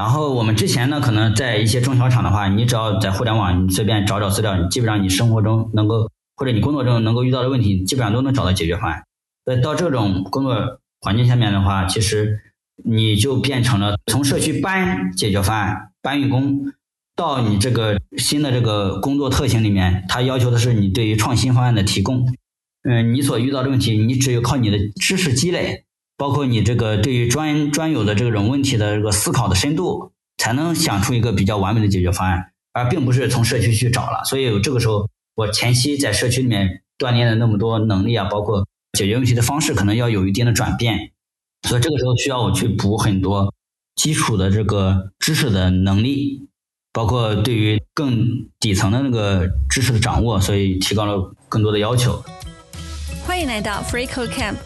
[0.00, 9.02] 然后我们之前呢，可能在一些中小厂的话，你只要在互联网你随便找找资料，你基本上你生活中能够或者你工作中能够遇到的问题，基本上都能找到解决方案。
[9.44, 10.56] 所以到这种工作
[11.02, 12.40] 环境下面的话，其实
[12.82, 16.72] 你就变成了从社区搬解决方案、搬运工，
[17.14, 22.26] 到你这个新的这个工作特性里面，它要求的是你对于创新方案的提供。
[22.88, 25.84] 嗯，你所遇到的问题，你只有靠你的知识积累，
[26.20, 34.22] 包括你这个对于专专有的这种问题的这个思考的深度，才能想出一个比较完美的解决方案，而并不是从社区去找了。
[34.26, 41.12] 所以这个时候，我前期在社区里面锻炼的那么多能力啊，包括解决问题的方式，可能要有一定的转变。
[41.66, 43.54] 所以这个时候需要我去补很多
[43.96, 46.50] 基础的这个知识的能力，
[46.92, 52.22] 包括对于更底层的那个知识的掌握，所以提高了更多的要求。
[53.26, 54.56] 欢迎来到 FreeCode Camp，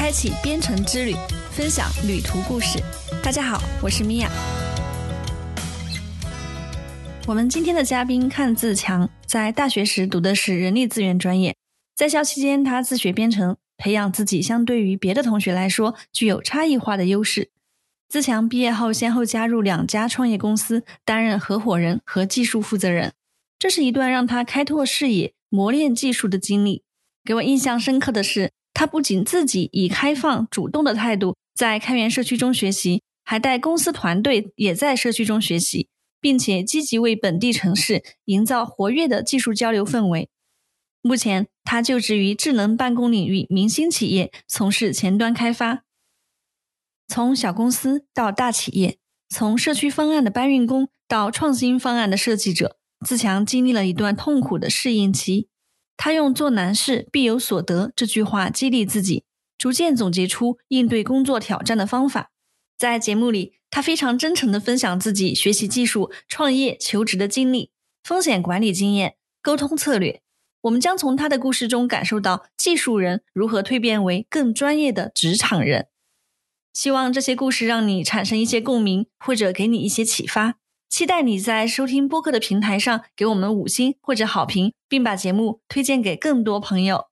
[0.00, 1.14] 开启编程之旅，
[1.52, 2.78] 分享旅途故事。
[3.22, 4.30] 大家好，我是米娅。
[7.26, 11.54] 我们今天的嘉宾阚自强，在大学时读的是人力资源专业，
[11.94, 17.50] 在校期间他自学编程，培养自己相对于别的同学来说具有差异化的优势。
[18.08, 23.12] 自强毕业后先后加入两家创业公司，担任合伙人和技术负责人，
[23.58, 26.84] 这是一段让他开拓视野、磨练技术的经历。
[27.22, 35.88] 给我印象深刻的是，他不仅自己以开放、主动的态度在开源社区中学习，还带公司团队也在社区中学习，
[36.20, 40.28] 并且积极为本地城市营造活跃的技术交流氛围。
[41.02, 45.84] 目前，他就职于智能办公领域明星企业，从事前端开发。
[47.08, 48.98] 从小公司到大企业，
[49.28, 52.76] 从社区方案的搬运工到创新方案的设计者，
[53.06, 55.48] 自强经历了一段痛苦的适应期。
[56.02, 59.24] 他用“做难事必有所得”这句话激励自己，
[59.58, 62.30] 逐渐总结出应对工作挑战的方法。
[62.78, 67.70] 在节目里，他非常真诚地分享自己学习技术、创业、求职的经历、
[68.02, 70.22] 风险管理经验、沟通策略。
[70.62, 75.88] 我们将从他的故事中感受到技术人如何蜕变为更专业的职场人。
[76.72, 80.54] 希望这些故事让你产生一些共鸣，或者给你一些启发。
[80.90, 87.06] 期待你在收听播客的平台上给我们五星或者好评，并把节目推荐给更多朋友。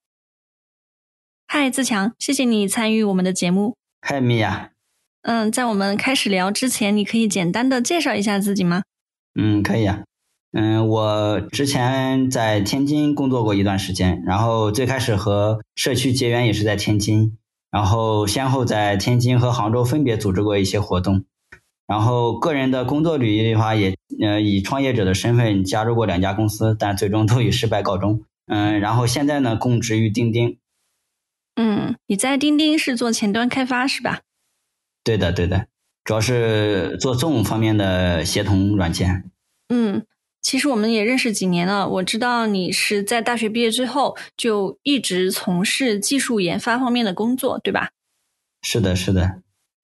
[1.47, 3.77] 嗨，自强，谢谢你参与我们的节目。
[4.01, 4.73] 嗨，米娅。
[5.23, 8.83] 嗯，在我们开始聊之前，你可以简单的介绍一下自己吗？
[9.41, 10.03] 嗯，可以啊。
[10.51, 17.39] 嗯，我之前在天津工作过一段时间，然后最开始和社区结缘也是在天津，
[17.71, 21.25] 然后先后在天津和杭州分别组织过一些活动。
[21.89, 28.23] 然后个人的工作履历的话，也呃以创业者的身份加入过两家公司，但最终都以失败告终。
[28.47, 30.59] 嗯，然后现在呢，供职于钉钉。
[31.57, 34.21] 嗯，你在钉钉是做前端开发是吧？
[35.03, 35.67] 对的，对的，
[36.05, 39.25] 主要是做 Zoom 方面的协同软件。
[39.71, 40.05] 嗯，
[40.43, 47.91] 其实我们也认识几年了，我知道你是在大学毕业之后就一直从事技术研发方面的工作，对吧？
[48.61, 49.41] 是的，是的。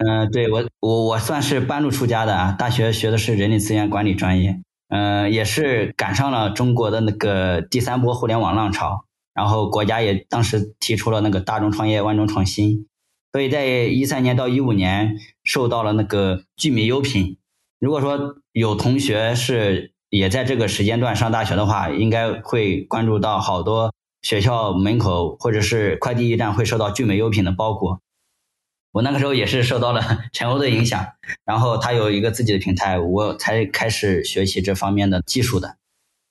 [0.06, 12.87] 嗯，对我我我算是半路出家的啊，大学学的是人力资源管理专业，嗯，也是赶上了中国的那个第三波互联网浪潮，然后国家也当时提出了那个大众创业万众创新，
[13.32, 17.38] 所以在一三年到一五年受到了那个聚美优品。
[17.81, 28.00] 如果说有同学是也在这个时间段上大学的话，应该会关注到好多学校门口或者是快递驿站会收到聚美优品的包裹。
[28.94, 30.00] 我那个时候也是受到了
[30.32, 31.05] 陈欧的影响，
[31.44, 35.77] 然后他有一个自己的平台，我才开始学习这方面的技术的。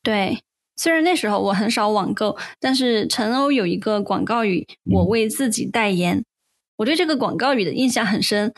[0.02, 0.40] 对，
[0.78, 6.24] 虽然那时候我很少网购，但是陈欧有一个广告语“我为自己代言”，
[6.78, 8.54] 我对这个广告语的印象很深。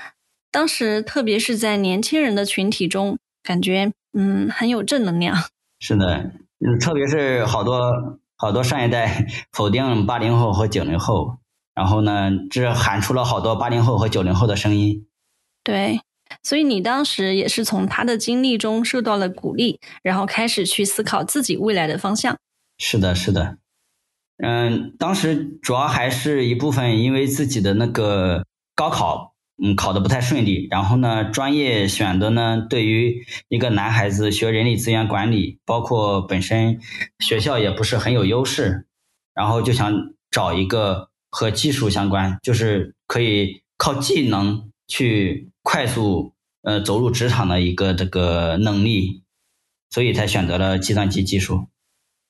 [0.52, 5.36] 当时特别是在年轻人的群体中，感觉嗯很有正能量。
[5.80, 7.82] 是的，嗯，特别是好多
[8.38, 11.38] 好多上一代 否定八零后和九零后。
[11.76, 15.06] 然后呢，这喊出了好多八零后和九零后的声音。
[15.62, 16.00] 对，
[16.42, 22.38] 所以你当时也是从他的经历中受到了鼓励，然后开始去思考自己未来的方向。
[22.78, 23.58] 是的，是的。
[24.38, 30.70] 嗯，当时主要还是一部分因为自己的那个高考，嗯，考的不太顺利。
[30.72, 36.80] 然后呢，专业选的呢，对于一个男孩子学人力资源管理，包括本身
[37.20, 38.88] 学校也不是很有优势，
[39.34, 39.94] 然后就想
[40.32, 41.10] 找一个。
[41.36, 49.22] 和技术相关，就是可以靠技能去快速呃走入职场的一个这个能力，
[49.90, 51.68] 所以才选择了计算机技术。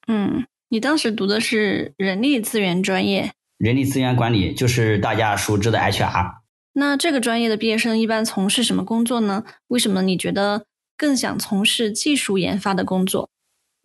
[0.07, 6.38] 嗯，你当时读的是人力资源专业，人力资源管理就是大家熟知的 HR。
[6.74, 9.44] 那这个专业的毕业生一般从事什么工作呢？
[9.68, 10.66] 为什么你觉得
[10.98, 13.30] 更想从事技术研发的工作？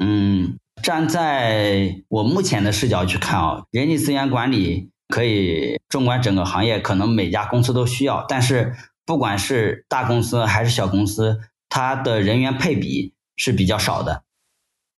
[0.03, 8.75] 嗯，站在我目前的视角去看啊，人力资源管理可以纵观整个行业，可能每家公司都需要，但是
[9.05, 14.23] 不管是大公司还是小公司，它的人员配比是比较少的。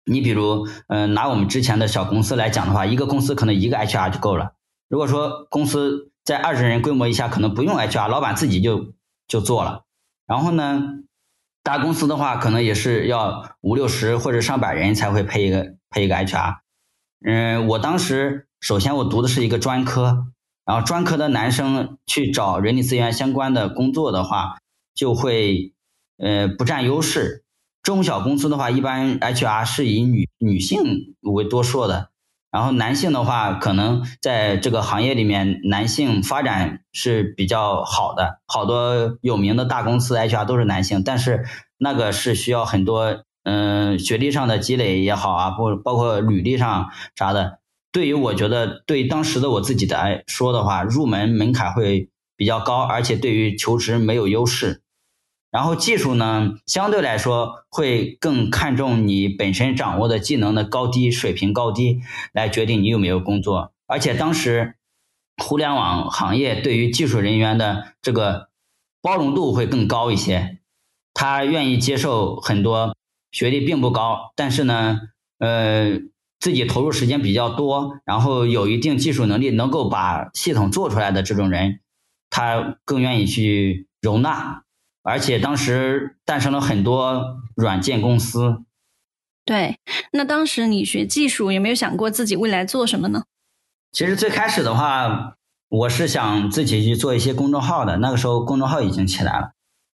[0.05, 4.55] 你比如，嗯，拿我们之前的小公司来讲的话，一个公司可能一个 HR 就够了。
[4.89, 8.95] 如果说公司在二十人规模以下，可能不用 HR，老板自己就
[9.29, 9.85] 就做了。
[10.27, 10.83] 然后呢，
[11.63, 16.57] 大公司的话，可能也是要五六十或者上百人才会配一个配一个 HR。
[17.25, 20.27] 嗯，我当时首先我读的是一个专科，
[20.67, 24.59] 然后专科的男生去找人力资源相关的工作的话，
[24.95, 25.73] 就会
[26.19, 27.43] 呃不占优势。
[27.83, 32.11] 中小公司的话，一般 HR 是以女女性为多数的，
[32.51, 41.47] 然后男性的话，可能在这个行业里面，男性发展是比较好的，好多有名的大公司 HR 都是男性，但是
[41.79, 47.60] 那个是需要很多嗯学历上的积累也好啊，不包括履历上啥的。
[47.93, 54.83] 对于我觉得，对当时的我自己来说的话，入门门槛会比较高，而且对于求职没有优势。
[55.51, 62.01] 然后技术呢，相对来说会更看重你本身掌握的技能的高低水平高低，
[62.33, 63.73] 来决定你有没有工作。
[63.87, 64.77] 而且当时
[65.43, 68.51] 互联网行业对于技术人员的这个
[69.03, 70.59] 包容度会更高一些，
[71.13, 72.95] 他愿意接受很多
[73.33, 75.01] 学历并不高，但是呢，
[75.41, 75.99] 呃，
[76.41, 81.81] 自己投入时间比较多，然后有一定技术能力，能够把系统做出来的这种人，
[82.31, 84.63] 他更愿意去容纳。
[85.03, 88.63] 而且当时诞生了很多软件公司。
[89.47, 89.79] 对，
[90.13, 93.25] 那当时你学技术，有没有想过自己未来做什么呢？
[93.93, 95.37] 其实最开始的话，
[95.69, 97.97] 我是想自己去做一些公众号的。
[97.97, 99.53] 那个时候公众号已经起来了。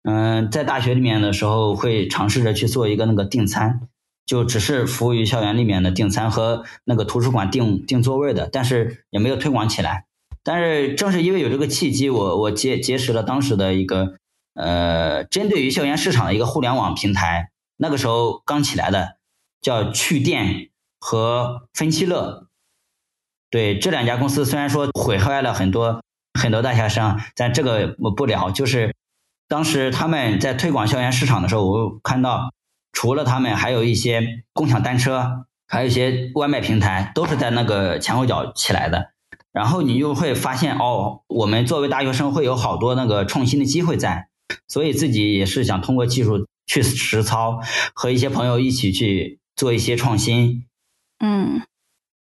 [0.04, 3.88] 嗯，在大学里面的时候，会尝试着去做一个那个订餐，
[4.26, 10.06] 就只是服务于校园里面的订餐和那个图书馆订订座位的，但是也没有推广起来。
[10.42, 14.14] 但是正是因为有这个契机，我我结结识了当时的一个。
[14.54, 19.16] 呃，针对于校园市场的一个互联网平台，那个时候刚起来的，
[19.62, 20.68] 叫趣店
[21.00, 22.48] 和分期乐。
[23.48, 26.02] 对这两家公司，虽然说毁坏了很多
[26.38, 28.50] 很多大学生，但这个我不聊。
[28.50, 28.94] 就是
[29.48, 32.52] 当时他们在推广校园市场的时候，我看到
[32.92, 39.12] 除了他们，还有一些共享单车，还有一些外卖平台，都是在那个前后脚起来的。
[39.52, 44.28] 然后你就会发现，哦，我们作为大学生会有好多那个创新的机会在。
[44.68, 47.58] 所以自己也是想通过技术去实操，
[47.94, 50.66] 和一些朋友一起去做一些创新。
[51.18, 51.62] 嗯，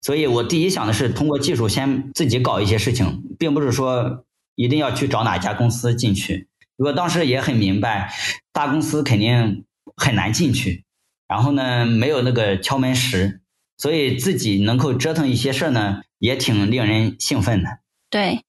[0.02, 4.24] 所以我第一想的是通过技术先自己搞一些事情，并不是说
[4.56, 6.48] 一定要去找哪家公司进去。
[6.78, 8.14] 我当时也很明白，
[8.54, 9.66] 大公司肯定
[10.02, 10.84] 很难进去，
[11.28, 13.42] 然后呢没有那个敲门石，
[13.78, 17.70] 所以自己能够折腾一些事儿呢，也挺令人兴奋的。
[18.10, 18.44] 对，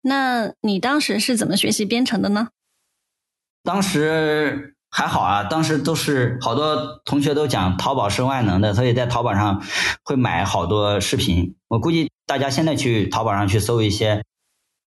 [0.00, 2.48] 那你当时是怎么学习编程的呢？
[3.62, 9.62] 当时还好啊，当时都是好多同学都讲淘宝是万能的，所以在淘宝上
[10.04, 11.54] 会买好多视频。
[11.68, 14.24] 我估计大家现在去淘宝上去搜一些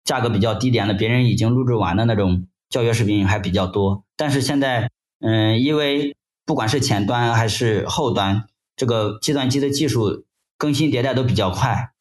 [0.04, 4.04] 价格比较低点的，别人已经录制完的那种教学视频还比较多。
[4.16, 4.90] 但是现在，
[5.26, 6.14] 嗯，因为
[6.44, 8.44] 不管是前端还是后端，
[8.76, 10.26] 这个计算机的技术
[10.58, 11.92] 更新迭代都比较快，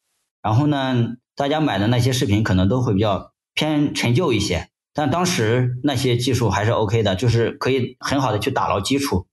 [0.42, 4.68] 然后呢，大家买的那些视频可能都会比较偏陈旧一些。
[4.92, 9.26] 但当时那些技术还是 OK 的，就是可以很好的去打牢基础，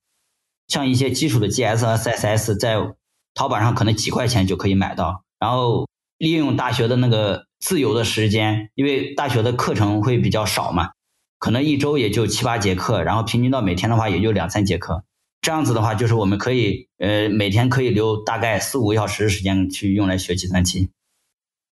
[0.70, 2.78] 像一些基础的 GS 和 CSS，在
[3.34, 5.26] 淘宝上可能几块钱就可以买到。
[5.38, 10.92] 然后利用大学的那个自由的时间，因为大学的课程会比较少嘛，
[11.42, 15.04] 可能一周也就七八节课，然后平均到每天的话也就两三节课。
[15.42, 20.92] 这样子的话，就是我们可以呃每天可以留大概四五个小时的时间去用来学计算机。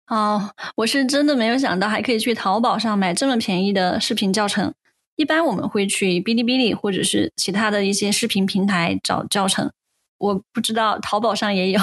[0.05, 4.71] 哦，我是真的没有想到还可以去淘宝上买这么便宜的视频教程。
[5.15, 9.71] 一般我们会去哔哩哔哩或者是其他的一些视频平台找教程。
[10.19, 11.81] 我不知道淘宝上也有。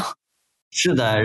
[0.70, 1.20] 是的，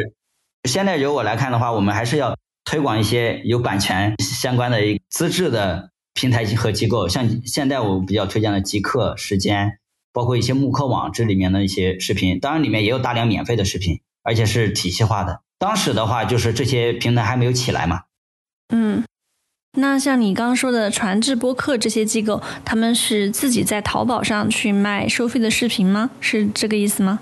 [0.63, 2.35] 现在由我来看的话，我们还是要
[2.65, 4.79] 推广一些有版权相关的
[5.11, 7.07] 资质的平台和机构。
[7.07, 9.77] 像现在我比较推荐的极客时间，
[10.11, 15.41] 包括一些慕课网这里面的一些视频，当然里面也有大量免费的视频，而且是体系化的。
[15.59, 18.01] 当时的话，就是这些平台还没有起来嘛。
[18.73, 19.03] 嗯，
[19.77, 26.09] 那像你刚刚说的传智播客这些机构，他们是自己在淘宝上去卖收费的视频吗？
[26.19, 27.19] 是这个意思吗？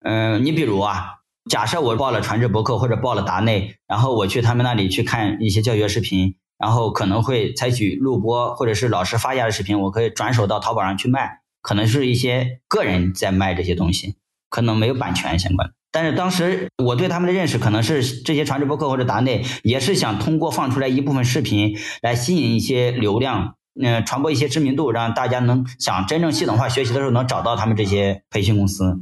[0.00, 1.18] 嗯，你比如啊，
[1.50, 14.16] 假设我报了传智播客或者报了达内，然后我去他们那里去看一些教学视频，然后可能会采取录播或者是老师发下的视频，我可以转手到淘宝上去卖，可能是一些个人在卖这些东西，
[14.48, 15.70] 可能没有版权相关。
[15.92, 28.98] 但是当时我对他们的认识，可能是这些传直播课或者达内，也是想通过放出来一部分视频来吸引一些流量，嗯，传播一些知名度，让大家能想真正系统化学习的时候能找到他们这些培训公司。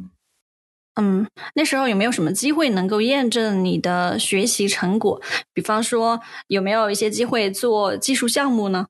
[0.94, 5.20] 嗯，那时候有没有什么机会能够验证你的学习成果？
[5.52, 8.86] 比方说，有没有一些机会做技术项目呢？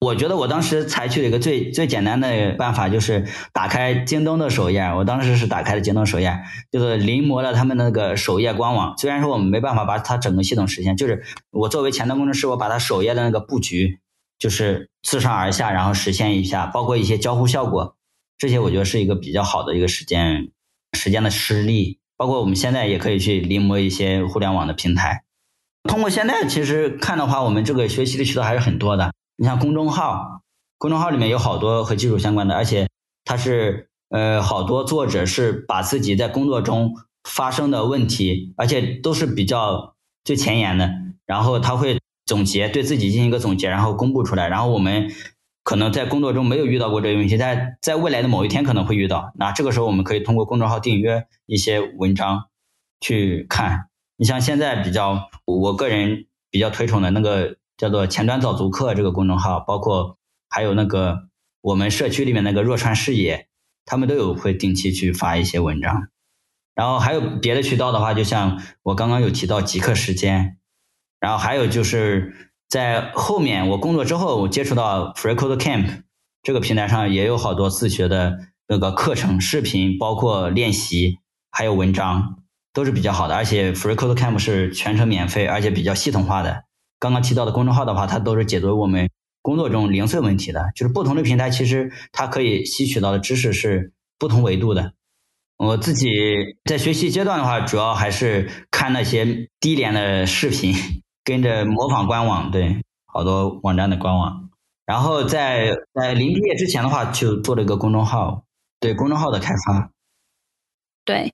[0.00, 4.82] 我觉得我当时采取了一个最最简单的办法，就是打开京东的首页。
[4.82, 6.40] 我当时是打开了京东首页，
[6.70, 8.94] 就是临摹了他们那个首页官网。
[8.98, 13.98] 虽然说我们没办法把它整个系统实现，就是我作为前端工程师，我把它首页的那个布局，
[14.38, 17.96] 就是自上而下，然后实现一下，包括一些交互效果，
[18.36, 20.50] 这些我觉得是一个比较好的一个实践
[20.94, 21.98] 时间的失利。
[22.16, 25.24] 包括我们现在也可以去临摹一些互联网的平台。
[25.82, 29.12] 通过现在其实看的话，我们这个学习的渠道还是很多的。
[29.36, 30.42] 你像公众号，
[30.78, 32.88] 公众号里面有好多和技术相关的，而且
[33.24, 36.94] 它是呃好多作者是把自己在工作中
[37.28, 40.88] 发生的问题，而且都是比较最前沿的，
[41.26, 44.48] 然后他会总结，对自己进行一个总结，然后公布出来。
[44.48, 45.10] 然后我们
[45.64, 49.32] 可能在工作中没有遇到过这个问题，在在未来的某一天可能会遇到。
[49.34, 52.44] 那这个时候我们可以通过公众号订阅一些文章
[53.00, 53.88] 去看。
[54.16, 57.56] 你像现在比较我个人比较推崇的那个。
[57.76, 60.16] 叫做前端早足课这个公众号，包括
[60.48, 61.24] 还有那个
[61.60, 63.48] 我们社区里面那个若川视野，
[63.84, 66.06] 他们都有会定期去发一些文章。
[66.76, 70.58] 然后还有别的渠道的话，就像我刚刚有提到极客时间，
[71.18, 76.02] 然后还有就是在后面我工作之后，我接触到 FreeCodeCamp
[76.42, 81.18] 这个平台上也有好多自学的那个课程、视频，包括练习，
[81.50, 82.42] 还有文章，
[82.72, 83.34] 都是比较好的。
[83.34, 86.64] 而且 FreeCodeCamp 是全程免费，而且比较系统化的。
[86.98, 89.08] 刚刚提到的公众号的话，它都是解决我们
[89.42, 90.70] 工作中零碎问题的。
[90.74, 94.94] 就是不同的平台，其实它可以吸取到的知识是不同维度的。
[95.56, 96.10] 我自己
[96.64, 100.74] 在学习阶段的话，主要还是看那些低廉的视频，
[101.24, 104.50] 跟着模仿官网，对，好多网站的官网。
[104.86, 108.44] 然后在在临毕业之前的话，就做了一个公众号，
[108.78, 109.90] 对公众号的开发。
[111.04, 111.32] 对。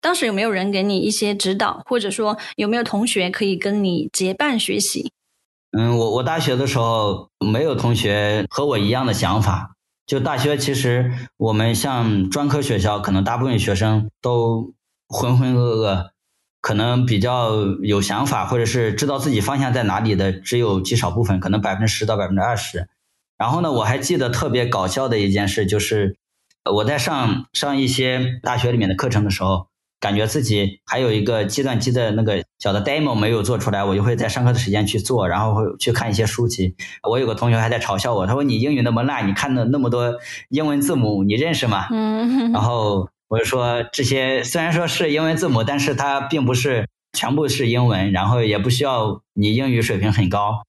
[0.00, 5.10] 当时有没有人给你一些指导，或者说有没有同学可以跟你结伴学习？
[5.72, 9.74] 嗯，我我大学的时候没有同学和我一样的想法。
[10.06, 14.72] 就大学其实我们像专科学校，可能大部分学生都
[15.08, 16.10] 浑浑噩噩，
[16.60, 22.88] 可能比较有想法或者是知道自己方向在哪里的只有极少部分，可能百分之十到百分之二十。
[23.36, 26.16] 然后呢，我还记得特别搞笑的一件事，就是
[26.70, 29.68] 我在上上一些大学里面的课程的时候。
[30.00, 36.76] 感觉自己还有一个计算机的那个小的 demo 没有做出来，我就会在上课的时间去做，然后会去看一些书籍。
[37.02, 40.14] 我有个同学还在嘲笑我，他说：“你英语那么烂，你看的那么多
[40.50, 50.64] 英文字母，你认识吗？”嗯，然后我就说这些虽然说是英文字母，但是它并不是全部是英文，然后也不需要你英语水平很高，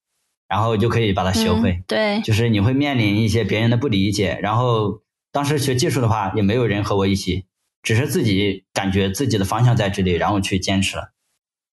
[0.48, 1.82] 然后就可以把它学会。
[1.88, 5.02] 对，就是你会面临一些别人的不理解，然后
[5.32, 7.46] 当时学技术的话，也没有人和我一起。
[7.82, 11.14] 只是自己感觉自己的方向在这里，然后去坚持了。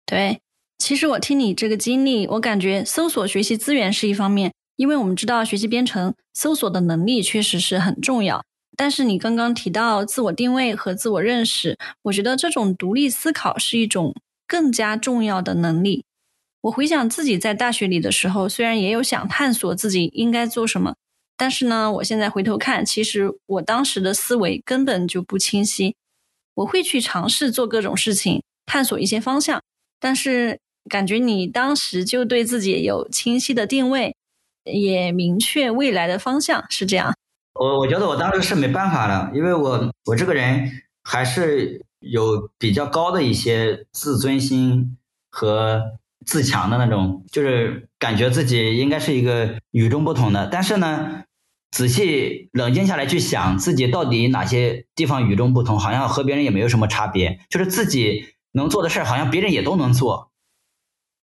[0.03, 0.39] 对，
[0.79, 8.43] 其实我听你这个经历，我感觉搜索学习资源是一方面，因为我们知道学习编程搜索的能力确实是很重要。
[8.81, 14.15] 但是你刚刚提到自我定位和自我认识，我觉得这种独立思考是一种
[14.47, 16.03] 更加重要的能力。
[16.61, 20.95] 我回想自己在大学里的时候，虽然也有想探索自己应该做什么。
[21.37, 25.95] 但是呢，我现在回头看，其实我当时的思维根本就不清晰。
[26.55, 29.61] 我会去尝试做各种事情，探索一些方向，
[29.99, 30.59] 但是
[30.89, 34.15] 感觉你当时就对自己有清晰的定位，
[34.63, 37.13] 也明确未来的方向，是这样。
[37.61, 40.71] 我我觉得我当时是没办法了，因为我我这个人
[41.03, 44.97] 还是有比较高的一些自尊心
[45.29, 45.83] 和
[46.25, 50.47] 自强的那种，就是感觉自己应该是一个与众不同的。
[50.47, 51.23] 但是呢。
[51.73, 57.39] 仔细冷静下来去想自己到底哪些地方与众不同，好像和别人也没有什么差别。
[57.49, 60.31] 就是自己能做的事儿，好像别人也都能做。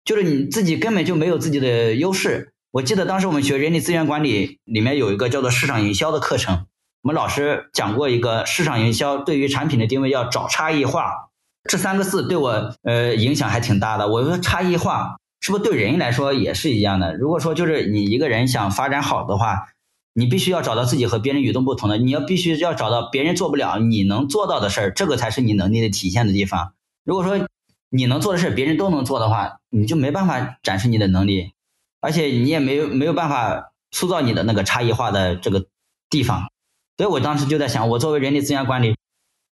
[0.03, 2.55] 就是你自己根本就没有自己的优势。
[2.71, 6.65] 我记得当时我们学人力资源管理里面有一个叫做市场营销的课程，
[7.01, 11.29] 我们老师讲过一个市场营销对于产品的定位要找差异化，
[11.69, 14.07] 这三个字对我呃影响还挺大的。
[14.07, 17.15] 我说差异化是不是对人来说也是一样的？
[17.15, 19.67] 如果说就是你一个人想发展好的话。
[20.13, 26.73] 你必须要找到自己和别人与众不同的，你要必须要找到别人做不了你能做到的事儿，这个才是你能力的体现的地方。
[27.05, 27.47] 如果说
[27.89, 31.53] 你能做的事别人都能做的话，你就没办法展示你的能力。
[32.01, 35.65] 而且你也没有没有办法塑造你的那个差异化的这个
[36.09, 36.49] 地方。
[36.97, 38.95] 所以我当时就在想，我作为人力资源管理，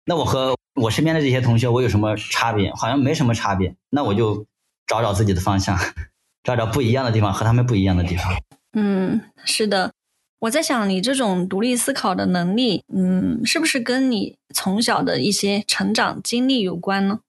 [0.04, 2.72] 那我和我身边的这些同学，我有什么差别？
[2.74, 3.74] 好像没什么差别。
[3.90, 4.46] 那我就
[4.86, 5.78] 找找自己的方向，
[6.42, 8.32] 找找不一样的地方，和他们不一样的地方。
[8.72, 9.92] 嗯，是的。
[10.40, 17.20] 我在想，你这种独立思考的能力，嗯，是不是跟你从小的一些成长经历有关呢？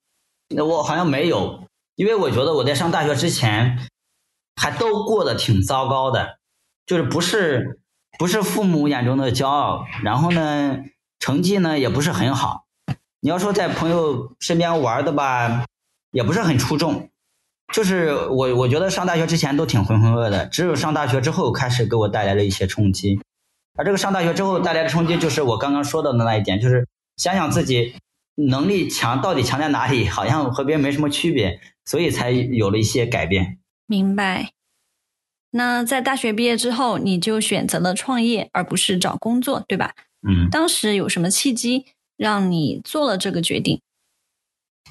[0.50, 1.64] 那我好像没有，
[1.96, 3.80] 因为我觉得我在上大学之前，
[4.58, 6.40] 还都过得挺糟糕的，
[6.86, 7.80] 就是不是
[8.20, 10.80] 不是父母眼中的骄傲，然后呢，
[11.20, 12.66] 成绩呢也不是很好。
[13.22, 15.66] 你要说在朋友身边玩的吧，
[16.12, 17.10] 也不是很出众。
[17.74, 23.20] 就是我，我觉得上大学之前都挺浑浑噩的，只有上大学之后开始给我带来了一些冲击。
[23.76, 26.88] 而这个上大学之后带来的冲击，就是我刚刚说到的那一点，就是
[27.18, 27.96] 想想自己
[28.36, 33.60] 能力强到底强在哪里，好像和别人没什么区别，所以才有了一些改变。
[33.88, 34.52] 明白。
[35.52, 39.96] 那在大学毕业之后，你就选择了创业，而不是找工作，对吧？
[40.28, 40.50] 嗯。
[40.52, 41.86] 当时有什么契机
[42.18, 43.82] 让你做了这个决定？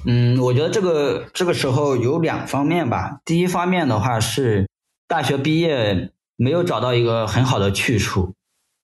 [0.05, 3.21] 嗯，我觉得这个这个时候有两方面吧。
[3.25, 4.69] 第一方面的话是
[5.07, 8.35] 大学毕业没有找到一个很好的去处，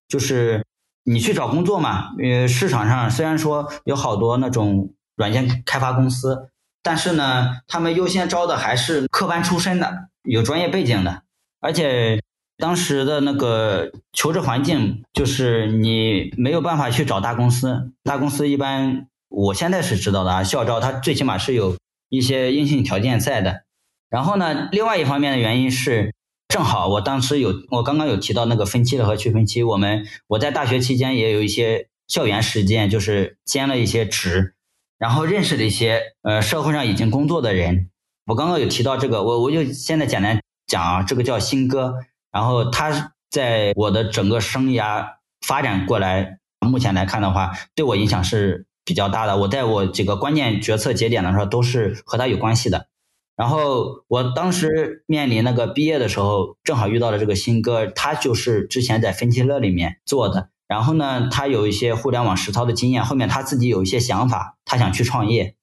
[0.09, 0.65] 就是
[1.05, 2.15] 你去找工作嘛。
[2.23, 6.51] 呃，市场上虽然说有好多那种软件开发公司，
[6.83, 11.23] 但是呢，他们优先招的还是科班出身的、有专业背景的。
[11.61, 12.21] 而且
[12.59, 19.07] 当时的那个求职环境，就是你没有办法去找大公司，大公司一般。
[19.35, 21.75] 我现在是知道的啊，校招它最起码是有
[22.11, 23.63] 一些硬性条件在的。
[24.11, 26.13] 然后呢，另外一方面的原因是，
[26.49, 34.55] 正好我当时有我刚刚有提到那个分期的和去分期，我们我在大学期间也有一些校园实践，就是兼了一些职，
[35.03, 37.91] 然后认识了一些呃社会上已经工作的人。
[38.27, 41.95] 我刚刚有提到这个，我我就现在简单讲啊，这个叫新哥，
[42.31, 45.05] 然后他在我的整个生涯
[45.45, 48.67] 发展过来，目前来看的话，对我影响是。
[48.85, 52.89] 比较大的，我在我几个关键决策节点的时候，都是和他有关系的。
[53.37, 60.49] 然后我当时面临那个毕业的时候，正好遇到了这个新哥，他就是之前在分期乐里面做的。
[60.73, 65.55] 然后呢，他有一些互联网实操的经验，后面他自己有一些想法，他想去创业。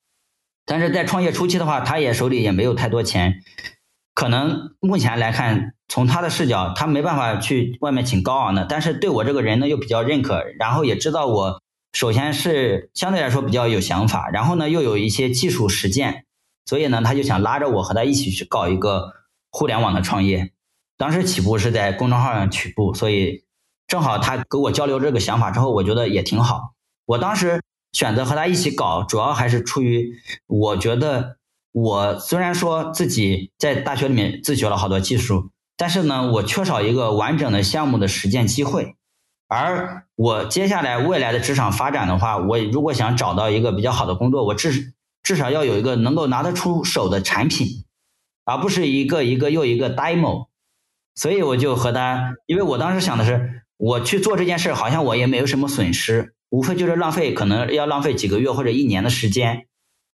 [0.68, 3.42] 但是在创业初期的话，他也手里也没有太多钱，
[4.14, 8.68] 可能目前来看，从他的视角，他没办法去外面请高昂的。
[8.70, 11.60] 但是对我这个人呢，又比较认可，然后也知道我。
[11.94, 16.26] 首先是相对来说比较有想法，然后呢又有一些技术实践，
[16.68, 19.12] 所以呢他就想拉着我和他一起去搞一个
[19.50, 20.52] 互联网的创业。
[21.00, 23.44] 当时起步是在公众号上起步，所以
[23.90, 26.74] 正好他跟我交流这个想法之后，我觉得也挺好。
[27.06, 30.14] 我当时选择和他一起搞，主要还是出于
[30.46, 31.38] 我觉得
[31.72, 38.96] 我虽然说自己在大学里面自学了好多技术，但是呢我缺少一个完整的项目的实践机会。
[39.48, 47.86] 而我接下来未来的职场发展的话，我如果想找到一个比较好的工作，我至至少要有一个能够拿得出手的产品，
[48.46, 50.50] 而不是一个一个又一个 demo。
[51.16, 59.68] 所以我就和他，因为我当时想的是，我去做这件事，好像我也没有什么损失，无非就是浪费，可能要浪费几个月或者一年的时间。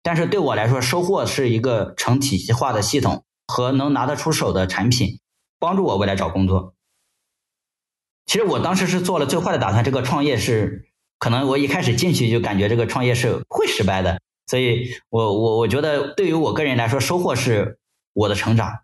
[0.02, 5.20] 但是对我来说，收获是一个成体系化的系统和能拿得出手的产品，
[5.60, 6.74] 帮助我未来找工作。
[8.26, 10.88] 其实我当时是做了最坏的打算，这个创业是
[11.20, 17.78] 可能我一开始进去就感觉这个创业是会失败的，所以我我我觉得对于我个人来说，收获是
[18.12, 18.80] 我的成长，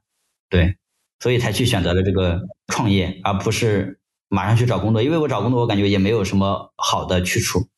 [0.48, 0.76] 对，
[1.18, 3.97] 所以才去选择了这个创业，而不是
[4.28, 7.68] 马上去找工作，因为我找工作我感觉也没有什么好的去处。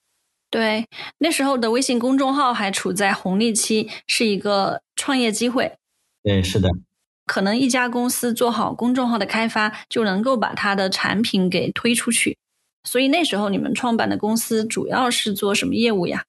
[0.50, 0.86] 对，
[1.18, 5.76] 那时候的微信公众号还处在红利期，是一个创业机会。
[6.22, 6.68] 对，是的。
[7.26, 12.36] 可能一家公司做好公众号的开发，就能够把它的产品给推出去。
[12.82, 16.24] 所以那时候你们创办的公司主要是做什么业务呀？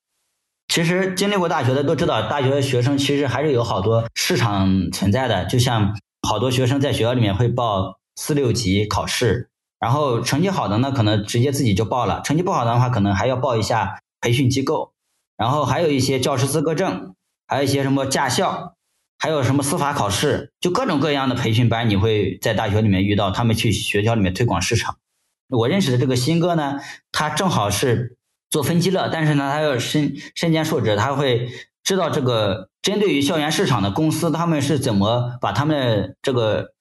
[0.68, 5.46] 其实经历过大学的都知道，大学学生其实还是有好多市场存在的。
[5.46, 9.50] 就像好多学生在学校里面会报四六级考试，
[9.82, 14.94] 然后成绩好的呢，可能直接自己就报了；成绩不好的话，可能还要报一下培训机构。
[15.36, 17.16] 然后还有一些教师资格证，
[17.46, 18.76] 还有一些什么驾校。
[19.24, 23.30] 还有什么司法考试，就各种各样的培训班，你会在大学里面遇到。
[23.30, 24.98] 他们去学校里面推广市场。
[25.50, 26.80] 我认识的这个新哥呢，
[27.12, 28.18] 他正好是
[28.50, 31.48] 做分期乐，但是呢，他要身身兼数职，他会
[31.84, 36.74] 知道这个针对于校园市场的公司，他们是怎么把他们这个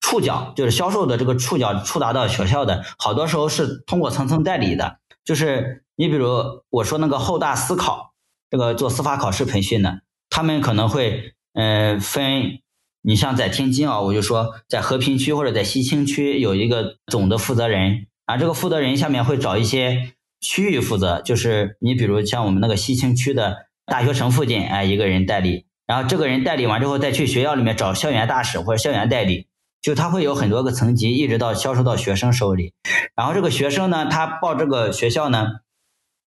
[0.00, 2.84] 触角，就是销售的这个触角触达到学校的。
[2.98, 8.14] 好多时候是通过层层代理的，就是你比如我说那个后大司考，
[8.50, 11.32] 这个做司法考试培训的，他们可能会。
[11.58, 12.58] 呃，分
[13.00, 23.56] 你像在天津啊，我就说在和平区或者在西青区有一个总的负责人啊，这个负责人下面会找一些区域负责，就是你比如像我们那个西青区的
[23.86, 29.45] 大学城附近，哎，一个人代理，然后这个人代理完之后，再去学校里面找校园大使或者校园代理，
[29.80, 32.72] 就他会有很多个层级，一直到销售到学生手里。
[33.14, 35.46] 然后这个学生呢，他报这个学校呢，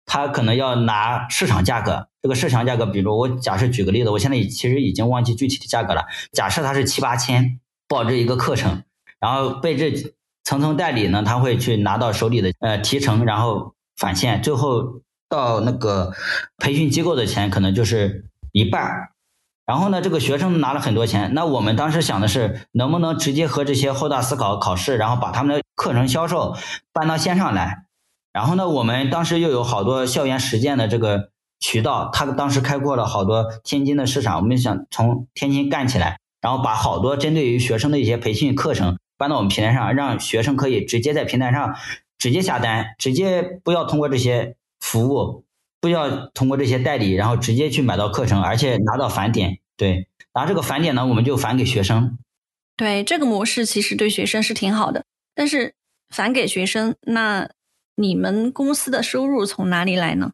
[0.06, 2.08] 他可能要拿市场价格。
[2.20, 6.04] 这个市场价格，比如我假设举个例子，我现在其实已经忘记具体的价格了。
[6.32, 8.82] 假设他是七八千报这一个课程，
[9.20, 9.92] 然后被这
[10.44, 16.12] 层层代理呢，他会去拿到手里的呃提成，然后返现，最后到那个
[16.58, 19.10] 培训机构的钱可能就是一半。
[19.68, 26.56] 然后呢，这个学生拿了很多钱，那我们当时想的是，能不能直接和这些后大思考考试，然后把他们的课程销售
[26.92, 27.84] 搬到线上来。
[28.32, 31.30] 然后呢，我们当时又有好多校园实践的这个。
[31.60, 41.74] 渠道，他当时开阔了好多天津的市场，我们想从天津干起来，然后把好多针对于学生的一些培训课程搬到我们平台上，让学生可以直接在平台上
[42.16, 45.42] 直接下单，直接不要通过这些服务，
[45.80, 49.58] 不要通过这些代理，然后直接去买到课程，而且拿到返点。
[49.76, 52.18] 对，拿这个返点呢，我们就返给学生。
[52.76, 55.74] 对，这个模式其实对学生是挺好的，但是
[56.10, 57.48] 返给学生，那
[57.96, 60.32] 你们公司的收入从哪里来呢？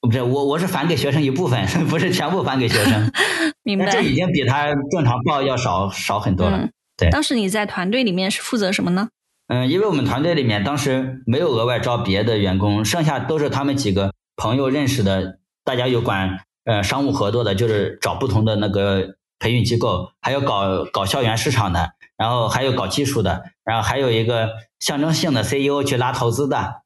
[0.00, 3.10] 不是我，我是返给学生一部分， 不是全部返给学生。
[3.64, 3.90] 明白。
[3.90, 6.68] 这已经比他正常报要少少很多了。
[6.96, 7.10] 对。
[7.10, 9.08] 当时你在团队里面是负责什么呢？
[9.48, 26.82] 嗯，因为我们团队里面当时没有额外招别的员工，剩下都是他们几个朋友认识的，大家有管呃商务合作的，就是找不同的那个培训机构，还有搞搞校园市场的，然后还有搞技术的，然后还有一个象征性的 CEO 去拉投资的。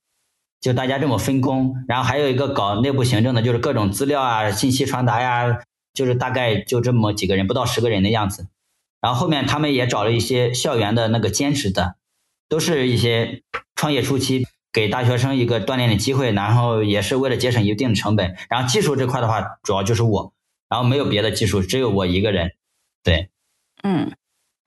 [0.61, 5.61] 就大家这么分工，然后还有一个搞内部行政的，就是各种资料啊、信息传达呀，
[5.95, 8.49] 就是大概就这么几个人，不到十个人的样子。
[9.01, 11.95] 然后后面他们也找了一些校园的那个兼职的，
[12.49, 13.45] 都是一些
[13.77, 18.37] 创业初期给大学生一个锻炼的机会，然后也是为了节省一定的成本。
[18.49, 20.33] 然后技术这块的话，主要就是我，
[20.69, 22.53] 然后没有别的技术，只有我一个人。
[23.03, 23.31] 对，
[23.83, 24.13] 嗯，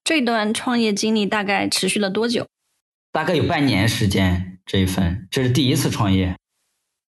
[0.03, 2.47] 这段创业经历大概持续了多久？
[3.11, 4.47] 大概有半年时间。
[4.63, 6.37] 这一份这是第一次创业，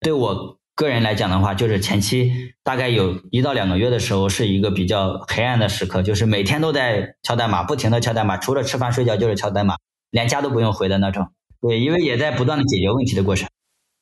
[0.01, 9.77] 对我个人来讲的话，就是前期大概有一到两个月的时候，是一个比较黑暗的时刻，就是每天都在敲代码，不停的敲代码，除了吃饭睡觉就是敲代码，
[10.09, 11.29] 连家都不用回的那种。
[11.67, 13.49] 对，因为也在不断的解决问题的过程。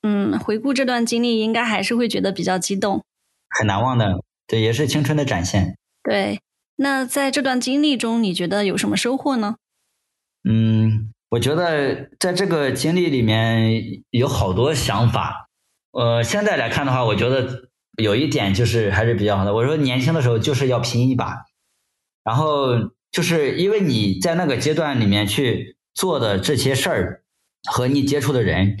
[0.02, 3.02] 嗯，回顾这段经历，应该还是会觉得比较激动，
[3.48, 4.22] 很难忘的。
[4.46, 5.76] 对，也是青春的展现。
[6.02, 6.40] 对，
[6.76, 9.56] 那在这段经历中，你觉得有什么收获呢？
[10.48, 11.10] 嗯。
[11.30, 15.48] 我觉得在这个经历里面有好多想法，
[15.90, 19.52] 呃，现在来看的话，我觉得有一点就是还是比较好的。
[19.52, 21.34] 我说年轻的时候就是要拼一把，
[22.22, 22.68] 然后
[23.10, 27.23] 就是因为你在那个阶段里面去做的这些事儿
[27.64, 28.78] 和你接触的人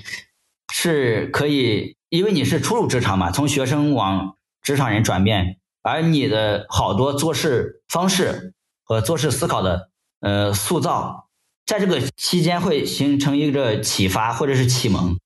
[0.72, 11.28] 是可以，因为你是初入职场嘛，从学生往职场人转变，而你的好多做事方式和做事思考的呃塑造。
[11.66, 15.18] 在这个期间会形成一个启发或者是启蒙，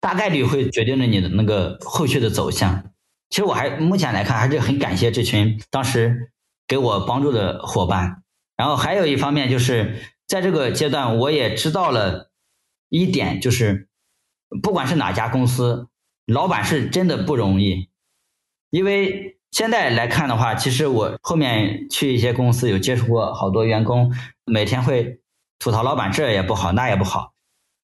[0.00, 2.92] 大概率会决定着你的那个后续的走向。
[3.28, 6.32] 其实我还目前来看还是很感谢这群当时
[6.66, 8.22] 给我帮助的伙伴。
[8.56, 12.30] 然后还有一方面就是在这个阶段，我也知道了
[12.88, 13.88] 一点，就是
[14.62, 15.88] 不管是哪家公司，
[16.26, 17.88] 老板是真的不容易。
[18.70, 24.12] 因为现在来看的话，其实我后面去一些公司有接触过好多员工，
[24.44, 25.20] 每天会。
[25.58, 27.32] 吐槽老板这也不好那也不好，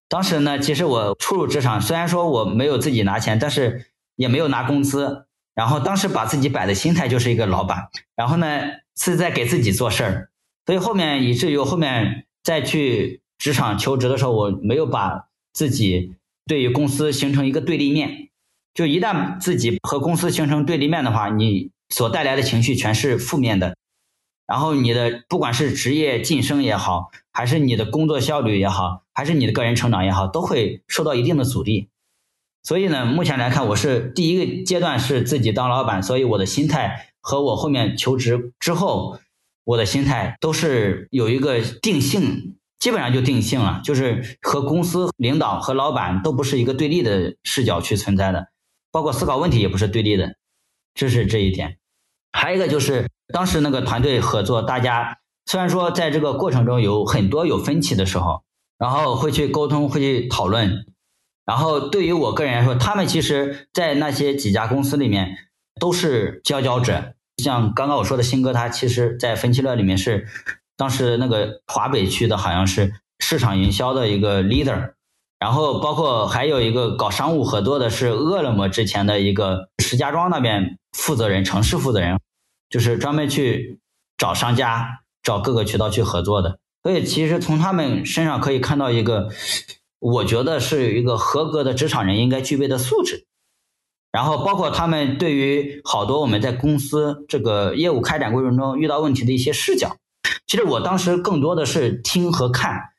[0.07, 8.61] 当时呢，其实我初入职场，虽然说我没有自己拿钱，但是也没有拿工资，然后当时把自己摆的心态就是一个老板，然后呢
[8.95, 10.29] 是在给自己做事儿，
[10.67, 18.29] 所以后面以至于后面再去职场求职的时候，我没有把自己对于公司形成一个对立面，
[18.73, 23.75] 就一旦自己和公司形成对立面的话，你所带来的情绪全是负面的。
[24.47, 31.89] 然后你的不管是职业晋升也好，还是你的工作效率也好，还是你的个人成长也好，都会受到一定的阻力。
[32.63, 39.19] 所以呢，目前来看，我是第一个阶段是自己当老板，所以我的心态和我后面求职之后，
[39.65, 48.47] 我的心态都是有一个定性，基本上就定性了，就是和公司领导和老板都不是一个对立的视角去存在的，
[48.91, 50.35] 包括思考问题也不是对立的，
[50.93, 51.77] 这是这一点。
[52.33, 53.07] 还有一个就是。
[53.33, 55.17] 当时那个团队合作，大家
[55.47, 58.43] 虽然说在这个过程中有很多有分歧的时候，
[58.77, 60.85] 然后会去沟通，会去讨论。
[61.45, 65.35] 然后对于我个人来说，他们其实，在那些几家公司里面
[65.79, 67.15] 都是佼佼者。
[67.41, 70.27] 像刚刚我说的新哥，他其实在分歧乐里面是
[70.75, 74.93] 当时那个华北区的好像是市场营销的一个 leader，
[75.39, 82.19] 然后包括还有一个搞商务合作的是饿了么之前的一个石家庄那边负责人，城市负责人，
[82.69, 83.79] 就是专门去
[84.17, 86.59] 找商家、找各个渠道去合作的。
[86.81, 89.29] 所以其实从他们身上可以看到一个，
[89.99, 93.25] 我觉得是一个合格的职场人应该具备的素质。
[94.11, 99.95] 然后包括他们对于好多我们在公司这个业务开展过程中遇到问题的一些视角，
[100.47, 102.91] 其实我当时更多的是听和看，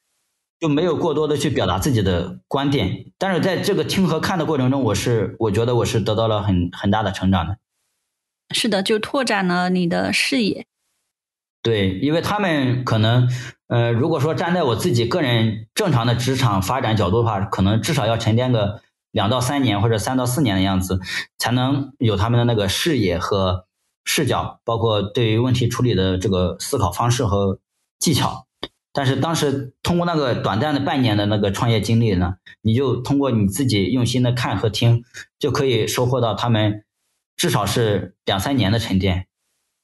[0.60, 3.12] 就没有过多的去表达自己的观点。
[3.18, 7.58] 但是在这个听和看的过程中，我是我觉得我是得到了很很大的成长的。
[8.54, 10.66] 是的，就拓展了你的视野。
[11.62, 13.28] 对，因为他们可能，
[13.68, 18.82] 呃，如果说站在我自己个人正常的职场发展角度的话，可能至少要沉淀个。
[19.14, 20.98] 两到三年或者三到四年的样子，
[21.38, 23.64] 才能有他们的那个视野和
[24.04, 27.58] 视角，包括对于问题处理的这个思考方式和
[27.98, 28.46] 技巧。
[28.92, 35.02] 但是当时通过那个短暂的半年的那个创业经历呢，你就通过你自己用心的看和听，
[35.38, 36.84] 就可以收获到他们
[37.36, 39.26] 至少是两三年的沉淀。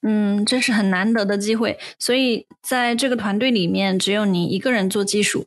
[0.03, 1.79] 嗯，这是很难得的机会。
[1.99, 5.47] 所以在这个团队里面，只有你一个人做技术。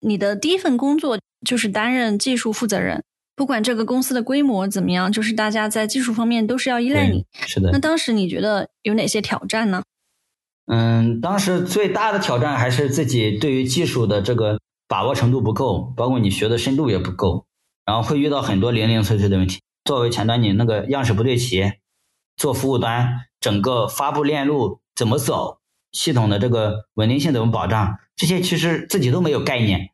[0.00, 1.18] 你的第一份工作。
[1.44, 3.04] 就是担任技术负责人，
[3.36, 7.26] 不管这个公司的规模怎么样，就是大家在技术方面都是要依赖你。
[7.46, 7.70] 是的。
[7.72, 9.82] 那当时你觉得有哪些挑战呢？
[10.66, 17.44] 嗯，当时最大的挑战还是自己对于技术的这个把握程度不够，包括你学的深度也不够，
[17.84, 19.60] 然后会遇到很多零零碎碎的问题。
[19.84, 21.72] 作为前端，你那个样式不对齐，
[22.36, 25.58] 做服务端，整个发布链路怎么走，
[25.92, 29.90] 系统的这个稳定性怎么保障，这些其实自己都没有概念。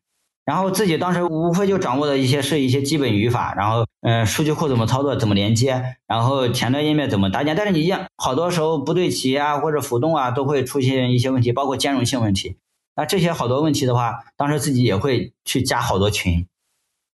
[0.51, 7.55] 然后自己当时无非就掌握的一些是一些基本语法，然后嗯，数据库怎么操作，怎么连接，然后前端页面怎么搭建。
[7.55, 12.57] 但是你样好多时候不对齐啊，或者浮动啊，都会出现一些问题，包括兼容性问题。
[12.97, 16.49] 那这些好多问题的话，当时自己也会去加好多群，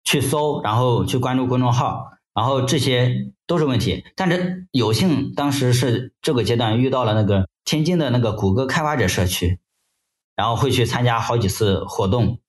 [0.05, 4.05] 去搜，然后去关注公众号，然后这些都是问题。
[4.14, 9.59] 但是有幸当时是这个阶段遇到了那个天津的那个谷歌开发者社区，
[10.37, 12.40] 然后会去参加好几次活动。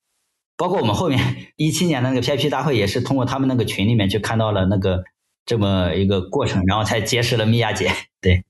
[0.64, 1.20] 包括我们后面
[1.58, 5.04] 一七年的那个 PIP 大会，也是通过他们那个群里面去看到了那个
[5.46, 7.92] 这么一个过程，然后才结识了米娅姐。
[8.22, 8.46] 对，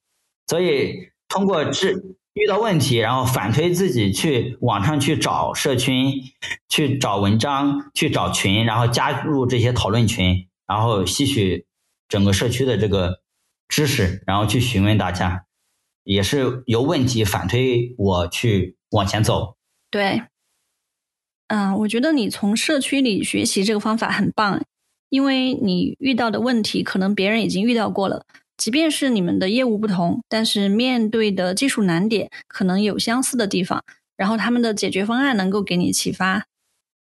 [0.46, 1.90] 所以通过这
[2.34, 6.14] 遇到问题，然后反推自己去网上去找社群，
[6.70, 11.66] 去找文章，去找群，然后加入这些讨论群，然后吸取
[12.08, 13.22] 整个社区的这个
[13.68, 15.46] 知识，然后去询问大家，
[16.04, 19.56] 也是由问题反推我去往前走。
[19.90, 20.22] 对。
[21.54, 24.60] 嗯，我觉得你从社区里学习这个方法很棒，
[25.10, 28.26] 因为你遇到的问题可能别人已经遇到过了，
[28.58, 33.84] 即便是你们的业务不同，但是面对的技术难点可能有相似的地方，
[34.18, 36.48] 然后他们的解决方案能够给你启发。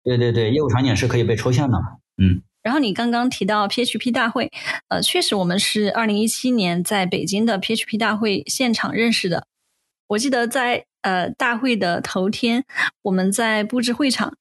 [0.03, 1.97] 对对对，业务场景是可以被抽象的嘛？
[2.17, 2.41] 嗯。
[2.63, 4.49] 然后你刚刚提到 PHP 大会，
[4.87, 9.45] 呃，确实我们是二零一七年在北京的 PHP 大会现场认识的。
[10.07, 12.65] 我记得在呃大会的头天，
[13.03, 14.33] 我们在布置会场。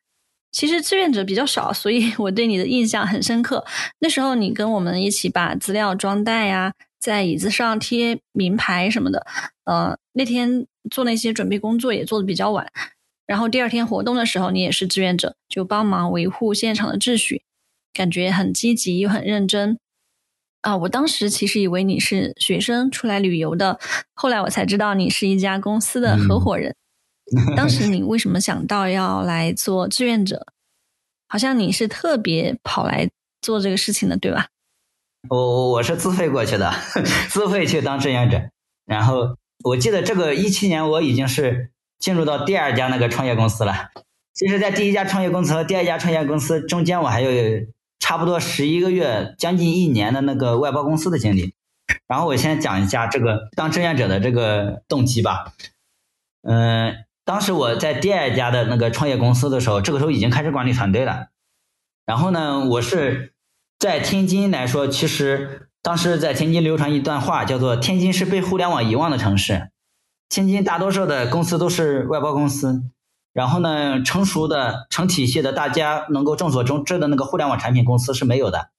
[0.51, 3.65] 其实志愿者比较少，所以 我对你的印象很深刻。
[4.01, 9.27] 那时候你跟我们一起把资料装袋呀，在椅子上贴名牌什么的。
[9.65, 12.67] 呃，那天做那些准备工作也做的比较晚。
[13.27, 17.43] 然后第二天活动的时候，你也是志愿者，就帮忙维护现场的秩序，
[17.93, 19.79] 感觉很积极又很认真。
[20.63, 23.79] 啊，我当时其实以为你是学生出来旅游的，
[24.15, 26.75] 后来我才知道你是一家公司的合伙人。
[27.57, 30.47] 当时你为什么想到要来做志愿者？
[31.29, 33.11] 好像你是特别跑来
[33.43, 34.47] 做这个事情的，对吧？
[35.29, 36.73] 我我是自费过去的，
[37.29, 38.49] 自费去当志愿者。
[38.87, 43.91] 然后我记得这个一七年我已经是进入到第二家那个创业公司了。
[44.33, 47.67] 其实，在第一家创业公司和第二家创业公司中间，我还有
[47.99, 51.55] 差不多十一个月，将近一年的那个外包公司的经历。
[52.07, 55.53] 然后我先讲一下这个当志愿者的这个动机吧。
[56.43, 56.95] 嗯。
[57.29, 61.27] 当时我在第二家的那个创业公司的时候，这个时候已经开始管理团队了。
[62.07, 63.35] 然后呢，我是
[63.79, 69.69] 在天津来说，其实当时在天津流传一段话，叫做“天津是被互联网遗忘的城市”。
[70.31, 72.85] 天津大多数的公司都是外包公司，
[73.35, 78.71] 然后呢，成熟的、成体系的、大家能够众所周知的那个互联网产品公司是没有的。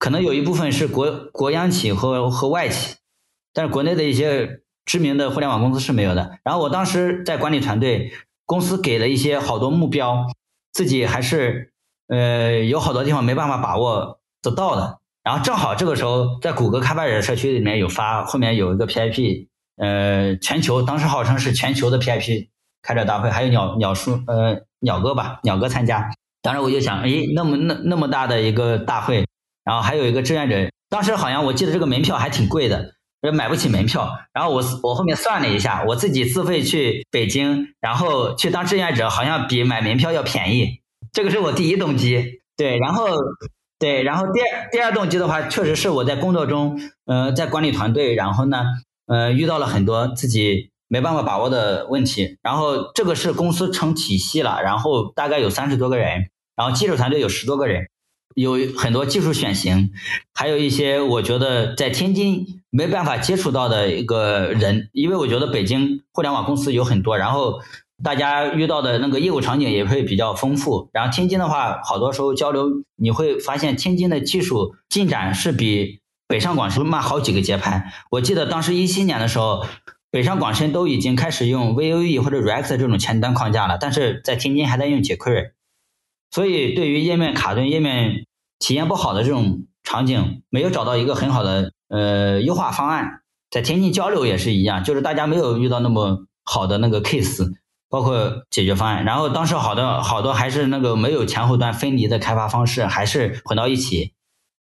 [0.00, 2.96] 可能有一部分是国国央企和和外企，
[3.52, 4.62] 但是国内的一些。
[4.86, 6.38] 知名的互联网公司是没有的。
[6.42, 8.12] 然后我当时在管理团队，
[8.46, 10.26] 公司给了一些好多目标，
[10.72, 11.72] 自己还是
[12.08, 15.00] 呃有好多地方没办法把握得到的。
[15.22, 22.48] 然后正好这个时候，在谷歌开发者社区里面有发，后面有一个 PIP 呃全球，当时号称是全球的 PIP
[22.80, 26.08] 开展大会，还有鸟鸟叔呃鸟哥吧，鸟哥参加。
[26.42, 29.26] 当时我就想，哎，那么那那么大的一个大会，
[29.64, 32.94] 然后还有一个志愿者，当时好像我记得这个门票还挺贵的，
[33.32, 34.18] 买不起门票。
[34.32, 40.80] 然后我我后面算了一下，我自己自费去北京，然后去当志愿者，好像比买门票要便宜。
[41.12, 42.40] 这个是我第一动机。
[42.56, 43.06] 对，然后
[43.78, 48.64] 对，然后第二第二动机的话，确实是我在工作中，呃，在管理团队，然后呢，
[49.06, 52.38] 呃，遇到了很多自己没办法把握的问题。
[52.42, 56.30] 然后这个是公司成体系了，然后大概有三十多个人。
[56.56, 57.86] 然后技术团队有十多个人，
[58.34, 59.90] 有很多技术选型，
[60.32, 67.62] 还有一些我觉得在天津没办法接触到的一个人，因为我觉得北京互联网公司有很多，然后
[68.04, 70.90] 大家遇到的那个业务场景也会比较丰富。
[70.92, 77.90] 然后天津的话，好多时候交流你会发现天津的技术进展是比北上广深慢好几个节拍。
[78.10, 79.64] 我记得当时一七年的时候，
[80.10, 85.52] 北上广深都已经开始用 Vue 或者 React 这种前端框架了，但是在天津还在用 jQuery。
[86.30, 88.26] 所以，对于页面卡顿、页面
[88.58, 93.22] 体验不好的这种场景，没有找到一个很好的呃优化方案。
[93.50, 97.48] 在天津交流也是一样，就是大家没有遇到那么好的那个 case，
[97.88, 99.04] 包括解决方案。
[99.04, 104.12] 然后当时好多好多还是那个没有前后端分离的开发方式，还是混到一起，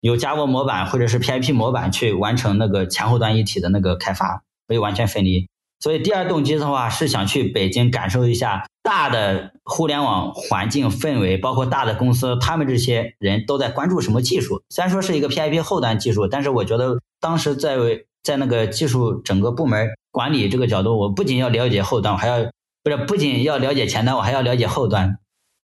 [0.01, 5.47] 有 Java 模板或者是 PIP 模板去完成那个前后端一体的那个开发，没有完全分离。
[5.84, 14.63] 所以第二动机的话是想去北京感受一下大的互联网环境氛围，包括大的公司，他们这些人都在关注什么技术。
[14.69, 17.76] 虽然说是一个 PIP 后端技术，但是我觉得当时在
[18.24, 22.50] 在那个技术整个部门管理这个角度，我不仅要了解后端，我还要
[22.82, 25.17] 不是不仅要了解前端，我还要了解后端。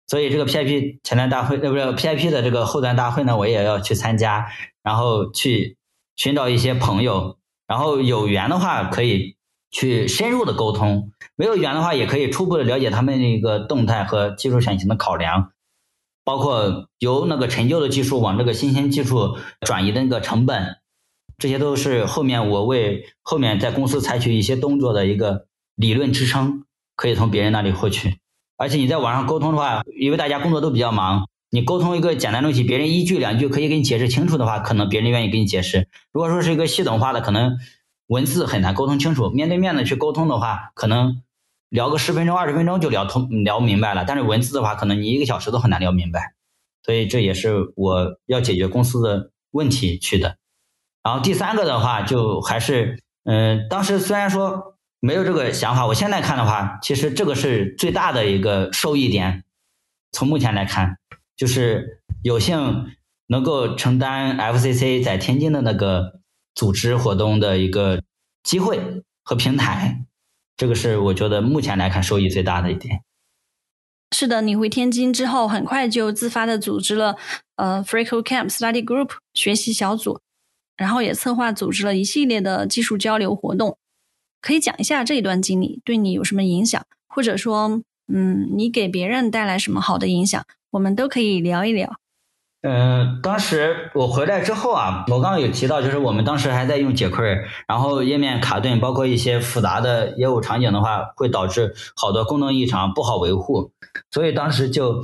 [0.09, 4.49] 所以这个 PIP 前端大会，呃，不是 PIP 的这个后端大会呢，我也要去参加，
[4.83, 5.77] 然后去
[6.17, 9.38] 寻找一些朋友，然后有缘的话可以。
[9.71, 15.53] 去深入的沟通，没有缘的话，也可以初步的了解他们那个动态和技术选型的考量，
[16.25, 20.79] 包括由那个陈旧的技术往这个新鲜技术转移的那个成本，
[21.37, 26.65] 这些都是后面我为后面在公司采取一些动作的一个理论支撑，
[26.97, 28.17] 可以从别人那里获取。
[28.57, 35.89] 而且你在网上沟通的话，因为大家工作都比较忙，你沟通一个简单东西，别人一句两句可以给你解释清楚的话，可能别人愿意给你解释。
[36.11, 37.59] 如果说是一个系统化的，可能。
[38.09, 41.23] 文字很难沟通清楚，面对面的去沟通的话，可能
[41.69, 44.05] 聊个十分钟、二十分钟就聊通、聊明白了。
[44.07, 46.35] 但是文字的话，可能你一个小时都很难聊明白。
[46.83, 50.39] 所以这也是我要解决公司的问题去的。
[51.03, 59.45] 然后第三个的话，就还是，嗯，当时虽然说没有这个想法，我现在看的话，其实这个是最大的一个受益点。
[60.13, 60.97] 从目前来看，
[61.37, 62.87] 就是有幸
[63.27, 66.17] 能够承担 FCC 在天津的那个。
[66.59, 68.03] 组织活动的一个
[68.43, 68.81] 机会
[69.23, 70.05] 和平台，
[70.57, 73.05] 这个是我觉得目前来看收益最大的一点。
[74.11, 77.17] 是的，你回天津之后，很快就自发的组织了
[77.55, 80.19] 呃 Freecode Camp Study Group 学习小组，
[80.77, 83.79] 然后也策划组织了一系列的技术交流活动。
[84.41, 87.81] 可以讲一下这一段经历对你有什么影响，或者说，
[88.13, 92.01] 嗯，你给别人带来什么好的影响，我们都可以聊一聊。
[92.71, 103.73] 嗯，当时我回来之后啊，我刚刚有提到，就是我们当时还在用 jQuery，然后页面卡顿，包括一些复杂的业务场景的话，会导致好多功能异常，不好维护。
[104.11, 105.03] 所以当时就，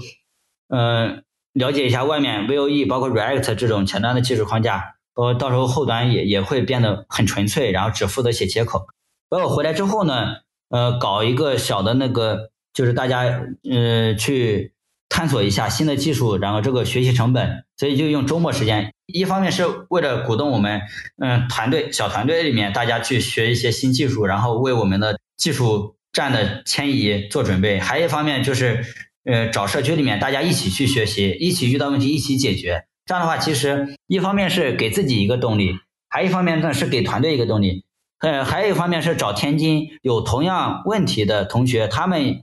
[0.68, 1.24] 嗯，
[1.54, 8.88] 了解一下外面 Vue，包括 React 这种前端的技术框架，呃，到时候后端也也会变得很纯粹，然后只负责写接口。
[9.30, 10.34] 等我回来之后呢，
[10.68, 13.20] 呃，搞一个小的那个，就是大家，
[13.70, 14.73] 呃，去。
[15.08, 18.92] 探索一下新的技术，然后这个学习成本，所以就用周末时间。
[19.06, 20.80] 一方面是为了鼓动我们，
[21.22, 28.84] 嗯，团队小团队里面大家去学一些新技术，然后为我们的技术站的迁移做准备；还有一方面就是，
[29.24, 32.84] 呃，找社区里面大家一起去学习，一起遇到问题一起解决。
[33.06, 35.74] 这样的话，其实一方面是给自己一个动力，
[36.08, 37.84] 还一方面呢是给团队一个动力。
[38.20, 42.42] 呃，还有一方面是找天津有同样问题的同学，他们。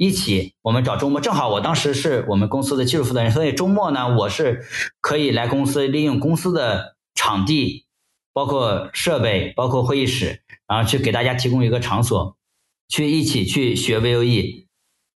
[0.00, 4.64] 一起，我们找周末，正好我当时是我们公司的技术负责人，所以周末呢，我是
[5.02, 7.84] 可以来公司利用公司的场地，
[8.32, 12.34] 包括设备，包括会议室，然后去给大家提供一个场所，
[12.88, 14.64] 去一起去学 Vue。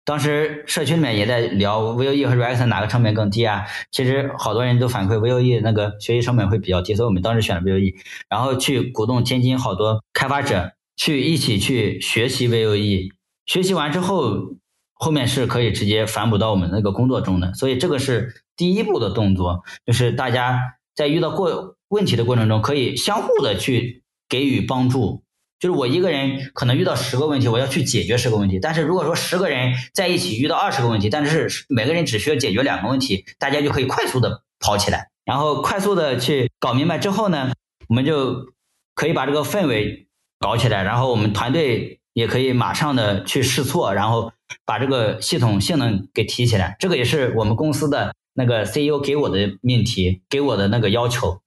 [0.03, 3.67] 当时社区里面也在聊 Vue 和 React 哪个成本更低啊？
[3.91, 7.93] 其实好多人都反馈 Vue 那个学习成本会比较低，所以我们当时选了 Vue，
[8.27, 13.11] 然后去鼓动天津好多开发者去一起去学习 Vue，
[13.45, 14.55] 学习完之后。
[15.03, 20.59] 后面是可以直接反哺到我们那个工作中的，所以这个是第一步的动作，就是大家
[20.95, 25.23] 在遇到过问题的过程中，可以相互的去给予帮助，
[25.59, 28.59] 就是我一个人可能遇到十个问题，我要去解决十个问题。
[28.59, 37.51] 但是如果说十个人在一起遇到二十个问题，但是每个人只需要解决两个问题，大家就可以快速的跑起来，然后快速的去搞明白之后呢，
[37.87, 38.53] 我们就
[38.93, 40.07] 可以把这个氛围
[40.39, 44.31] 搞起来，然后我们团队也可以马上的去试错，然后
[44.65, 46.75] 把这个系统性能给提起来。
[46.79, 51.41] 这个也是我们公司的那个 CEO 给我的命题，给我的那个要求。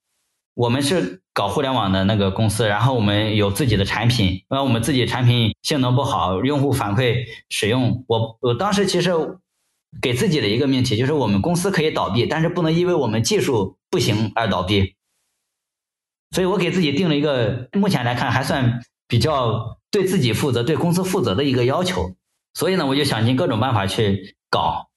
[0.53, 9.11] 我们是搞互联网的那个公司，然后我们有自己的产品，那我们自己产品性能不好，用户反馈使用，我我当时其实
[10.01, 14.95] 给自己的一个命题就是，我们公司可以倒闭，但是不能因为我们技术不行而倒闭。
[16.31, 22.15] 所以我给自己定了一个目前来看还算比较对自己负责、对公司负责的一个要求。
[22.55, 24.87] 所以呢，我就想尽各种办法去搞。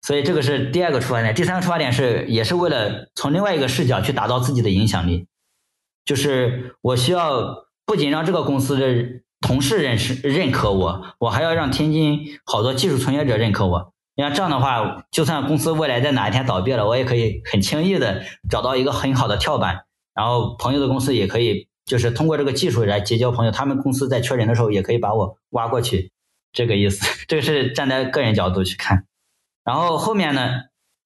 [0.00, 5.26] 所以这个是第二个出发点，第三个出发点是也是为了从另外一个视角去打造自己的影响力，
[6.04, 13.92] 就是我需要不仅让这个公司的同事认识认可我，我还要让天津好多技术从业者认可我。
[14.14, 26.12] 你看这样的话，就算公司未来在哪一天倒闭了，我也可以很轻易的找到一个很好的跳板，然后朋友的公司也可以就是通过这个技术来结交朋友，他们公司在缺人的时候也可以把我挖过去，
[26.54, 27.04] 这个意思。
[27.28, 29.04] 这个是站在个人角度去看。
[29.62, 30.62] 然后后面呢，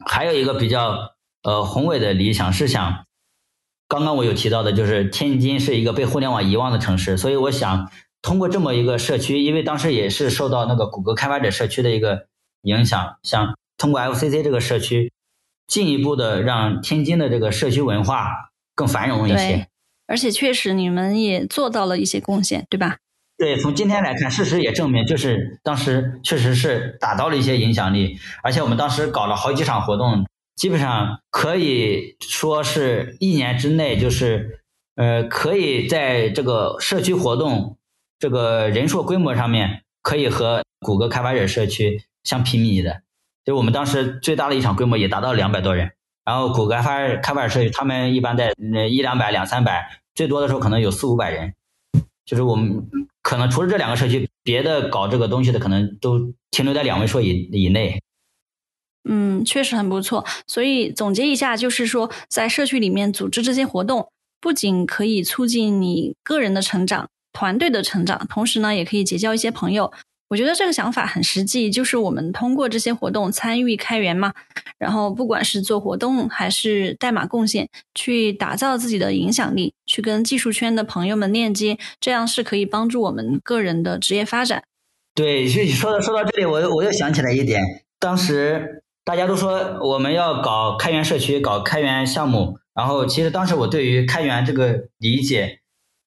[0.07, 3.07] 还有一个比较呃宏伟的理想是想，
[3.89, 7.91] 刚刚我有提到的，就是天津是一个被互联网遗忘的城市，所以我想
[8.21, 12.27] 通过这么一个社区，因为当时也是受到那个谷歌开发者社区的一个
[12.63, 15.13] 影响，想通过 FCC 这个社区，
[15.67, 19.69] 进一步的让天津的这个社区文化更繁荣一些。
[20.09, 22.97] 而且确实你们也做到了一些贡献，对吧？
[23.39, 30.27] 对，从今天来看，事实也证明，就是当时确实是达到了一些影响力，而且我们当时搞了好几场活动，
[30.57, 34.65] 基本上可以说是一年之内，就是
[34.97, 37.79] 呃，可以在这个社区活动
[38.19, 43.03] 这个人数规模上面，可以和谷歌开发者社区相媲美的。
[43.45, 45.93] 就我们当时最大的一场规模也达到两百多人，
[46.25, 48.53] 然后谷歌开发开发者社区他们一般在
[48.91, 51.55] 一两百、两三百，最多的时候可能有四五百人，
[52.29, 52.87] 就是我们。
[53.23, 58.01] 可能除了这两个社区，别的搞这个东西的可能都停留在两位数以以内。
[59.07, 60.25] 嗯，确实很不错。
[60.47, 64.11] 所以总结一下，就是说，在社区里面组织这些活动，
[64.41, 69.93] 不仅可以促进你个人的成长、团队的成长，同时呢，也可以结交一些朋友。
[70.29, 74.35] 我觉得这个想法很实际，就是我们通过这些活动参与开源嘛，
[74.79, 84.63] 然后不管是做活动还是代码贡献，去打造自己的影响力，去跟技术圈的朋友们链接，这样是可以帮助我们个人的职业发展。
[85.15, 87.63] 对，所以说到说到这里，我我又想起来一点，
[87.99, 95.61] 当时大家都说我们要搞开源社区，搞开源项目，然后其实当时我对于开源这个理解，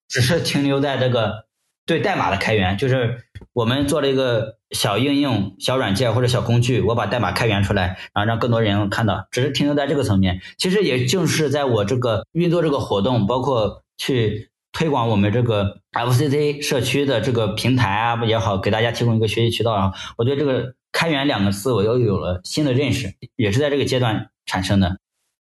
[0.07, 1.49] 只是停留在这个。
[1.91, 10.39] 对代码的开源，就是我们做了一个小应用、小软件或者小工具，我把代码开源出来，然后让更多人看到，只是停留在这个层面。
[10.57, 19.91] 其实也就是在我这个运作这个活动，包括去推广我们这个 FCC 社区的这个平台啊也好，给大家提供一个学习渠道啊。
[20.17, 24.95] 我对这个“开源”两个字，我又有了新的认识，也是在这个阶段产生的。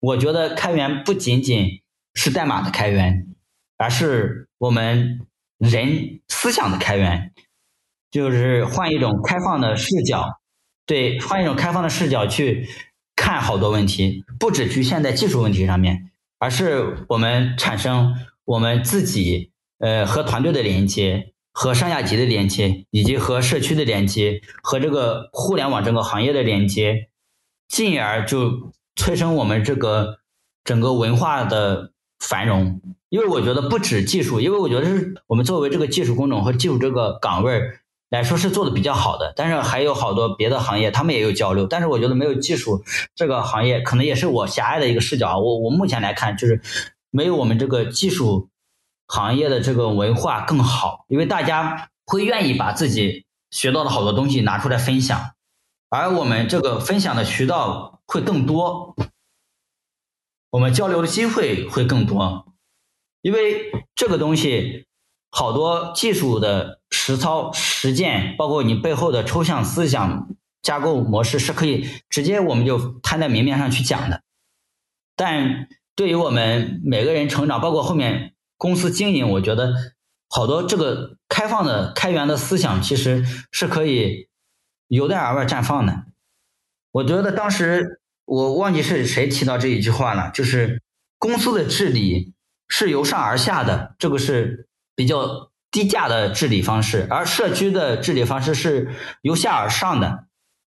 [0.00, 1.82] 我觉得开源不仅仅
[2.14, 3.28] 是代码的开源，
[3.78, 5.20] 而是我们。
[5.62, 7.32] 人思想的开源，
[8.10, 10.40] 就是换一种开放的视角，
[10.86, 12.68] 对，换一种开放的视角去
[13.14, 16.10] 看好多问题，不只局限在技术问题上面，
[16.40, 18.12] 而是我们产生
[18.44, 27.08] 我们自己呃和团队的连接，和上下级的连接，以及和社区的连接，和这个互联网整个行业的连接，
[27.68, 30.18] 进而就催生我们这个
[30.64, 32.80] 整个文化的繁荣。
[33.12, 37.60] 因为我觉得不止技术，因为我觉得是我们作为这个技术工种和技术这个岗位
[38.08, 42.82] 来说是做的比较好的，但是还有好多别的行业他们也有交流，但是我觉得没有技术
[43.14, 45.38] 这个行业，可能也是我狭隘的一个视角。
[45.38, 46.62] 我我目前来看，就是
[47.10, 48.48] 没有我们这个技术
[49.06, 55.32] 行业的这个文化更好，因为大家会愿意把自己学到的好多东西拿出来分享，
[55.90, 58.96] 而我们这个分享的渠道会更多，
[60.48, 62.46] 我们交流的机会会更多。
[63.22, 64.86] 因为这个东西，
[65.30, 70.28] 好多技术的实操实践，包括你背后的抽象思想
[70.60, 74.22] 架构模式，是可以直接我们就摊在明面上去讲的。
[75.14, 79.72] 但对于我们每个人成长，包括后面公司经营，我觉得
[80.28, 84.28] 好多这个开放的开源的思想，其实是可以
[84.88, 86.06] 由内而外绽放的。
[86.90, 90.82] 我觉得当时我忘记是谁提到这一句话了，就是
[91.18, 92.34] 公司的治理。
[92.74, 94.66] 是由上而下的，这个是
[94.96, 100.24] 比较低价的治理方式，而社区的治理方式是由下而上的，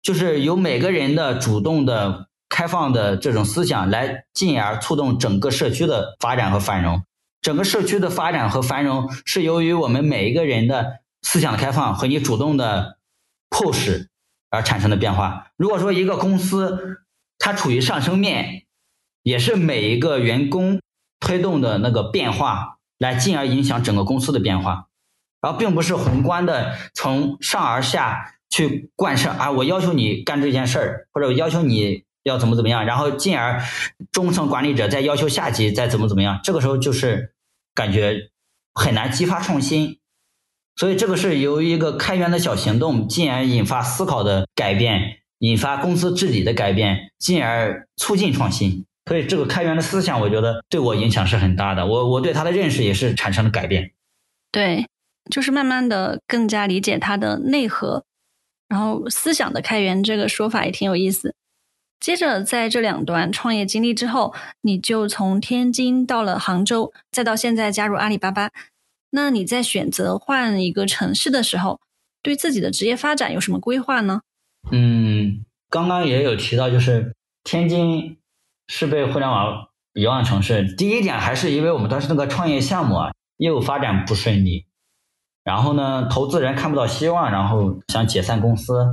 [0.02, 7.04] 就是由每个人的主动的、开放的这种思想来，进而促动整个社区的发展和繁荣。
[7.42, 12.98] 整个社区的发展和繁荣是由于我们每一个人的思想开放和你主动的
[13.50, 14.08] push
[14.50, 15.52] 而产生的变化。
[15.58, 17.02] 如果说一个公司
[17.38, 18.64] 它处于上升面，
[19.22, 20.80] 也是每一个员工
[21.20, 24.88] 推动的那个变化，来进而影响整个公司的变化。
[25.42, 33.64] 然后并不是宏观的从上而下去贯彻啊，我要求你干这件事儿，或者我要求你要怎么怎么样，然后进而
[34.12, 37.34] 中层管理者再要求下级再怎么怎么样，这个时候就是
[37.74, 38.32] 感觉
[38.74, 40.00] 很难激发创新。
[40.76, 48.86] 所以这个是由于一个开源的小行动，进而引发思考的改变，引发公司治理的改变，进而促进创新。
[49.10, 51.86] 所以这个开源的思想，我觉得对我影响是很大的。
[51.86, 53.92] 我我对他的认识也是产生了改变。
[54.54, 54.86] 对。
[55.30, 58.04] 就是慢慢的更加理解它的内核，
[58.68, 61.36] 然后思想的开源这个说法也挺有意思。
[62.00, 68.50] 接着在这两段创业经历之后，你就从天津到了杭州，再到现在加入阿里巴巴。
[69.12, 71.80] 那你在选择换一个城市的时候，
[72.24, 74.22] 对自己的职业发展有什么规划呢？
[74.72, 78.18] 嗯，刚刚也有提到，就是天津
[78.70, 80.74] 是被互联网遗忘城市。
[80.76, 84.68] 第一点还是因为我们当时那个创业项目啊，业务发展不顺利。
[85.44, 88.86] 然后呢，投资人看不到希望，然后想解散公司，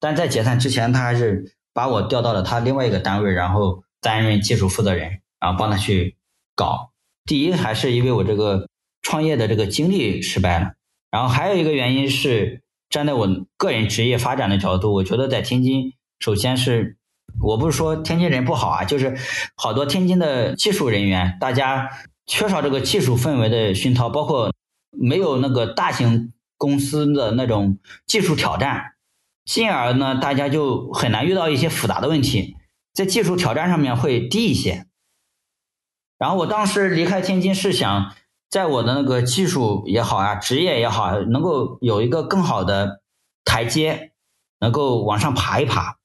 [0.00, 6.16] 但在解散之前，他还是把我调到了他另外一个单位，然后担任技术负责人，然后帮他去
[6.56, 6.92] 搞。
[7.26, 8.68] 第一，还是因为我这个
[9.02, 10.72] 创业的这个经历失败了，
[11.10, 16.96] 然后还有一个原因是站在我个人职业发展的角度，我觉得在天津，首先是
[17.40, 19.16] 我不是说天津人不好啊，就是
[19.56, 21.90] 好多天津的技术人员，大家
[22.26, 24.52] 缺少这个技术氛围的熏陶，包括。
[25.00, 28.94] 没有那个大型公司的那种技术挑战，
[29.44, 32.56] 进而呢，大家就很难遇到一些复杂的问题，
[32.94, 34.86] 在技术挑战上面会低一些。
[36.18, 38.12] 然后我当时离开天津是想，
[38.48, 43.02] 在我的那个技术也好啊，职业也好，能够有一个更好的
[43.44, 44.12] 台阶，
[44.58, 45.97] 能够往上爬一爬。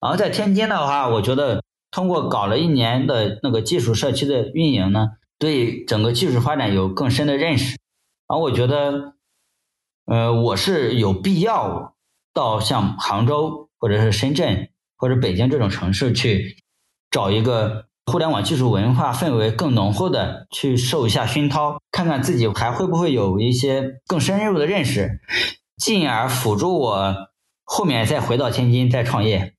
[0.00, 7.76] 然后在天津的话，我觉得通过搞了一年的那个技术社区的运营呢，对整个技术发展有更深的认识。
[8.28, 9.14] 然后我觉得，
[10.06, 11.94] 呃，我是有必要
[12.32, 16.56] 到像杭州或者是深圳或者北京这种城市去
[17.10, 25.20] 找一个互联网技术文化氛围更浓厚的去受一下熏陶，看看自己还会不会有一些更深入的认识，
[25.76, 27.14] 进而辅助我
[27.64, 29.54] 后面再回到天津再创业。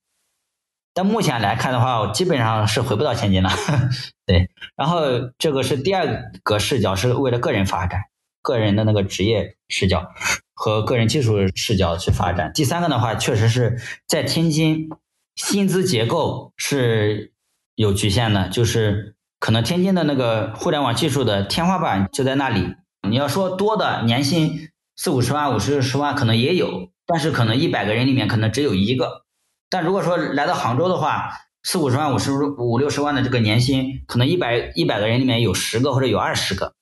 [0.93, 3.49] 但目前来看的话，我基本上是回不到天津了。
[4.25, 5.01] 对，然后
[5.37, 8.01] 这个是第二个视角，是为了个人发展。
[8.41, 10.07] 个人的那个职业视角
[10.53, 12.51] 和个人技术视角去发展。
[12.53, 13.77] 第三个的话，确实是
[14.07, 14.89] 在天津，
[15.35, 17.33] 薪资结构是
[17.75, 22.75] 有局限的，就是可能天津的那个互联网技术的天花板就在那里。
[23.07, 29.25] 你要说多的年薪四五十万、五十十万可能也有，但是可能一百个人里面可能只有一个。
[29.69, 31.29] 但如果说来到杭州的话，
[31.63, 36.73] 四五十万、五十五六十万的这个年薪，可能一百一百个人里面有十个或者有二十个。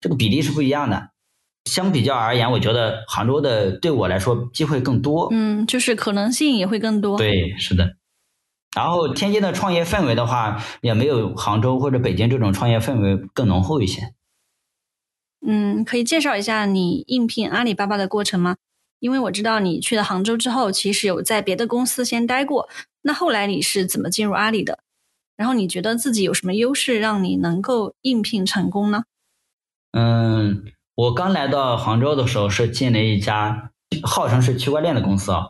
[0.00, 1.10] 这个比例是不一样的，
[1.64, 7.18] 相比较而言，我觉得杭州的对我来说机会更多，嗯，就是可能性也会更多。
[7.18, 7.96] 对，是的。
[8.76, 14.14] 然后天津的创业氛围的话，也没有杭州或者北京这种创业氛围更浓厚一些。
[15.44, 18.56] 嗯，可以介绍一下你应聘阿里巴巴的过程吗？
[19.00, 22.68] 因为我知道你去了杭州之后，其实有在别的公司先待过，
[23.02, 24.78] 那后来你是怎么进入阿里的？
[25.36, 29.04] 然后你觉得自己有什么优势让你能够应聘成功呢？
[29.92, 33.70] 嗯，我刚来到杭州的时候是进了一家
[34.02, 35.48] 号称是区块链的公司啊，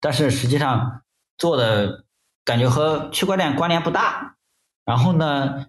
[0.00, 1.02] 但是实际上
[1.36, 2.04] 做的
[2.44, 4.36] 感觉和区块链关联不大。
[4.84, 5.66] 然后呢，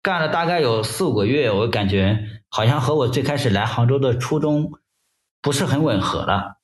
[0.00, 4.72] 干了大概有四五个月，我感觉好像和我最开始来杭州的初衷
[5.42, 6.57] 不是很吻合了。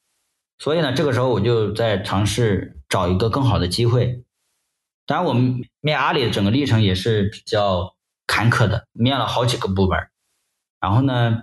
[0.58, 4.24] 所以呢，这个时候我就在尝试找一个更好的机会。
[5.06, 7.94] 当然，我们面阿里的整个历程也是比较
[8.26, 9.98] 坎坷的，面了好几个部门。
[10.80, 11.42] 然后呢，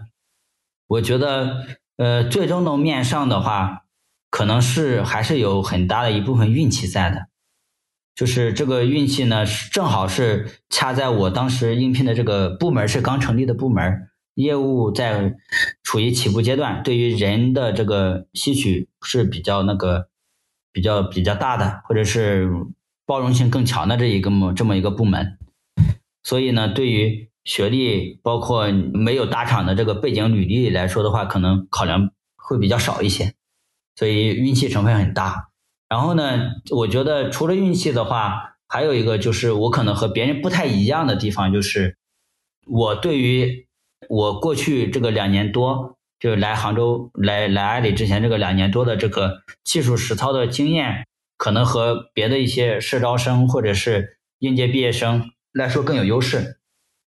[0.88, 1.66] 我觉得，
[1.97, 3.84] 呃，最终能面上的话，
[4.30, 7.28] 可能是还是有很大的一部分运气在的。
[8.16, 15.36] 就是这个运气呢，正好是恰在我当时应聘的这个部门是刚成立的部门，业务在
[15.84, 20.08] 处于起步阶段，对于人的这个吸取是比较那个
[20.72, 22.50] 比较比较大的，或者是
[23.06, 25.38] 包容性更强的这一个么这么一个部门。
[26.24, 33.34] 所以呢，对于学历，包括没有大厂的这个背景履历来说的话，可能考量会比较少一些，
[33.96, 35.50] 所以运气成分很大。
[35.90, 41.98] 然后呢，我觉得除了运气的话，还有一个就是我可能和别人不太一样的地方，就是
[42.66, 43.68] 我对于
[44.12, 51.07] 我过去这个两年多，就是来杭州来来阿里之前这个两年多的这个技术实操的经验，
[51.38, 56.57] 可能和别的一些社招生或者是应届毕业生来说更有优势。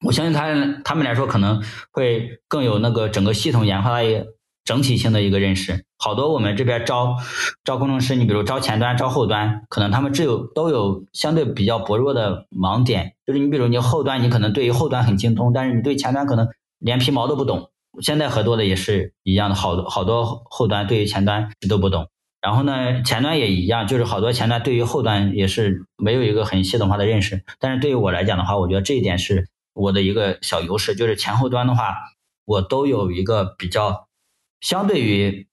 [0.06, 0.48] 我相信他
[0.84, 4.28] 他们来说可能会更有那个整个系统研发的
[4.64, 5.84] 整体性的一个认识。
[5.98, 7.16] 好多我们这边招
[7.62, 13.12] 招工程师，你比如招前端、招后端，可能他们只有都有相对比较薄弱的盲点。
[13.26, 16.48] 就是你比如你后端，你可能对于后端很精通，但是你对前端可能
[16.78, 17.70] 连皮毛都不懂。
[18.00, 22.08] 现在合作的也是一样的，好多好多后端对于前端都不懂。
[22.40, 27.42] 然后呢，前端也一样，就是好多前端对于后端也是没有一个很系统化的认识。
[27.58, 31.94] 但是对于我来讲的话，我觉得这一点是我的一个小优势，就是前后端的话，
[32.44, 34.08] 我都有一个比较
[34.60, 35.46] 相对于。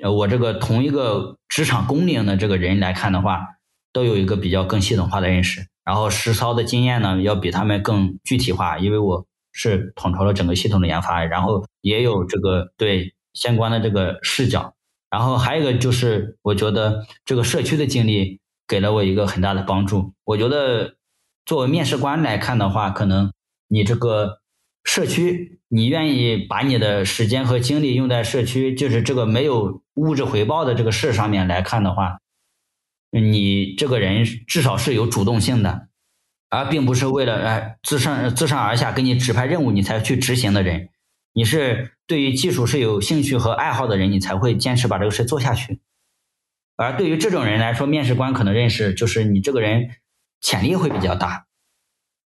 [0.00, 3.56] 呃，我这个同一个职场工龄的这个人来看的话，
[3.92, 9.26] 都有一个比较更系统化的认识，然后实操的经验呢，要比他们更具体化，因为我
[9.58, 14.74] 是统筹了整个系统的研发，然后也有这个对相关的这个视角，
[15.10, 20.14] 然后还有一个就是，我觉得这个社区的经历给了我一个很大的帮助。
[20.24, 20.94] 我觉得
[21.44, 23.32] 作为面试官来看的话，可能
[23.68, 24.40] 你这个。
[24.84, 32.20] 社区，你愿意把你的时间和精力用在社区，就是这个没有物质回报的这个事上面来看的话，
[33.10, 35.88] 你这个人至少是有主动性的，
[36.48, 40.88] 而并不是为了哎自上自上而下给你指派任务你才去执行的人。
[41.32, 45.80] 你是对于技术是有兴趣和爱好的人，你才会坚持把这个事做下去。
[46.76, 49.90] 而对于这种人来说，面试官可能认识就是你这个人
[50.40, 51.46] 潜力会比较大。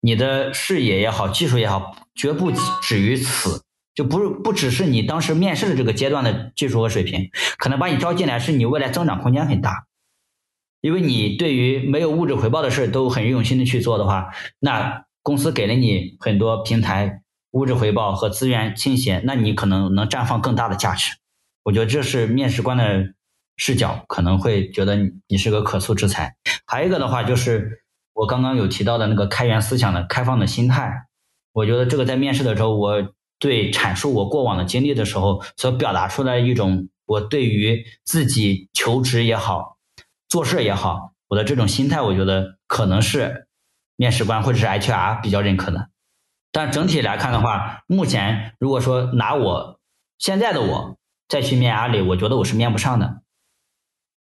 [0.01, 2.53] 你的视野也好，技术也好，绝不
[2.83, 3.63] 止于此，
[3.95, 9.87] 就不不只是你当时面试的这个阶段的技术和水平，可能把你招进来是你未来增长空间很大，
[10.85, 17.23] 因为你对于没有物质回报的事都很用心的去做的话，那公司给了你很多平台、
[17.53, 21.13] 物质回报和资源倾斜，那你可能能绽放更大的价值。
[21.63, 23.15] 我觉得这是面试官的
[23.57, 26.35] 视角，可能会觉得你是个可塑之才。
[26.67, 27.81] 还有一个的话就是。
[28.17, 31.07] 我刚刚有提到的那个开源思想的开放的心态，
[31.53, 33.09] 我觉得这个在面试的时候，我
[33.41, 39.74] 对阐述我过往的经历的时候，所表达出来一种我对于自己求职也好，
[40.35, 43.47] 做事也好，我的这种心态，我觉得可能是
[43.95, 45.91] 面试官或者是 HR 比较认可的。
[46.51, 49.79] 但整体来看的话，目前如果说拿我
[50.19, 53.23] 现在的我再去面阿里，我觉得我是面不上的。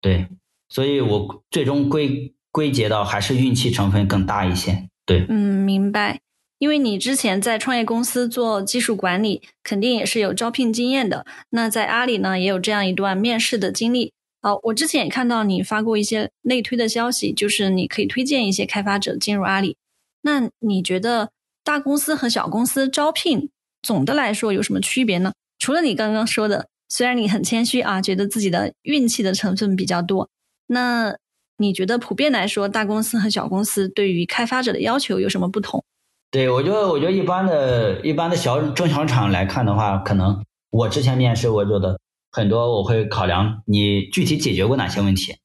[0.01, 0.27] 对，
[0.67, 2.35] 所以我最终归。
[2.53, 6.19] 归结到还是运气成分更大一些，对，嗯，明白。
[6.57, 11.25] 因为你之前在创业公司做技术管理，肯定也是有招聘经验的。
[11.51, 14.11] 那在阿里呢，也有这样一段面试的经历。
[14.41, 19.77] 好，我之前也看到你发过一些内推的消息，就是你可以推荐一些开发者进入阿里。
[20.23, 21.29] 那你觉得
[21.63, 23.49] 大公司和小公司招聘
[23.81, 25.31] 总的来说有什么区别呢？
[25.59, 30.29] 除了你刚刚说的，虽然你很谦虚啊，觉得自己的运气的成分比较多，
[30.67, 31.15] 那。
[31.57, 35.83] 你觉得普遍来说，大公司和小公司对于开发者的要求有什么不同？
[36.31, 41.99] 对我觉得，我觉得一般的、一般的小中小厂来看的话，可能我之前面试，我觉得
[42.31, 45.35] 很多我会考量你具体解决过哪些问题，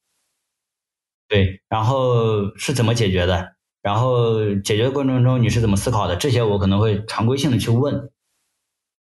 [1.28, 8.10] 对，然后是怎么解决的，然后解决过程中你是怎么思考的，这些我可能会常规性的去问。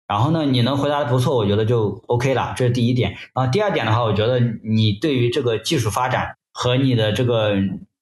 [0.07, 3.17] 然后呢，你能回答的不错，我觉得就 OK 了，这是第一点。
[3.33, 6.37] 啊，第二点的话，我觉得你对于这个技术发展。
[6.57, 7.57] 和你的这个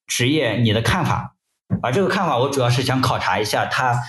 [0.05, 1.35] 职业，你的看法，
[1.81, 3.99] 啊，这个看法我主要是想考察一下，他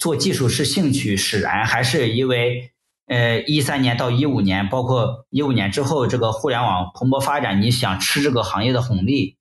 [0.00, 2.72] 做技术是兴趣使然，还是因为
[3.08, 9.36] 呃一三年到一五年，包括一五年之后这个互联网蓬勃发展，你想吃这个行业的红利？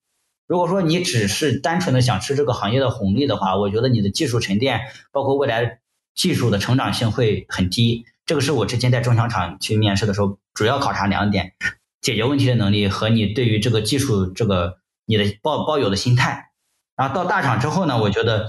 [0.47, 5.79] 如果说你只是单纯的想吃这个行业的红利的话，我觉得你的技术沉淀，包括未来
[6.15, 8.05] 技术的成长性会很低。
[8.25, 11.53] 这个是我之前在中小厂去面试的时候，主要考察两点。
[11.99, 16.51] 解决问题的能力和你对于这个技术这个你的抱抱有的心态，
[16.95, 18.47] 然后到大厂之后呢，我觉得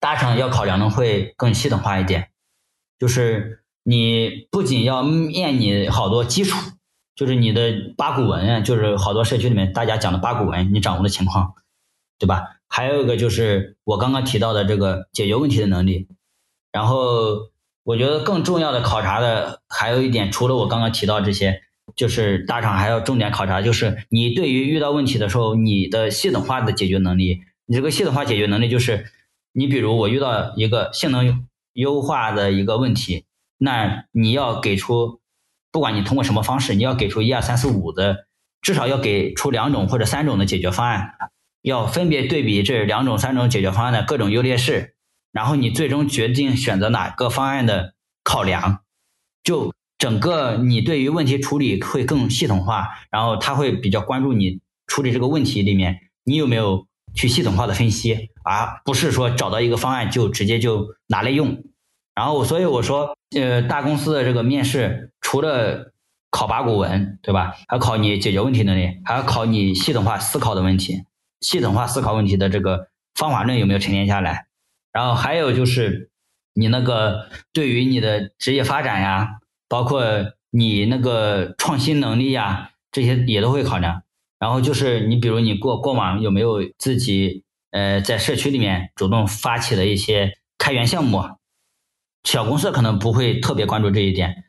[0.00, 2.30] 大厂要考量的会更系统化一点，
[2.98, 6.58] 就是你不仅要面你好多基础，
[7.16, 11.54] 就是你的八股文，就是好多社区里面大家讲的八股文，你掌握的情况，
[12.18, 12.58] 对吧？
[12.68, 16.06] 还有一个就是我刚刚提到的这个解决问题的能力，
[16.70, 17.48] 然后
[17.82, 21.62] 我觉得更重要的考察的还有一点，除了我刚刚提到这些。
[21.96, 27.40] 就是大厂还要重点考察，就是你对于遇到问题的时候，你的系统化的解决能力。
[27.64, 29.06] 你这个系统化解决能力，就是
[29.52, 33.24] 你比如我遇到一个性能优化的一个问题，
[33.58, 35.20] 那你要给出，
[35.70, 38.26] 不管你通过什么方式，你要给出一二三四五的，
[38.62, 41.12] 至少要给出两种或者三种的解决方案，
[41.62, 44.94] 要分别对比这两种三种解决方案的各种优劣势，
[45.32, 47.94] 然后你最终决定选择哪个方案的
[48.24, 48.80] 考量，
[49.42, 56.86] 就整个你对于问题处理会更系统化，然后他会比较关注你处理这个问题里面你有没有。
[57.14, 61.64] 去系统化的分析，而不是说找到一个方案就直接就拿来用。
[62.14, 65.92] 然后，所以我说，呃，大公司的这个面试，除了
[66.30, 67.54] 考八股文，对吧？
[67.68, 71.04] 还考你解决问题能力，还要考你系统化思考的问题，
[71.40, 74.46] 系统化思考问题的这个方法论有没有沉淀下来？
[74.92, 76.10] 然后还有就是
[76.54, 80.02] 你那个对于你的职业发展呀，包括
[80.50, 84.02] 你那个创新能力呀，这些也都会考量。
[84.38, 91.22] 然后就是你，比如你过过往有没有自己呃在社区里面主动发起的一些开源项目？
[92.28, 94.44] 小公司可能不会特别关注这一点，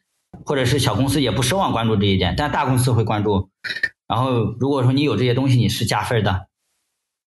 [0.45, 3.49] 或者是小公司也不奢望关注这一点，但大公司会关注。
[4.05, 6.47] 然后如果说你有这些东西，你是加分的。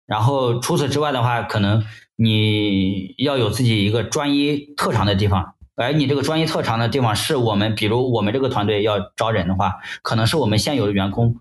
[0.07, 1.85] 然后除此之外的话，可能
[2.17, 11.37] 你要有自己一个专一特长的地方，而你这个专一特长的地方是我们，比如我们这个团队要招人的话，可能是我们现有的员工。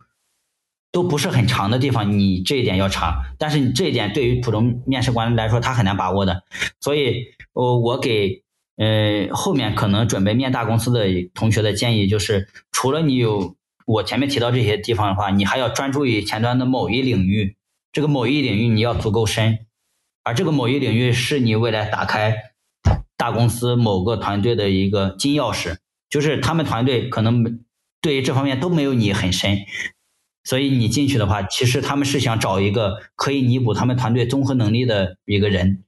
[0.92, 6.44] 都不是很长的地方，你这一点要长，但是你这一点对于普通面试官来说，他很难把握的。
[6.80, 8.44] 所以，我我给
[8.80, 17.58] 呃后面可能准备面大公司的同学的建议就是，除了你有我前面提到这些地方的话，你还要专注于前端的某一领域，
[17.92, 19.60] 这个某一领域你要足够深，
[20.24, 22.36] 而这个某一领域是你未来打开
[23.18, 25.76] 大公司某个团队的一个金钥匙，
[26.10, 27.60] 就是他们团队可能
[28.02, 29.60] 对于这方面都没有你很深。
[30.46, 35.84] 所以你进去的话，其实他们是想找一个可以弥补他们团队综合能力的一个人，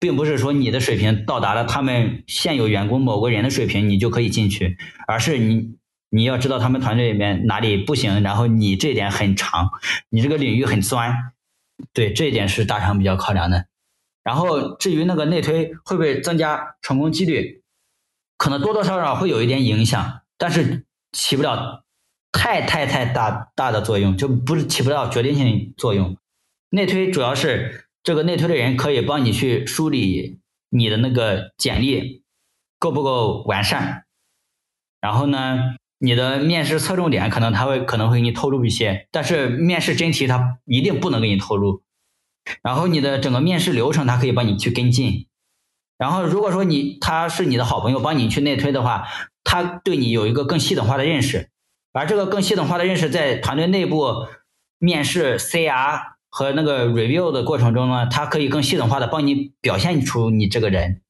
[0.00, 4.76] 并不是说你的水平到达了他们现有员工某个人的水平，你就可以进去，
[5.06, 5.76] 而是你
[6.10, 9.70] 你要知道他们团队里面哪里不行，然后你这点很长，
[10.10, 11.14] 你这个领域很酸，
[11.92, 13.66] 对这一点是大厂比较考量的。
[14.22, 17.62] 然后至于那个内推会不会增加成功几率，
[18.36, 21.84] 可能多多少少会有一点影响，但是起不了。
[22.30, 26.18] 太太太大大的作用，就不是起不到决定性作用。
[26.68, 30.40] 内推主要是这个内推的人可以帮你去梳理
[30.70, 32.22] 你的那个简历
[32.78, 34.04] 够不够完善，
[34.98, 41.82] 然后呢，你的面试侧重点可能他会可能会给你透露一些，但是面试真题他一定不能给你透露。
[42.62, 45.26] 然后你的整个面试流程他可以帮你去跟进。
[45.98, 49.06] 然后如果说你他是你的好朋友，帮你去内推的话，
[49.44, 51.50] 他对你有一个更系统化的认识。
[51.92, 54.26] 而这个更系统化的认识，在团队内部
[54.78, 61.00] 面试、CR 和那个 review 的过程中呢，它可以更系统化的帮你表现出你这个人，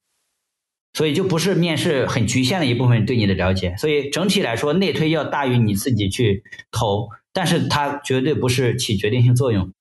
[0.93, 3.75] 所以就不是面试很局限的一部分对你的了解。
[3.77, 9.71] 所以整体来说，内推要大于你自己去投，但是它绝对不是起决定性作用。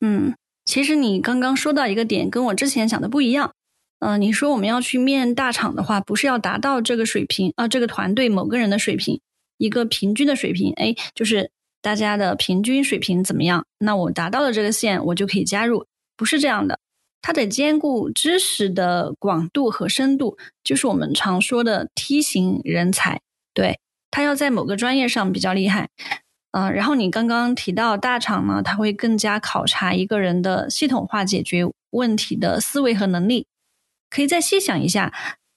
[0.00, 3.52] 嗯，其实你刚刚说到一个点，跟我之前想的不一样。
[4.00, 9.20] 嗯，你说我们要去面大厂的话，不是要达到这个水平啊，这个团队某个人的水平。
[9.56, 11.50] 一个平均的水平，哎，就是
[11.88, 13.64] 大家的平均水平怎么样？
[13.78, 15.86] 那我达到了这个线，我就可以加入。
[16.18, 16.78] 不是这样的，
[17.22, 23.22] 它得兼顾知识的广度和深度，就是我们常说的梯形人才。
[23.54, 23.80] 对，
[24.10, 25.88] 他要在某个专业上比较厉害。
[26.50, 33.46] 嗯，然后你刚刚提到大厂呢，他会更加考察一个人的系统化解决问题的思维和能力。
[34.10, 35.14] 可以再细想一下，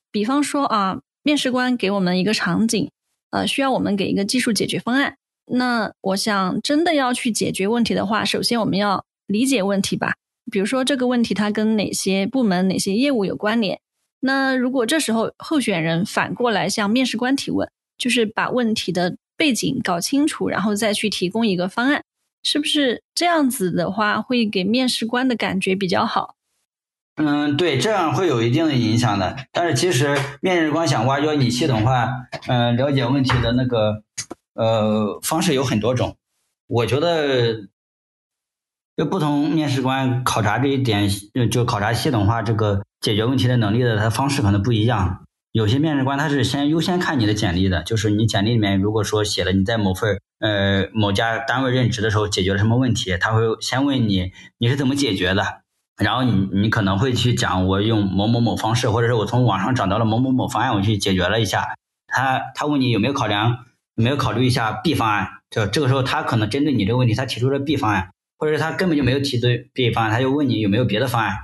[0.09, 2.89] 比方说啊，面试官给我们一个场景。
[3.31, 5.17] 呃，需要我们给一个技术解决方案。
[5.47, 10.13] 那我想，真的要去解决问题的话，首先我们要理解问题吧。
[10.51, 13.79] 比如说这个问题它跟哪些部门、哪些业务有关联？
[14.21, 22.03] 那如果这时候候选人反过来向面试官提问，就是把问题的背景搞清楚，然后再去提供一个方案，
[22.43, 26.35] 是不是这样子的话，会给面试官的感觉比较好？
[27.15, 29.35] 嗯，对，这样会有一定的影响的。
[29.51, 32.09] 但是其实面试官想挖掘你系统化，
[32.47, 34.03] 嗯，了解问题的那个
[34.61, 36.17] 呃方式有很多种。
[36.67, 37.67] 我觉得，
[38.95, 41.09] 就不同面试官考察这一点，
[41.49, 45.25] 就考察系统化这个解决问题的能力的，他方式可能不一样。
[45.51, 55.61] 有些面试官他是先优先看你的简历的，就是你简历里面如果说写了你在某份呃某家单位任职的时候解决了什么问题，他会先问你你是怎么解决的。
[55.97, 61.75] 然后你你可能会去讲我用某某某方式，或者是我从网上找到了某某某方案，我去解决了一下。
[62.07, 65.27] 他他问你有没有考量，没有考虑一下 B 方案？
[65.49, 71.35] 就这个时候他可能针对你这个问题，他提出了 B 方案，或者是他根本就没有提出 B 方案，他就问你有没有别的方案。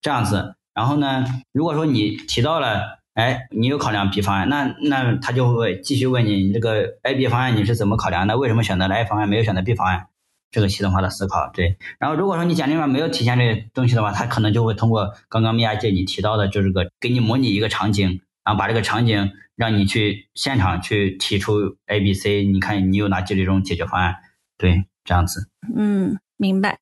[0.00, 0.54] 这样子。
[0.74, 8.38] 然后呢，如果说你提到了，哎，你有考量 B 方案，那那他就会继续问你，你这个 A、B 方案你是怎么考量的？
[8.38, 10.06] 为什么选择了 A 方案，没有选择 B 方案？
[10.50, 11.76] 这个系统化的思考，对。
[11.98, 24.16] 然后如果说你简历上没有体现这些东西的话，他可能就会通过刚刚米娅姐你提到的，就是个给你模拟一个场景，然后把这个场景让你去现场去提出 A、B、C，你看你有哪几种解决方案？
[24.56, 25.48] 对，这样子。
[25.76, 26.78] 嗯，明白。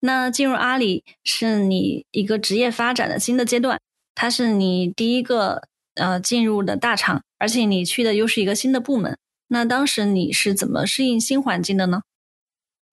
[0.00, 3.80] 那进入阿里是你一个职业发展的新的阶段，
[4.14, 9.16] 它是你第一个呃进入的大厂，而且你去的又是一个新的部门。
[9.48, 12.02] 那当时你是怎么适应新环境的呢？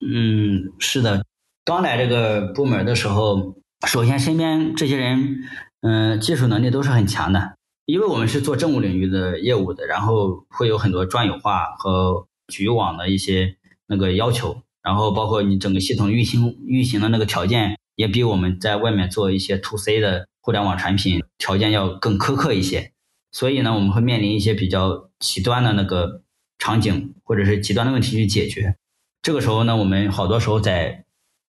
[0.00, 1.24] 嗯，是的，
[1.64, 3.56] 刚来这个部门的时候，
[3.86, 5.38] 首先身边这些人，
[5.80, 7.56] 嗯，技术能力都是很强的，
[7.90, 14.62] 因为我们是做政务领域的业务的，然后会有很多专有化和局域网的一些那个要求。
[14.82, 22.92] 然后包括你整个系统运行运行的那个条件，也比我们在外面做一些 to C 的互联网产品条件要更苛刻一些。
[23.30, 26.22] 所以呢，我们会面临一些比较极端的那个
[26.58, 28.76] 场景，或者是极端的问题去解决。
[29.20, 31.04] 这个时候呢，我们好多时候在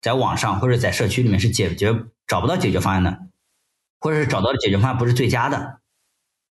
[0.01, 3.19] 在网上或者在社区里面是解决找不到解决方案的，
[3.99, 5.81] 或者是找到的解决方案不是最佳的。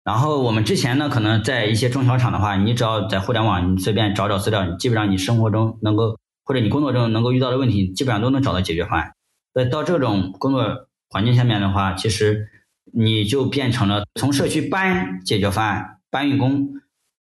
[0.05, 6.19] 然后我们之前呢，可能在一些中小厂的话，你只要在互联网，你随便找找资料，基本上你生活中能够。
[6.43, 9.13] 或者你工作中能够遇到的问题，基本上都能找到解决方案。
[9.55, 12.49] 那到这种工作环境下面的话，其实
[12.93, 16.71] 你就变成了从社区搬解决方案、搬运工，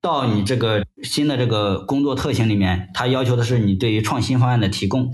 [0.02, 5.12] 到你这个新的这个工作特性里面，它要求的是你对于创新方案的提供。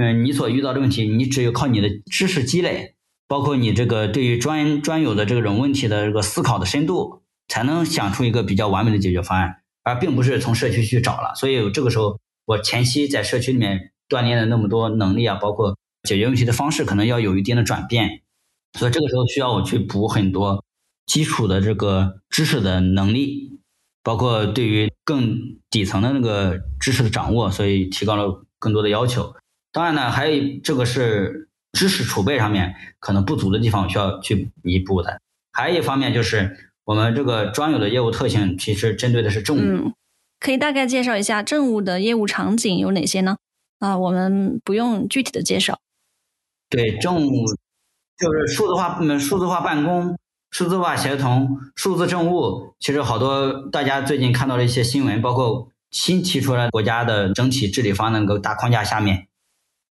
[0.00, 2.91] 嗯，你所遇到的问题，你只有靠你的知识积累，
[3.32, 11.34] 包括你这个对于专专有的这种问题的这个思考的深度，才能想出一个比较完美的解决方案，而并不是从社区去找了。
[11.34, 12.18] 所以这个时候。
[12.44, 18.22] 我前期在社区里面锻炼的那么多能力啊，包括解决问题的方式，可能要有一定的转变，
[18.76, 20.64] 所以这个时候需要我去补很多
[21.06, 23.60] 基础的这个知识的能力，
[24.02, 25.38] 包括对于更
[25.70, 29.36] 底层的那个知识的掌握，所以提高了更多的要求。
[29.70, 35.20] 当然呢，还有这个是知识储备上面可能不足的地方需要去弥补的。
[35.52, 39.92] 还有一方面就是我们这个专有的业务特性，其实针对的是政务。
[40.40, 43.36] 可以大概介绍一下政务的业务场景有哪些呢？
[43.78, 45.78] 啊，我们不用具体的介绍。
[46.68, 47.30] 对，政务
[48.18, 50.18] 就是数字化，嗯，数字化办公、
[50.50, 52.74] 数字化协同、数字政务。
[52.80, 59.28] 其实好多大家最近看到了一些新闻，包括新提出来国家的整体治理方案那个大框架下面，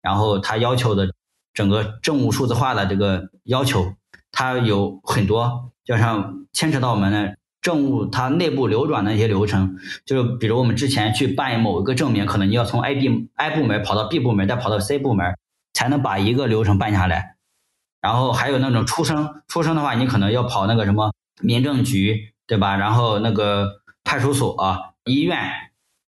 [0.02, 1.14] 然后它要求的
[1.58, 3.96] 整个政务数字化的这个要求，
[4.32, 7.36] 它有很多，就像牵扯到我们的。
[7.60, 15.36] 政务它内部流转的一些流程，就是比如我们之前去办某一个证明，可能你要从 A B I 部门跑到 B 部门，再跑到 C 部门，
[15.74, 17.36] 才能把一个流程办下来。
[18.00, 22.78] 然后还有那种出生，出生的话，你可能要跑那个什么民政局，对吧？
[22.78, 24.56] 然后那个派出所、
[25.04, 25.52] 医院、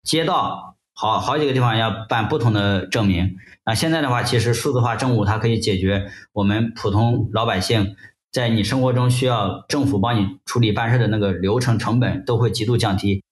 [0.04, 3.38] 街道，好好几个地方要办不同的证明。
[3.68, 7.98] 那现在的话，其实数字化政务它可以解决我们普通老百姓。
[8.32, 13.24] 在你生活中需要政府帮你处理办事的那个流程成本都会极度降低，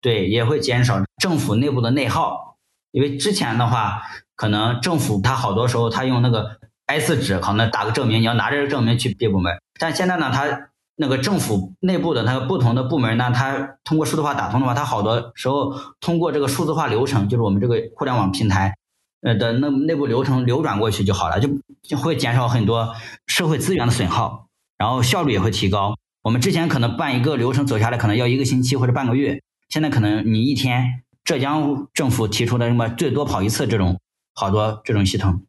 [0.00, 2.56] 对，也会减少政府内部的内耗。
[2.90, 4.02] 因为之前的话，
[4.34, 9.52] 可能政府他好多时候他用那个 A4 纸，可能打个证明，你要拿着这个证明去别部门。
[9.78, 18.74] 但现在呢，他那个政府内部的那个不同的部门呢，他通过数字化打通的话，他好多时候通过这个数字化流程，就是我们这个互联网平台
[19.22, 21.48] 呃的那内部流程流转过去就好了，就
[21.82, 22.94] 就会减少很多
[23.26, 24.46] 社会资源的损耗。
[24.76, 25.96] 然后效率也会提高。
[26.22, 31.02] 我们之前可能办一个流程走下来，可能要一个星期或者半个月，现在可能你一天。
[31.24, 34.00] 浙江政府提出的什么最多跑一次这种，
[34.34, 35.42] 好多这种系统。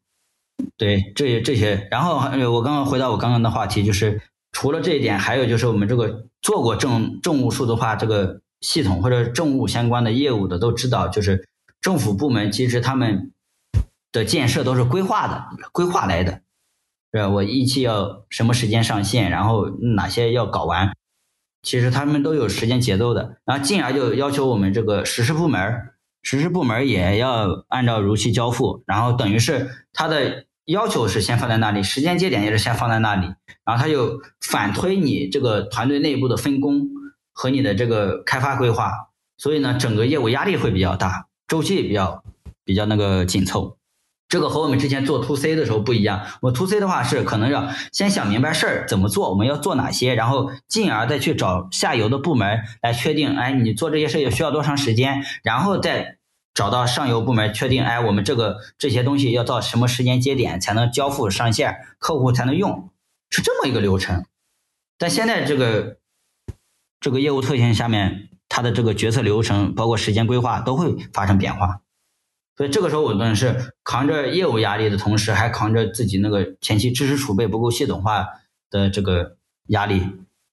[0.78, 1.88] 对，这这些。
[1.90, 2.18] 然后
[2.52, 4.22] 我刚刚回到我刚刚的话题，就是
[4.52, 11.48] 除了这一点，还有就是我们这个做过政政务数字化这个系统或者政务相关的业务的都知道，就是
[11.82, 13.33] 政府部门其实他们
[14.14, 15.44] 的建设都是规划的，
[15.74, 16.40] 规划来的。
[17.12, 17.30] 是吧？
[17.30, 20.96] 我一期要什么时间上线，然后哪些要搞完，
[21.62, 23.38] 其实他们都有时间节奏的。
[23.46, 25.62] 然后进而就要求我们这个实施部门，
[26.24, 28.84] 实施部门也要按照如期交付。
[28.88, 33.28] 然后等于是他的要求是先放在那里，时间节点也是先放在那里。
[33.64, 36.90] 然后他就反推你这个团队内部的分工
[37.32, 38.92] 和你的这个开发规划，
[39.38, 42.24] 所以呢，整个业务压力会比较大，周期也比较
[42.66, 43.78] 比较那个紧凑。
[44.34, 46.26] 这个和我们之前做 to C 的时候不一样。
[46.42, 56.18] 我 to C 的话是可能要先想明白事儿怎么做，我们要做哪些，然后进而再去找下游的部门来确定，哎，你做这些事情需要多长时间，然后再
[56.56, 62.90] 找到上游部门确定，哎，我们这个这些东西要到什么时间节点才能交付上线，客户才能用。
[63.30, 64.26] 是这么一个流程。
[64.98, 65.98] 但现在这个
[67.00, 71.82] 这个业务特性下面，它的这个决策流程，包括时间规划都会发生变化。
[72.56, 78.28] 所以这个时候，我们是扛着业务压力的同时，还扛着自己那个前期知识储备不够系统化
[78.70, 79.38] 的这个
[79.70, 80.04] 压力。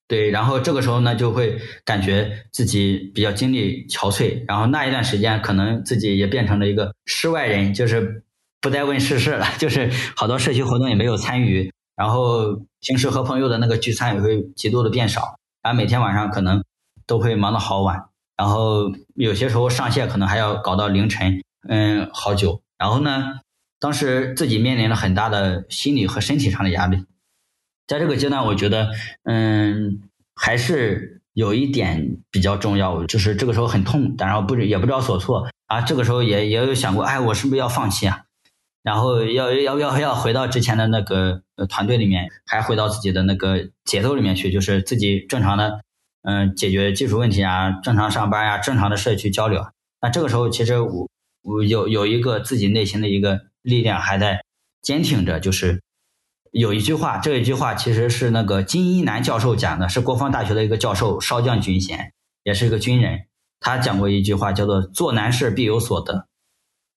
[0.08, 8.24] 对，然后这个时候呢，就会感觉自己比较精力憔悴，然后那一段时间，可能自己也变成了一个世外人，就是
[8.60, 16.64] 不再问世事了， 就是好多社区活动也没有参与，然后平时和朋友的那个聚餐也会极度的变少，然后每天晚上可能
[17.06, 21.40] 都会忙到好晚，然后有些时候上线可能还要搞到凌晨。
[21.68, 22.62] 嗯，好久。
[22.78, 23.40] 然后呢，
[23.78, 27.04] 当时自己面临了很大的心理和身体上的压力。
[27.86, 28.90] 在这个阶段，我觉得，
[29.24, 30.00] 嗯，
[30.34, 35.80] 还是有一点比较重要，就是这个时候很痛，然后不也不知道所措啊。
[35.80, 38.22] 这个时候也也有想过，哎，我是不是要放弃啊？
[38.82, 45.80] 然后要要要要回到之前的那个团队里面，还回到自己的那个节奏里面去，就是自己正常的，
[46.22, 49.66] 嗯，解决技术问题啊，正常上班呀，正常的社区交流。
[50.00, 51.10] 那这个时候，其实我。
[51.42, 54.44] 我有有一个自己内心的一个力量还在
[54.82, 55.82] 坚挺着，就是
[56.52, 62.12] 有一句话，这一句话其实是那个金一南教授讲的，是国防大学的一个教授，少将军衔，
[62.44, 63.20] 也是一个军人，
[63.58, 66.26] 他讲过一句话，叫做“做难事必有所得”。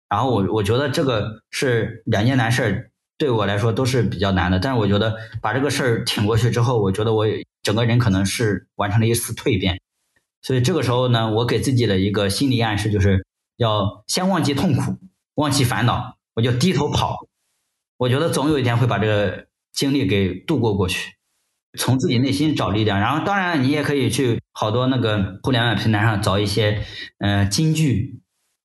[0.09, 7.25] 然后我我觉得这个是两件难事儿对我来说都是比较难的，但是我觉得把这个事儿挺过去之后，我觉得我
[7.61, 9.79] 整个人可能是完成了一次蜕变。
[10.41, 13.25] 所以这个时候呢，我给自己的一个心理暗示就是。
[13.57, 14.97] 要先忘记痛苦，
[15.35, 17.27] 忘记烦恼，我就低头跑。
[17.97, 21.13] 我觉得总有一天会把这个经历给度过过去，
[21.77, 22.99] 从自己内心找力量。
[22.99, 26.83] 然后，当然你也可以去好多那个互联网平台上找一些，
[27.19, 28.19] 呃，金句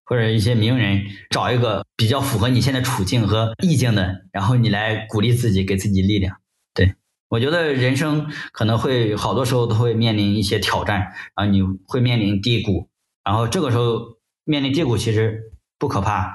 [0.05, 6.37] 或者一些名人，找一个比较符合你现在处境和意境的，然后你来鼓励自己，给自己力量。
[6.75, 6.95] 对
[7.29, 12.89] 我觉得人生可能会好多时候都会面临一些挑战，然后你会面临低谷，
[13.23, 14.18] 然后这个时候。
[14.49, 16.35] 面临低谷其实不可怕，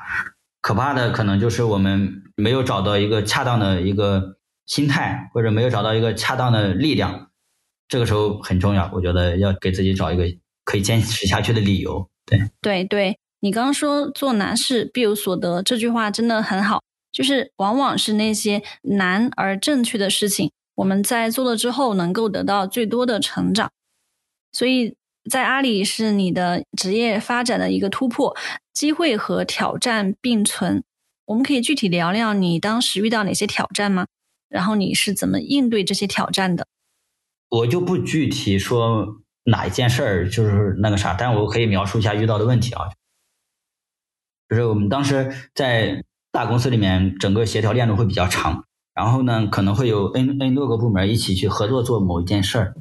[0.62, 4.38] 可怕的可能就是我们没有找到一个恰当的一个
[4.68, 7.32] 心态，或者没有找到一个恰当的力量。
[7.88, 10.26] 这个时候很重要，我觉得要给自己找一个
[10.64, 12.08] 可以坚持下去的理由。
[12.28, 23.72] 对对对，你刚刚说做难事必有所得这句话真的很好，就是往往是那些难而正确的事情，我们在做了之后能够得到最多的成长。
[24.52, 24.96] 所以。
[25.30, 28.36] 在阿里是你的职业发展的一个突破，
[28.74, 30.84] 机会和挑战并存。
[31.26, 34.08] 我们可以具体聊聊你当时遇到哪些挑战吗？
[34.50, 36.68] 然后你是怎么应对这些挑战的？
[37.50, 42.90] 我就不具体说哪一件事儿，就是那个啥，但我可以描述一下遇到的问题啊。
[44.50, 52.76] 就是我们当时在大公司里面，整个协调链路会比较长，然后呢，可能会有 n n 多个部门一起去合作做某一件事儿。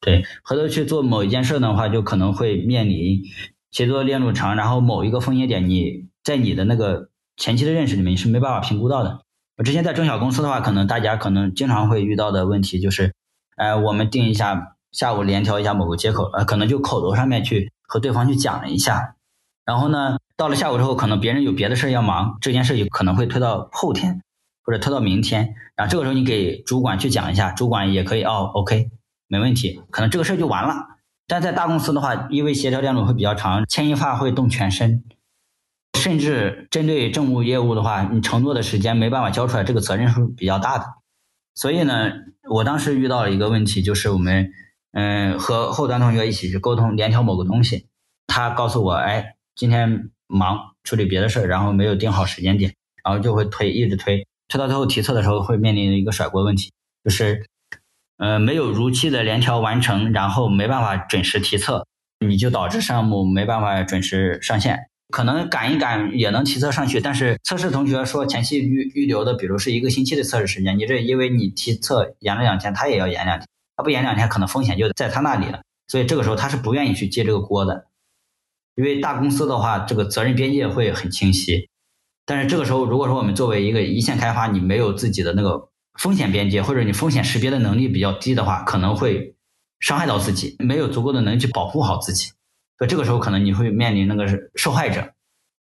[0.00, 3.22] 对，合作去做某一件事的话，就可能会面临
[3.70, 9.20] 协作链路长，然后某一个风险点，你在你的那个前期的认识里面你是没办法评估到的。
[9.56, 13.14] 我之前在中小公司的话，可能大家可能经常会遇到的问题就是，
[13.56, 19.16] 呃，我们定一下下午联调一下某个接口，呃，可能就口头上面去和对方去讲了一下，
[19.64, 24.20] 然后呢，到了下午之后，可能别人有别的事要忙，这件事有可能会推到后天
[24.62, 28.90] 或者推到明天，然后这个时候你给主管去讲一下，主管也可以哦，OK。
[29.28, 30.74] 没问题，可能这个事儿就完了。
[31.28, 35.02] 但在大公司的话，因为协调链路会比较长，牵一发会动全身，
[35.98, 40.84] 甚至针对政务业务的话，你承诺的时间没办法交出来，这个责任是比较大的。
[41.56, 42.12] 所以呢，
[42.48, 44.52] 我当时遇到了一个问题，就是我们
[44.92, 47.88] 嗯和后端同学一起去沟通联调某个东西，
[48.28, 52.72] 他告诉我，哎，今天忙处理别的事儿，然后没有定好时间点，
[53.02, 56.72] 然后就会推，一直推，推到最后提测的时候会面临一个甩锅问题，
[57.02, 57.44] 就是。
[58.18, 61.86] 呃，没有如期的联调完成，然后没办法准时提测，
[62.26, 64.88] 你就导致项目没办法准时上线。
[65.10, 73.46] 可能赶一赶也能提测上去，但是测试同学说前期预预留的，比如是一个星期的测试时间，你这因为你提测延了两天，他也要延两天，
[73.76, 75.60] 他不延两天，可能风险就在他那里了。
[75.86, 77.86] 所以这个时候他是不愿意去接这个锅的，
[78.76, 81.68] 因为大公司的话，这个责任边界会很清晰。
[82.24, 85.68] 但是这个时候，如果说我们作为一个一线开发，你没有自己的那个。
[85.98, 89.34] 风险边界或者你风险识别的能力比较低的话，可能会
[89.80, 92.30] 伤害到自己，没有足够的能力去保护好自己，
[92.78, 95.12] 所以这个时候可能你会面临那个受害者，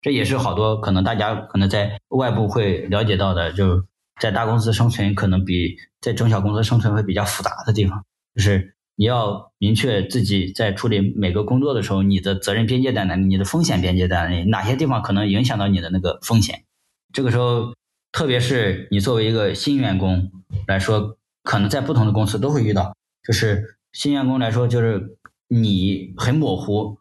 [0.01, 3.85] 这也是好多可能大家可能在外部会了解到的，就
[4.21, 8.05] 在大公司生存可能比在中小公司生存会比较复杂的地方，
[8.35, 16.65] 就是你要明确自己在处理每个工作的时候，你的责任边界在哪里，你的风险边界在哪里，哪些地方可能影响到你的那个风险，
[17.13, 17.73] 这个时候。
[18.15, 20.31] 特别是你作为一个新员工
[20.69, 22.97] 来说，可能在不同的公司都会遇到，
[23.27, 26.99] 就是新员工来说，就是你很模糊，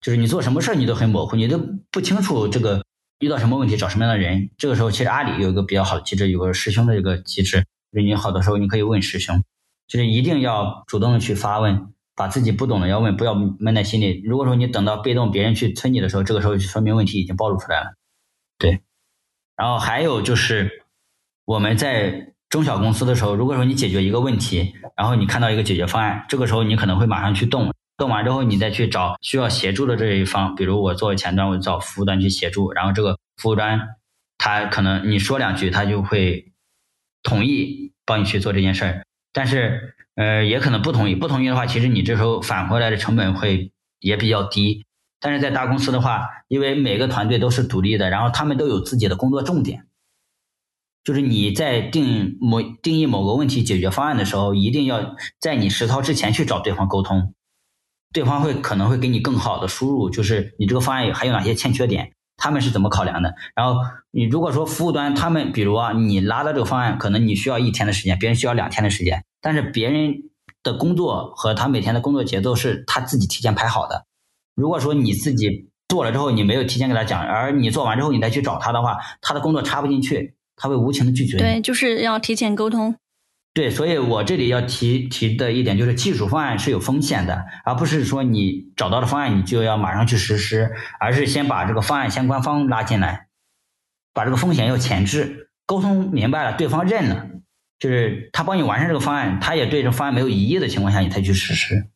[0.00, 2.82] 就是你做什么事儿你都很模糊，你都不清楚这个
[3.18, 4.48] 遇到什么问题找什么样的人。
[4.56, 9.44] 这个时候，其实阿里有一个比较好的机制，有个师兄的一个机制，就是你好的时候你可以问师兄，
[9.86, 11.92] 就是一定要主动的去发问。
[12.16, 14.20] 把自己不懂的要问，不要闷在心里。
[14.24, 17.92] 如果说你等到被动别人去催你的时候，这个时候说明问题已经暴露出来了。
[18.58, 18.80] 对，
[19.58, 20.84] 然后还有就是
[21.44, 33.80] 我们在中小公司的时候，如果说你解决一个问题，然后你看到一个解决方案，这个时候你可能会马上去动，动完之后你再去找需要协助的这一方，比如我作为前端，我找服务端去协助，然后这个服务端
[34.38, 36.52] 他可能你说两句，他就会
[37.22, 39.96] 同意帮你去做这件事儿，但是。
[40.18, 41.14] 呃，也可能不同意。
[41.14, 44.84] 不同意的话，其实你这时候返回来的成本会也比较低。
[45.20, 49.86] 但是在大公司的话，因为每个团队都是独立的，然后他们都有自己的工作重点，
[51.02, 57.34] 就是你在定某定义某个问题解决方案的时候，一定要在你实操之前去找对方沟通，
[58.12, 63.34] 对方会可能会给你更好的输入，就是你这个方案还有哪些欠缺点，他们是怎么考量的。
[63.54, 69.24] 然后你如果说服务端他们，比如啊，你拉的这个方案，可能你需要一天的时间，别人需要两天的时间。
[69.40, 70.14] 但是别人
[70.62, 74.04] 的工作和他每天的工作节奏是他自己提前排好的。
[74.58, 81.42] 如果说你自己做了之后，你没有提前给他讲，而你做完之后你再去找他的话，他的工作插不进去，他会无情的拒绝你。
[81.42, 82.96] 对，就是要提前沟通。
[83.54, 93.28] 对，所以我这里要提提的一点就是，技术方案是有风险的，而不是说你找到了方案你就要马上去实施，而是先把这个方案相关方拉进来，
[94.12, 97.26] 把这个风险要前置，沟通明白了，对方认了。
[97.78, 101.86] 就是他帮你完善这个方案，他也对这方案没有疑义的情况下，你才去实施。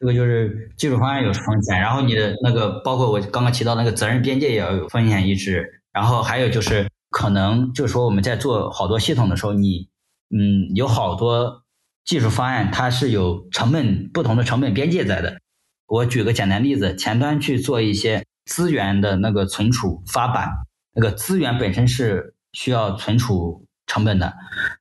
[0.00, 9.88] 这个就是技术方案有风险，然后你的那个包括我刚刚提到那个责任边界也要有风险意识，然后还有就是可能就是说我们在做好多系统的时候，你
[10.30, 11.62] 嗯有好多
[12.04, 15.38] 技术方案它是有成本不同的成本边界在的。
[15.86, 20.50] 我举个简单例子，前端去做一些资源的那个存储发版，
[20.94, 23.64] 那个资源本身是需要存储。
[23.86, 24.32] 成本的，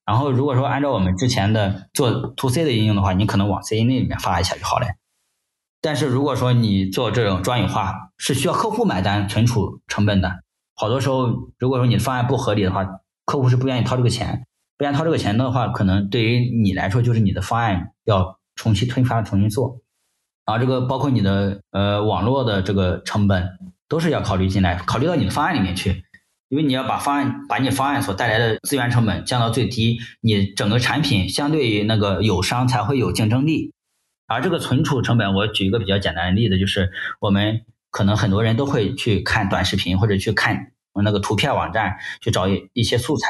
[0.06, 4.88] 然后如果说按照我们之前的做 to C 的应用的话，你可能往 C 内里面发一下就好了。
[5.84, 10.32] 但是如果说你做这种专业化，是需要客户买单存储成本的。
[10.76, 12.88] 好多时候，如果说你的方案不合理的话，
[13.26, 19.82] 客户是不愿意掏这个钱，不愿意掏这个钱的话，可能对于你来说就是你的方案要重新推翻、重新做。
[20.46, 23.50] 然后这个包括你的呃网络的这个成本
[23.90, 26.06] 都是要考虑进来，考虑到你的方案里面去。
[26.48, 33.74] 因为你要把方案，把你方案所带来的资源成本降到最低，你整个产品相对于那个友商才会有竞争力。
[34.28, 40.72] 而这个存储成本，我举一个比较简单的例子，就是我们可能很多人都会去看短视频或者去看
[41.04, 43.30] 那个图片网站去找一一些素材。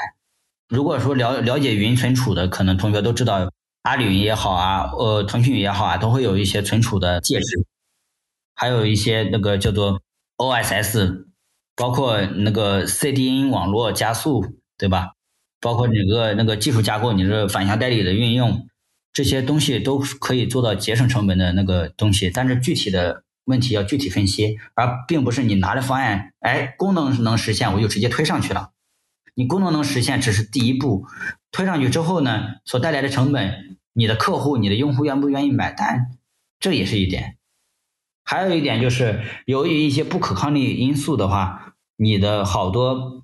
[0.69, 7.65] 如果说了了解云存储的，可能同学都知道，阿里云也好啊，呃，腾讯也好啊，都会有一些存储的介质，
[8.55, 10.01] 还有一些那个叫做
[10.37, 11.25] OSS。
[11.75, 14.45] 包括那个 CDN 网络加速，
[14.77, 15.13] 对吧？
[15.59, 18.67] 包括整个那个技术架构，你这反向代理的运用，
[19.13, 22.29] 这些东西都可以做到节省成本的那个东西。
[22.29, 28.71] 但是具体的问题要具体分析，而并不是你拿着方案，哎，功能能实现，我就直接推上去了。
[29.35, 31.05] 你功能能实现只是第一步，
[31.51, 36.17] 推上去之后呢，所带来的成本，你的客户、你的用户愿不愿意买单，
[36.59, 37.37] 这也是一点。
[38.23, 43.22] 还有一点就是，由于一些不可抗力因素的话，你的好多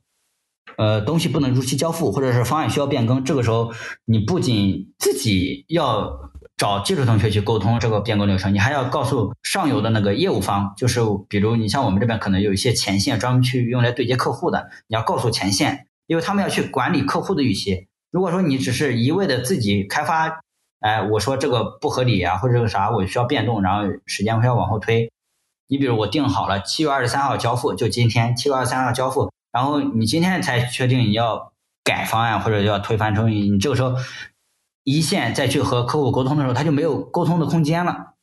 [0.80, 3.22] 呃东西不能如期交付，或者是方案需要变更。
[3.26, 3.74] 这个时候，
[4.06, 17.88] 你不仅自己要找技术同学去沟通这个变更流程，你还要告诉上游的那个业务方，就是比如你像我们这边可能有一些前线专门去用来对接客户的，你要告诉前线，因为他们要去管理客户的预期。
[18.10, 20.40] 如果说你只是一味的自己开发。
[20.82, 25.12] 哎，我说这个不合理啊，或者这个啥，我需要变动，然后时间需要往后推。
[25.68, 31.54] 你比如我定好了七月二十三号交付，就今天七月二十三号交付，然后你今天才确定你要
[31.84, 33.96] 改方案或者要推翻重新，你这个时候
[34.84, 38.14] 一线再去和客户沟通的时候，他就没有沟通的空间了，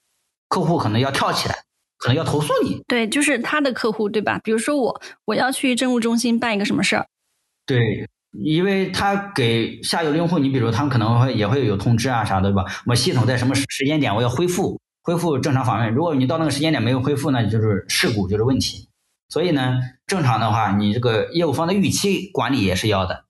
[0.49, 1.55] 客户可能要跳起来，
[1.99, 2.83] 可能要投诉你。
[2.87, 4.41] 对，就是他的客户，对吧？
[4.43, 7.07] 比如说我我要去政务中心办一个什么事儿，
[7.67, 8.09] 对。
[8.43, 12.67] 因为他给下游的用户，你比如他们可能会也会有通知啊啥的，对吧？
[12.85, 18.86] 我系统在什么时间点我要恢复恢复正常访问，如果你到那个时间点没有恢复那，就是事故就是问题。
[19.29, 23.25] 所以呢，正常的话，你这个业务方的预期管理也是要的，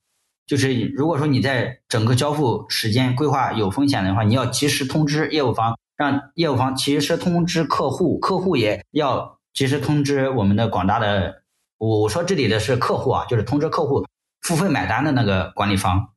[0.47, 11.43] 就是如果说你在整个交付时间规划有风险的话，你要及时通知业务方，让业务方及时通知客户，客户也要及时通知我们的广大的，
[11.79, 14.05] 我我说这里的是客户啊，就是通知客户。
[14.43, 16.11] 付费买单的那个管理方，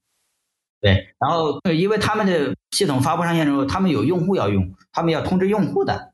[0.80, 6.14] 对，然后因为他们的系统发布上线之后，他们有用户要用，他们要通知用户的，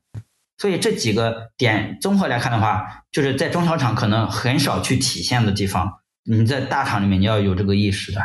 [0.58, 8.20] 所以这几个点综合来看的话，就是在中小厂可能很少去体现的地方，你在大厂里面你要有这个意识的。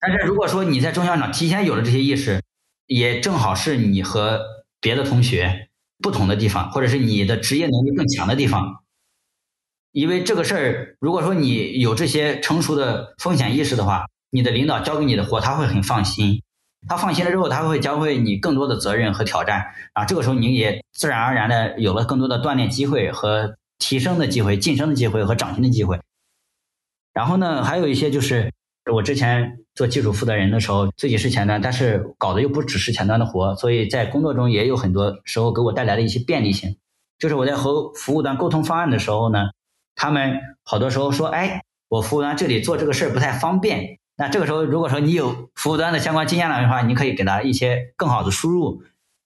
[0.00, 2.40] 但是如果说你在中小厂提前有了这些意识，
[2.86, 4.40] 也正好是你和
[4.80, 5.68] 别的同学
[5.98, 8.84] 不同的地方，或者是你的职业能力更强的地方。
[9.90, 16.43] 因为这个事儿，如果说你有这些成熟的风险意识的话，你的领导交给你的活他会很放心。
[16.88, 20.04] 他放心了之后，他会教会你更多的责任和挑战啊。
[20.04, 26.00] 这个时候你也自然而然的有了更多的锻炼机会和提升的机会、晋升的机会和涨薪的机会。
[27.12, 28.52] 然后呢，还有一些就是
[28.92, 36.76] 我之前做技术负责人的时候，自己是前端，但是搞的又不只是前端的活，所以在工作中也有很多时候给我带来的一些便利性。
[37.18, 39.50] 就是我在和服务端沟通方案的时候呢。
[39.96, 48.82] 他们好多时候说：“哎，我服务端这里做这个事儿不太方便。”那这个时候，如果说你有服务端的相关经验的话，你可以给他一些更好的输入，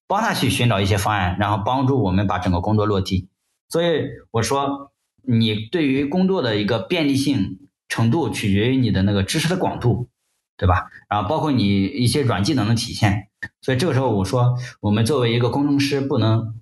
[0.07, 3.29] 帮他去寻找一些方案，然后帮助我们把整个工作落地。
[3.69, 4.93] 所以我说，
[5.23, 7.59] 你对于工作的一个便利性
[7.89, 10.09] 程度，取决于你的那个知识的广度，
[10.57, 10.87] 对吧？
[11.11, 13.29] 然后包括你一些软技能的体现。
[13.61, 16.61] 所以这个时候，我说，我们作为一个工程师，不能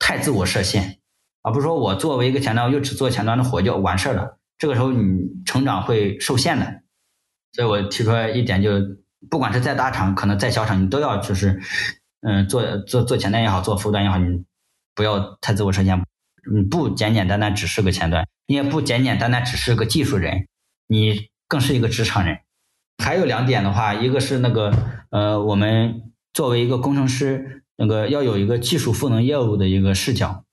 [0.00, 0.98] 太自我设限。
[1.42, 4.38] 而不是说我作为一个前端，我就只做前端的活就完事儿了。
[4.58, 6.80] 这个时候你成长会受限的。
[7.54, 8.70] 所以我提出来一点，就
[9.30, 11.60] 不管是在大厂，可能在小厂，你都要就是，
[12.20, 14.44] 嗯，做做做前端也好，做服务端也好，你
[14.94, 16.02] 不要太自我设限。
[16.52, 20.46] 你不简简单单只是个前端，你也不简简单单只是个技术人，
[20.88, 22.40] 你更是一个职场人。
[23.02, 24.70] 还有两点的话，一个是那个
[25.10, 30.44] 呃，我们作为一个工程师，那个要有一个技术赋能业务的一个视角。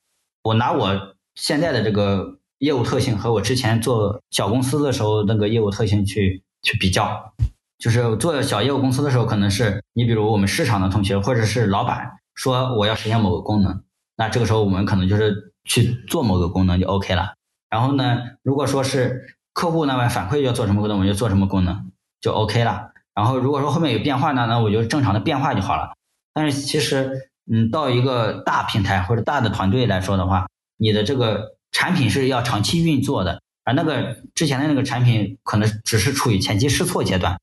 [0.43, 7.33] 我拿我现在的这个业务特性和我之前做小公司的时候那个业务特性去去比较，
[7.77, 13.83] 就是做小业务公司的时候，可能是你比如我们市场的同学或者是老板说我要实现某个功能，
[14.15, 17.33] 那这个时候我们可能就是去做某个功能就 OK 了。
[17.69, 22.91] 然后呢，如果说是客户那边反馈要做什么功能，我们就做什么功能就 OK 了。
[23.13, 25.93] 然后如果说后面有变化呢，那我就正常的变化就好了。
[26.33, 27.29] 但是其实。
[27.51, 30.47] 嗯，到一个大平台或者大的团队来说的话，
[30.77, 33.41] 你的这个产品是要长期运作的，
[33.73, 37.39] 那个之前的那个产品可能只是处于前期试错阶段，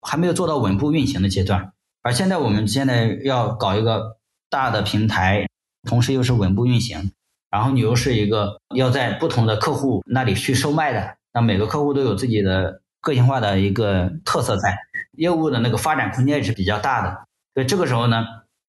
[0.00, 1.72] 还没有做到稳步运行的阶段。
[2.02, 4.18] 而现在我们现在要搞一个
[4.50, 5.46] 大的平台，
[5.88, 7.12] 同时又是稳步运行，
[7.50, 14.76] 然后你又是一个要在不同的客户那里去售卖的，那每个客户都有自己的个性化的一个特色在，
[15.12, 17.24] 业务的那个发展空间也是比较大的。
[17.54, 18.24] 所以这个时候呢。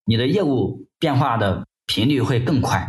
[0.05, 2.85] 你的业务变化的频率会更快，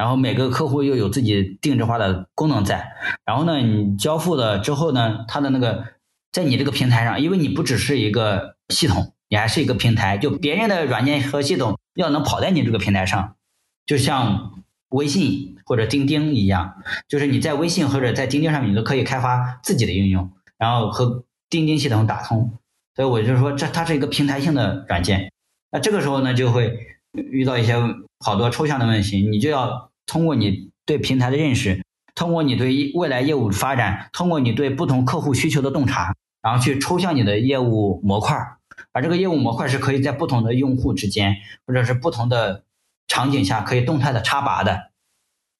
[0.00, 2.90] 然后每个客户又有自己定制化的功能在，
[3.26, 5.84] 然后呢，你交付了之后呢，它的那个
[6.32, 13.36] 在你这个平台上，因为你不只是一个系统，你还是一个平台，就别人的软件和系统要能跑在你这个平台上，
[13.84, 22.58] 就像微信或者钉钉一样，就是你在微信或者在钉钉上面，你都可以开发自己的应用，然后和钉钉系统打通，
[22.96, 25.30] 所以我就说这它是一个平台性的软件。
[25.70, 26.74] 那这个时候呢，就会
[27.12, 27.74] 遇到一些
[28.18, 31.84] 好多抽象的问题，你就要通过你对平台的认识，
[32.16, 38.36] 通过你对未来业务发展，通过你对不同客户需求的洞察，然后去抽象你的业务模块，
[38.92, 42.64] 而这个业务模块是可以在不同的用户之间，或者是不同的
[43.06, 44.90] 场景下可以动态的插拔的。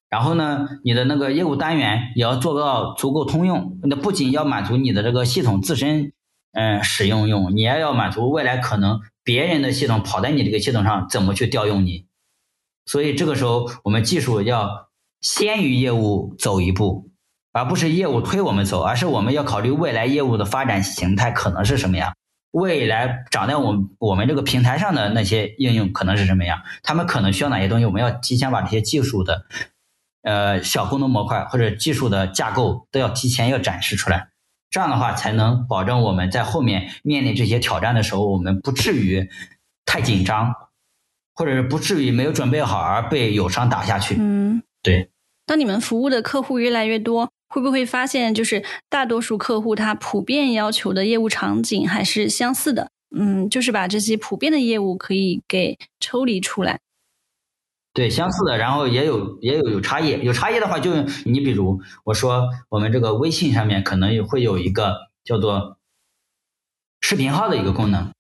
[0.09, 6.13] 然后呢，你的那个业务单元也要做到足够通用，那不仅要满足你的这个系统自身
[6.53, 9.01] 嗯使用用，你还要满足未来可能。
[9.23, 12.07] 别人的系统跑在你这个系统上，怎么去调用你？
[12.91, 14.89] 所以这个时候，我们技术要
[15.21, 17.09] 先于业务走一步，
[17.53, 22.17] 而不是业务推我们走，而是我们要考虑未来业务的发展形态可能是什么样，
[22.51, 29.45] 未来长在我们我们这个平台上的那些应用可能是什么样，他们可能需要哪些东西，我们要提前把这些技术的
[30.23, 34.31] 呃小功能模块或者技术的架构都要提前要展示出来。
[34.69, 39.29] 这样的话，才能保证我们在后面面临这些挑战的时候，我们不至于
[39.87, 40.55] 太紧张，
[41.41, 44.15] 或者是不至于没有准备好而被友商打下去。
[44.19, 45.09] 嗯，对。
[45.47, 52.91] 当你们服务的客户越来越多，会不会发现，就是大多数客户他普遍要求的业务场景还是相似的？
[53.17, 56.79] 嗯，就是把这些普遍的业务可以给抽离出来。
[57.95, 60.95] 对，相似的，然后也有也有有差异，有差异的话，就
[61.25, 65.79] 你比如我说，我们这个微信上面可能会有一个叫做
[67.01, 68.13] 视频号的一个功能。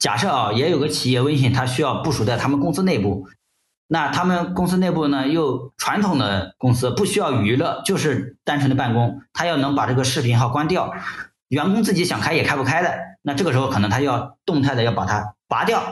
[0.00, 3.28] 假设啊，也有个企业微信，它需要部署在他们公司内部，
[3.86, 10.92] 那他们公司内部呢，又传统的公司不需要娱乐，就是单纯的办公，他要能把这个视频号关掉，
[11.48, 15.82] 员工自己想开也开不开的，那这个时候可能他要动态的要把它拔掉。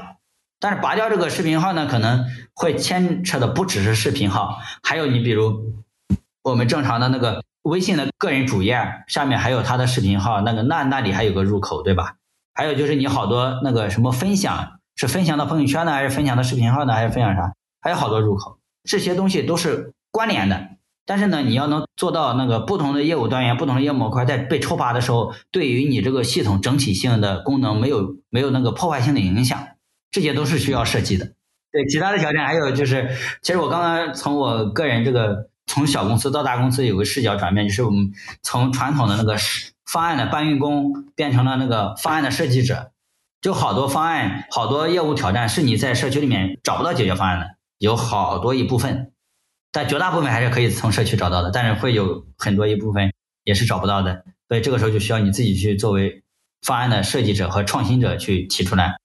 [0.59, 2.25] 但是拔掉这个视频号呢，可能
[2.55, 5.75] 会牵扯的不只是视频号，还有你比如
[6.43, 12.15] 我们正常的那个微信的个人主页下面还有他的视频号，那个那那里还有个入口，对吧？
[12.59, 17.53] 还有就是你好多那个什么分享，是分享到朋友圈呢，还是分享到视频号呢，还是分享啥？
[17.81, 20.71] 还有好多入口，这些东西都是关联的。
[21.07, 29.69] 但是呢，你要能做到那个不同的业务单元、不同的业务模块在被抽拔的时候，对于你这个系统整体性的功能没有没有那个破坏性的影响，
[30.11, 31.27] 这些都是需要设计的。
[31.71, 33.09] 对，其他的条件还有就是，
[33.41, 38.11] 其实我刚刚从我个人这个从小公司到大公司有个视角转变，就是我们
[38.43, 39.37] 从传统的那个
[39.91, 42.93] 方案的搬运工变成了那个方案的设计者，
[43.41, 47.47] 就好多方案、好多业务挑战是你在社区里面找不到解决方案的，
[47.79, 49.13] 有好多一部分。
[49.71, 53.13] 但绝大部分还是可以从社区找到的，但是会有很多一部分
[53.45, 56.23] 也是找不到的，所以这个时候就需要你自己去作为
[56.63, 58.97] 方案的设计者和创新者去提出来，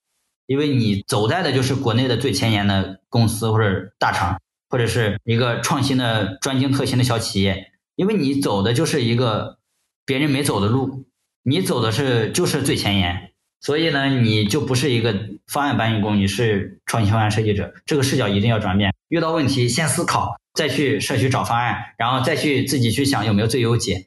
[0.46, 9.58] 因为你走在的就是国内的最前沿的公司或者大厂，或者是一个创新的专精特新的小企业，因为你走的就是一个
[10.06, 11.04] 别人没走的路，
[11.42, 15.14] 你走的是就是最前沿，所以呢，你就不是一个
[15.46, 20.36] 方案搬运工，你是创新方案设计者，这个视角一定要转变，遇到问题先思考。
[20.54, 24.06] 再去社区找方案，然后再去自己去想有没有最优解，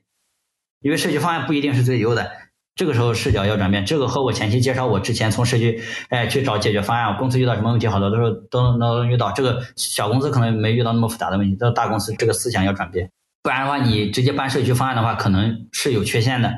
[0.80, 2.32] 因为社区方案不一定是最优的。
[2.74, 3.86] 这个时候视角要转变。
[3.86, 9.34] 这个和我前期介绍我之前从社区哎去找解决方案，公司遇到什么问题，好多都是都能遇到。
[9.34, 13.12] 这个小公司可能没遇到那么复杂的问题，到大公司这个思想要转变，
[13.48, 16.52] 不然的话你直接搬社区方案的话，可能是有缺陷的。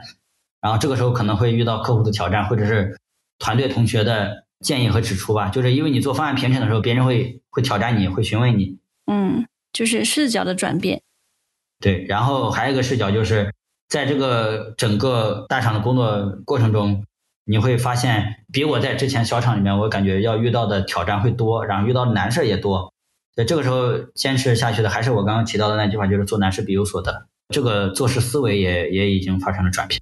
[0.59, 2.97] 然后这个时候可能会遇到客户的挑战，或者是
[3.37, 5.49] 团队同学的建议和指出吧。
[5.49, 8.79] 就是因为你做方案评审的时候，别人会会挑战你，会询问你。
[9.05, 9.45] 嗯。
[9.71, 11.03] 就是视角的转变，
[11.79, 13.53] 对，然后还有一个视角就是
[13.87, 17.05] 在这个整个大厂的工作过程中，
[17.45, 22.91] 你会发现比我在之前小厂里面，我感觉要遇到的挑战会多，然后遇到的难事也多。
[23.39, 27.25] 在这个时候坚持下去的，还是我刚刚提到的那句话，就是做难事必有所得。
[27.53, 29.97] 这个做事思维也也已经发生了转变。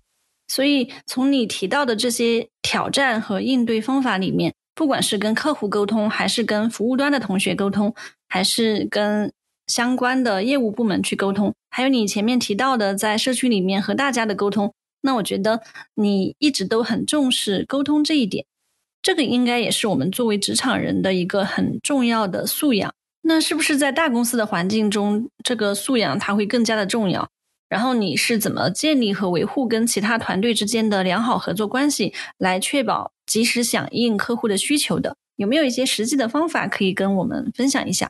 [0.48, 7.94] 所以从你提到的这些挑战和应对方法里面，不管是跟客户沟通，还是跟服务端的同学沟通，
[8.28, 9.32] 还是跟
[9.68, 15.62] 相关的业务部门去沟通，还有你前面提到的在社区里面和大家的沟通，那我觉得
[15.94, 18.48] 你一直都很重视沟通这一点，
[19.04, 22.92] 这个应该也是我们作为职场人的一个很重要的素养。
[23.28, 27.28] 那是不是在大公司的环境中，这个素养它会更加的重要？
[27.68, 35.18] 然后你是怎么建立和维护跟其他团队之间的良好合作关系，来确保及时响应客户的需求的？
[35.36, 38.10] 有没有一些实际的方法可以跟我们分享一下？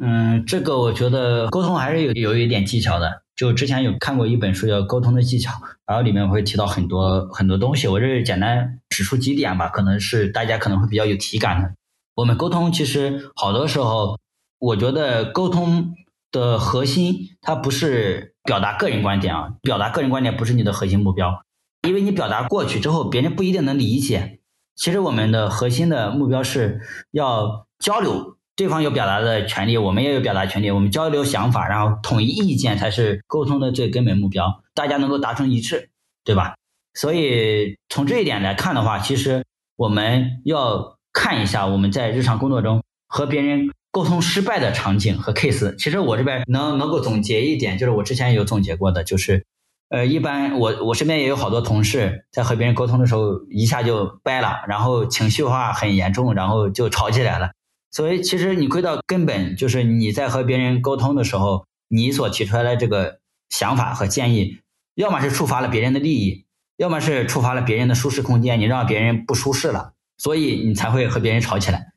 [0.00, 3.22] 嗯，这个我觉得沟通还是有有一点技巧的。
[3.34, 5.50] 就之前有看过一本书叫《沟通的技巧》，
[5.86, 7.88] 然后里面会提到很多很多东西。
[7.88, 11.74] 我这简单指出几点吧，可能是大家可能会比较有体感的。
[12.18, 14.18] 我们沟通其实好多时候，
[14.58, 15.94] 我觉得沟通
[16.32, 21.44] 的核心它不是表达个人观点啊，表达个人观点不是你的核心目标，
[21.86, 24.40] 因为你表达过去之后，别人不一定能理解。
[24.74, 26.80] 其实我们的核心的目标是
[27.12, 28.36] 要交流。
[28.56, 30.72] 对方有表达的权利，我们也有表达权利。
[30.72, 34.64] 我们交流想法，然后统一意见才是沟通的最根本目标。
[34.74, 35.90] 大家能够达成一致，
[36.24, 36.56] 对吧？
[36.94, 39.44] 所以从这一点来看的话，其实
[39.76, 45.74] 我们要看一下我们在日常工作中和别人沟通失败的场景和 case。
[45.74, 49.44] 其实我这边能能够总结一点，就是我之前有总结过的，就是
[49.88, 57.50] 呃，一般我我身边也有好多同事在和别人沟通的时候一下就掰了，然后情绪化很严重，然后就吵起来了。
[57.90, 63.18] 所以，其实你归到根本，就是你在和别人沟通的时候，你所提出来的这个
[63.50, 64.58] 想法和建议，
[64.94, 66.44] 要么是触发了别人的利益，
[66.76, 71.92] 要么是触发了别人的舒适空间，你让别人不舒适了，所以你才会和别人吵起来。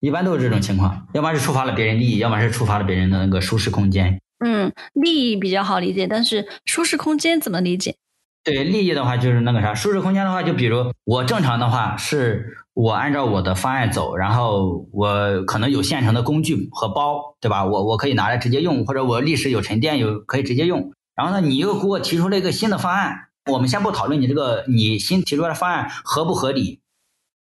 [0.00, 4.20] 一般都是这种情况，要么是触发了别人利益，要么是触发了别人的那个舒适空间。
[4.44, 7.96] 嗯，利益比较好理解，但是舒适空间怎么理解？
[8.44, 12.58] 对利益的话，就是那个啥，舒适空间的话，就比如我正常的话是。
[12.74, 17.64] 我按照我的方案走，然后我可能有现成的工具和包，对吧？
[17.64, 20.92] 我我可以拿来直接用，或者我历史有沉淀，有可以直接用。
[21.14, 26.80] 然后呢，你又给我提出了一个新的方案，我们先不讨论你这个你新提出来的方案合不合理，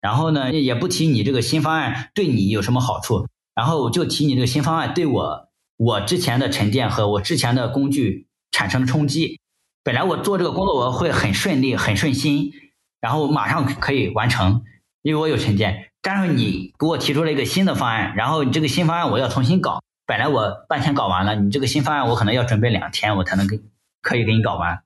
[0.02, 5.48] 然后呢，也不提你这个新方案对你有什么好处，然后就提你这个新方案对我
[5.78, 9.40] 我之前的沉淀和我之前的工具产生了冲击。
[9.82, 12.52] 本来我做这个工作我会很顺利、很顺心，
[13.00, 14.62] 然后马上可以完成。
[15.02, 23.60] 因为我有沉淀，但是你给我提出了一个新的方案，然后你这个新方案我要重新搞，本来我半天搞完了，你这个新方案我可能要准备两天，我才能给
[24.00, 24.80] 可以给你搞完，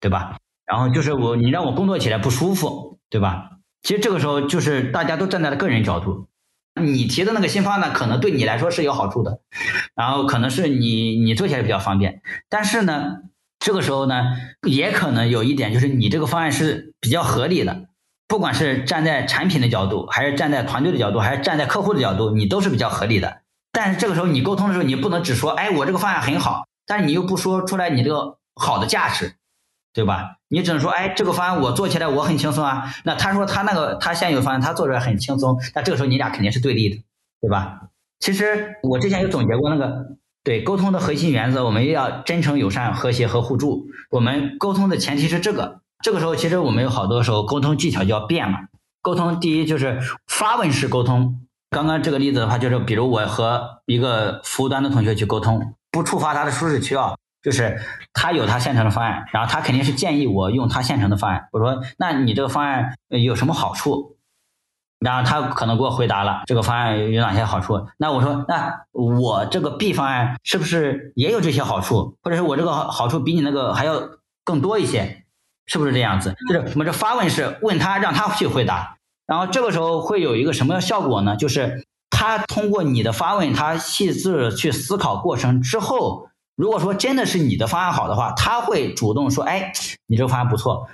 [0.00, 0.36] 对吧？
[0.64, 3.55] 然后就是我你让我工作起来不舒服，对吧？
[3.86, 6.26] 其实这个时候就是大家都站在了个人角度，
[6.74, 9.38] 你提的那个新方案可能对你来说是有好处的，
[9.94, 13.18] 然后可能是你你做起来比较方便，但是呢，
[13.60, 14.24] 这个时候呢，
[14.66, 17.84] 也可能有一点就是你这个方案是比较合理的，
[18.26, 23.42] 不管是站在产品的角度，还是站在团队的角度，还是站在客户的角度，你都是比较合理的。
[23.70, 29.34] 但是这个时候你沟通的时候，你不能只说，哎，我这个方案很好，但是你又不说出来你这个好的价值。
[29.96, 30.36] 对吧？
[30.48, 32.94] 你只能说，哎，这个方案我做起来我很轻松啊。
[33.04, 37.02] 那他说他那个他现有方案他做出来很轻松，那这个时候你俩肯定是对立的，
[37.40, 37.80] 对吧？
[38.20, 43.86] 其实我之前有总结过那个对沟通的核心原则，我们要真诚、友善、和谐和互助。
[44.10, 45.80] 我们沟通的前提是这个。
[46.04, 48.58] 这个时候其实我们有好多时候沟通技巧就要变了。
[49.00, 51.40] 沟通第一就是发问式沟通。
[51.70, 57.14] 刚刚这个例子的话，就是比如我和一个服务端的同学去沟通，不触发他的舒适区啊。
[57.46, 57.80] 就是
[58.12, 61.46] 他有他现成的方案，然后他肯定是建议我用他现成的方案。
[61.52, 64.16] 我说，那你这个方案有什么好处？
[64.98, 67.86] 然后他可能给我回答了这个方案有哪些好处。
[67.98, 72.16] 那我说，那我这个 B 方案是不是也有这些好处？
[72.20, 74.02] 或者是我这个好处比你那个还要
[74.42, 75.22] 更多一些？
[75.66, 76.34] 是不是这样子？
[76.48, 78.96] 就是我们这发问是问他，让他去回答。
[79.24, 81.36] 然后这个时候会有一个什么样效果呢？
[81.36, 86.28] 就是他通过你的发问，他细致去思考过程之后。
[86.56, 89.72] 如果说真的是你的方案好的话，他会主动说：“哎，
[90.06, 90.88] 你这个方案不错。”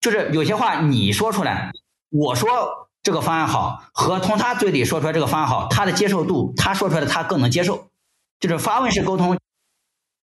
[0.00, 1.72] 就是有些话你说出来，
[2.08, 7.88] 我说这个方案好，和从他嘴里说出来这个方案好，他的接受度，他说出来的他更能接受。
[8.38, 9.36] 就是发问式沟通。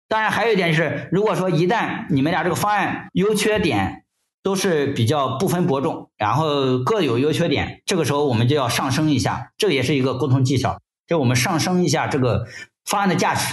[0.08, 4.06] 当然，还有一点是，如果说一旦你们俩这个方案优缺点
[4.42, 12.48] 都是比较不分伯仲，然后各有优缺点，这个时候我们就要上升一下，这也是一个沟通技巧，就我们上升一下这个
[12.86, 13.46] 方案的价值。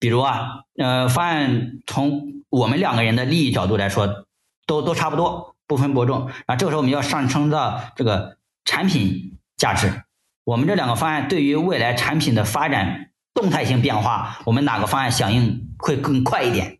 [0.00, 4.24] 比如啊，呃，方案从我们两个人的利益角度来说，
[4.66, 6.30] 都都差不多，不分伯仲。
[6.46, 10.02] 啊这个时候我们要上升到这个产品价值，
[10.44, 16.78] 我们这两个方案对于未来产品的发展动态性变化，我们哪个方案响应会更快一点？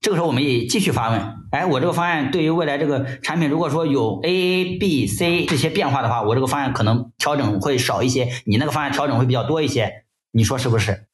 [0.00, 11.06] 这个时候我们也继续发问，哎，我这个方案对于未来这个产品，如果说有 A、B、C 这些变化的话，我这个方案可能调整会少一些，你那个方案调整会比较多一些，你说是不是？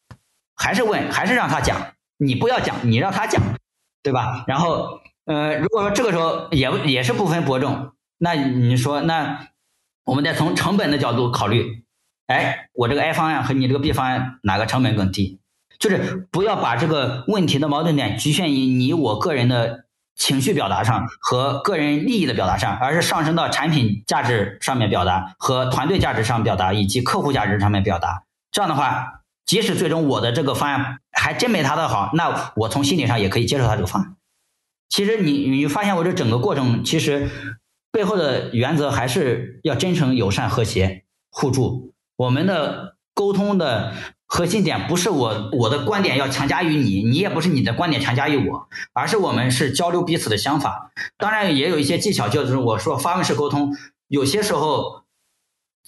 [0.58, 3.40] 还是问，还是让他讲，你不要讲，你让他讲，
[4.02, 4.44] 对吧？
[4.48, 9.46] 然后，呃，如果说这个时候也也是不分伯仲，那你说，那
[10.04, 11.84] 我们再从成本的角度考虑，
[12.26, 15.40] 哎，我这个 A 方案和你这个 B 方案哪个成本更低？
[15.78, 19.84] 就是不要把这个问题的矛盾点局限于你我个人的
[20.16, 28.24] 情绪表达上和个人利益的表达上，而是上升到产品价值上面表达和团队价值上表达以及客户价值上面表达。
[28.50, 29.14] 这样的话。
[29.48, 34.16] 即使最终我的这个方案还真没他的好，那我从心理上也可以接受他这个方案。
[34.90, 37.30] 其实你你发现我这整个过程，其实
[37.90, 41.94] 背后的原则还是要真诚、友善、和谐、互助。
[42.16, 43.94] 我们的沟通的
[44.26, 50.92] 核心点不是我我的观点要强加于你，你也不是你的观点强加于我，而是我们是交流彼此的想法。
[51.16, 53.74] 当然也有一些技巧，就是我说发问式沟通，
[54.08, 55.07] 有些时候。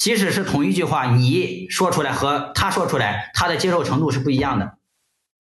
[0.01, 4.79] 即使是同一句话，你说出来和他说出来，他的接受程度是不一样的。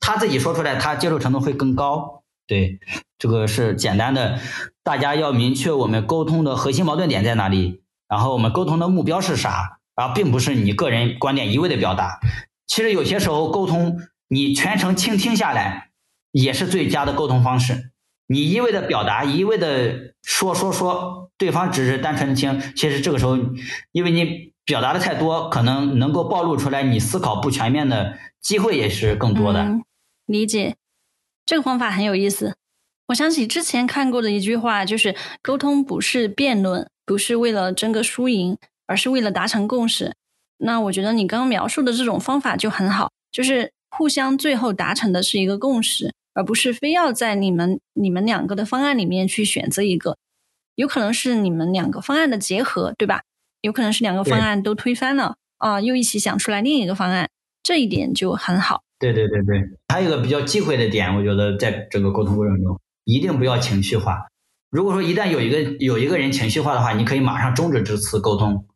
[0.00, 2.24] 他自己说出来，他接受程度会更高。
[2.46, 2.78] 对，
[3.18, 4.38] 这个是简单的。
[4.82, 12.20] 大家要明确我们沟通的核心矛盾点在哪里，然后我们沟通的目标是啥，而并不是你个人观点一味的表达。
[12.66, 15.88] 其实有些时候沟通，你全程倾听下来，
[16.32, 17.92] 也是最佳的沟通方式。
[18.26, 22.60] 你一味的表达，一味的说说说，对方只是单纯的听。
[22.76, 23.36] 其实这个时候，
[23.90, 29.66] 因为你表达的太多，可能能够暴露出来你思考不全面的机会也是更多的。
[30.26, 30.76] 理解，
[31.44, 32.55] 这个方法很有意思。
[33.09, 38.56] 我想起之前看过的一句话，就是沟通不是辩论，不是为了争个输赢，
[38.86, 40.14] 而是为了达成共识。
[40.59, 46.14] 那我觉得你刚刚描述的这种方法就很好，就是互相最后达成的是一个共识。
[46.32, 50.16] 而不是非要在你们你们两个的方案里面去选择一个，
[50.76, 53.22] 有可能是你们两个方案的结合，对吧？
[53.62, 57.28] 有可能是两个方案都推翻了啊，又一起想出来另一个方案，
[57.62, 58.82] 这一点就很好。
[58.98, 64.26] 对对对对，还有一个比较忌讳的点，我觉得在整个沟通过程中，一定不要情绪化。
[64.70, 68.66] 如果说一旦有一个有一个人情绪化的话，你可以马上终止这次沟通，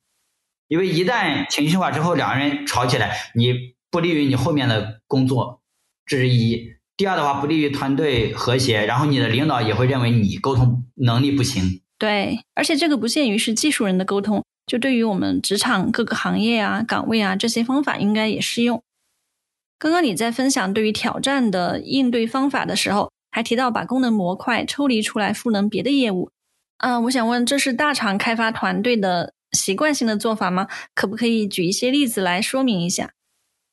[0.69, 3.55] 因为一旦情绪化之后，两个人吵起来，你
[3.91, 5.63] 不利于你后面的工作，
[6.07, 6.75] 这是一。
[6.97, 11.83] 第二的话，不利于团队和谐，然后你的领导也会认为你沟通能力不行。
[11.99, 18.83] 对，而且这个不限于是技术人的沟通，就对于我们职场各个行业啊、岗位啊这些方法应该也适用。
[19.79, 26.31] 刚刚你在分享对于挑战的应对方法的时候，还提到把功能模块抽离出来赋能别的业务。
[26.79, 30.69] 嗯，我想问，这是大厂开发团队的习惯性的做法吗？
[30.95, 33.13] 可不可以举一些例子来说明一下？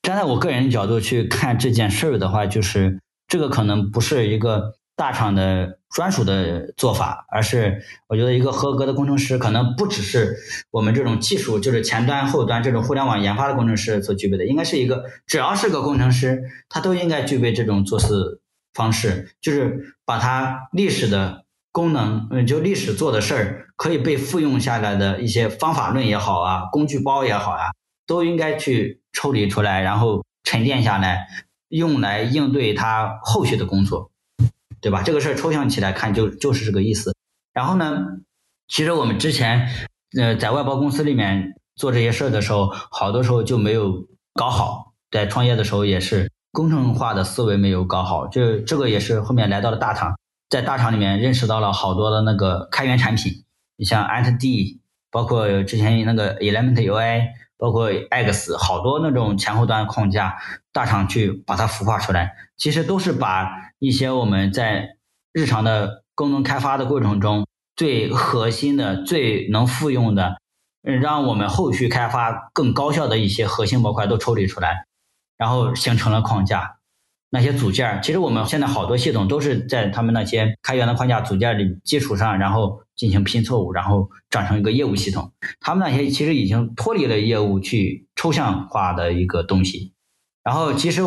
[0.02, 10.36] 站在我个人角度去看这件事儿的话，就是这个可能不是一个大厂的专属的做法，而是我觉得一个合格的工程师可能不只是
[10.70, 18.40] 我们这种技术，就是前端、后端这种互联网研发的工程师所具备的，应该是一个只要是个工程师，他都应该具备这种做事
[18.74, 27.66] 方式，就是把他历史的功能，嗯，就历史做的事儿可以被复用下来的一些方法论也好啊，工具包也好啊，
[28.06, 29.00] 都应该去。
[29.14, 31.26] 抽离出来，然后沉淀下来，
[31.68, 34.10] 用来应对他后续的工作，
[34.82, 35.02] 对吧？
[35.02, 37.14] 这个事儿抽象起来看，就就是这个意思。
[37.54, 37.98] 然后呢，
[38.68, 39.68] 其实我们之前
[40.18, 43.94] 呃在外包公司里面做这些事儿的时候，好多时候就没有
[44.34, 44.92] 搞好。
[45.10, 50.18] 在创业的时候也是工程化的思维没有搞好，就这个也是后面来到了大厂，
[50.50, 53.44] 在大厂里面认识到了好多的那个开源产品，
[53.76, 54.80] 你像 AntD，
[55.10, 57.22] 包括之前那个 Element UI。
[57.58, 60.36] 包括 X 好多那种前后端框架，
[60.72, 63.48] 大厂去把它孵化出来，其实都是把
[63.82, 64.90] 一些我们在
[65.32, 67.44] 日常的功能开发的过程中
[67.74, 70.36] 最核心的、最能复用的，
[70.84, 74.86] 让我们后续开发更高效的一些核心模块都抽离出来，
[75.36, 76.76] 然后形成了框架。
[77.30, 85.32] 那些组件，其实我们现在好多系统都是在他们那些开源的框架组件里基础上，然后进行拼错误，然后长成一个业务系统。
[85.58, 89.92] 他们那些其实已经脱离了业务去抽象化的一个东西。
[90.44, 91.02] 然后其实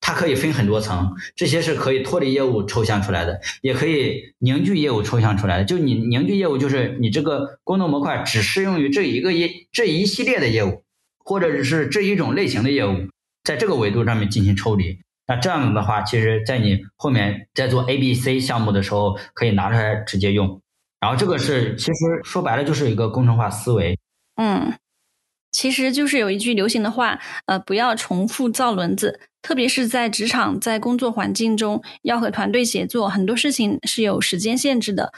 [0.00, 5.64] 它可以分很多层，这些是可以脱离业务抽象出来的，也可以凝聚业务抽象出来的。
[5.64, 10.82] 就你凝聚业务，就是你这个功能模块只适用于这一个业这一系列的业务，
[11.18, 13.08] 或者是这一种类型的业务，
[13.44, 14.98] 在这个维度上面进行抽离。
[15.26, 20.60] 那这样子的话，其实，在你后面在做 A、B、C 项目的时候，可以拿出来直接用。
[20.98, 21.92] 然后这个是，其实
[22.24, 23.96] 说白了就是一个工程化思维。
[24.34, 24.74] 嗯，
[25.52, 29.20] 其实就是有一句流行的话，呃，不要重复造轮子。
[29.42, 35.12] 特别是在职场、在工作环境中，要和团队协作，很多事情是有时间限制的。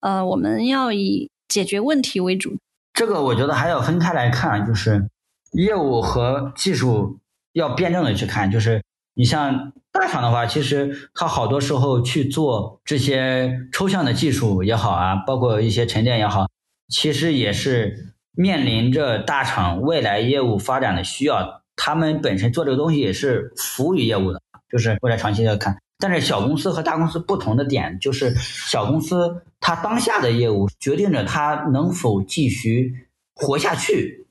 [0.00, 2.56] 呃，我们要以解决问题为主。
[2.92, 5.08] 这个我觉得还要分开来看，就是
[5.52, 7.18] 业务和技术
[7.52, 8.82] 要辩证的去看，就是。
[9.16, 16.48] 你像大厂的话，其实它好多时候去做这些抽象的技术也好啊，包括一些沉淀也好，
[16.88, 21.62] 其实也是面临着大厂未来业务发展的需要。
[21.76, 24.40] 他们本身做这个东西也是服务于业务的，
[24.70, 25.76] 就是未来长期要看。
[25.98, 34.28] 但是小公司和大公司不同的点就是，小公司它当下的业务决定着它能否继续活下去，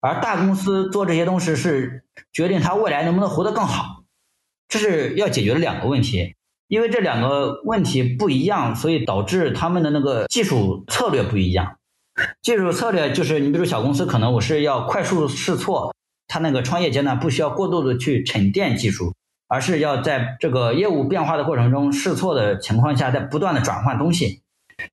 [0.00, 4.04] 而大公司做这些东西是决定它未来能不能活得更好。
[4.68, 6.34] 这是要解决的两个问题，
[6.68, 11.78] 因为这两个问题不一样，所以导致他们的那个技术策略不一样。
[12.42, 15.94] 技术策略就是，你比如小公司，可能我是要快速试错，
[16.28, 19.14] 它那个创业阶段不需要过度的去沉淀技术，
[19.48, 24.42] 而是要在这个业务变化的过程中试错的情况下，在不断的转换东西，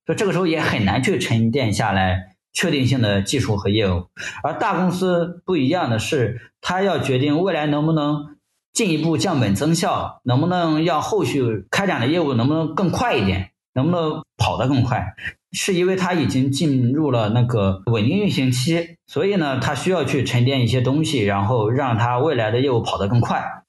[0.06, 4.08] 所以这个时候也很难去沉淀下来确定性的技术和业务。
[4.44, 8.36] 而大公司不一样的是，它要决定未来能不能。
[8.72, 15.16] 进一步降本增效，能不能要后续开展的业务能不能更快一点，能不能跑得更快？
[15.52, 23.64] 是因为它已经进入了那个稳定运行期，所以呢，它需要去沉淀一些东西，然后让它未来的业务跑得更快。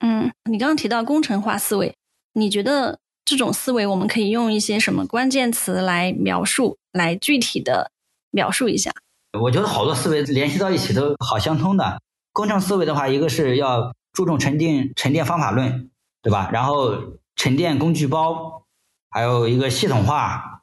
[0.00, 1.94] 嗯，你刚刚提到工程化思维，
[2.34, 7.90] 你觉得这种思维我们可以用一些什么关键词来描述，来具体的
[8.30, 8.92] 描述一下？
[9.40, 12.00] 我觉得好多思维联系到一起都好相通的。
[12.32, 15.90] 工程思维的话，一个是要注重沉淀沉淀方法论，
[16.22, 16.50] 对吧？
[16.52, 16.94] 然后
[17.34, 18.66] 沉淀工具包，
[19.10, 20.62] 还有一个系统化，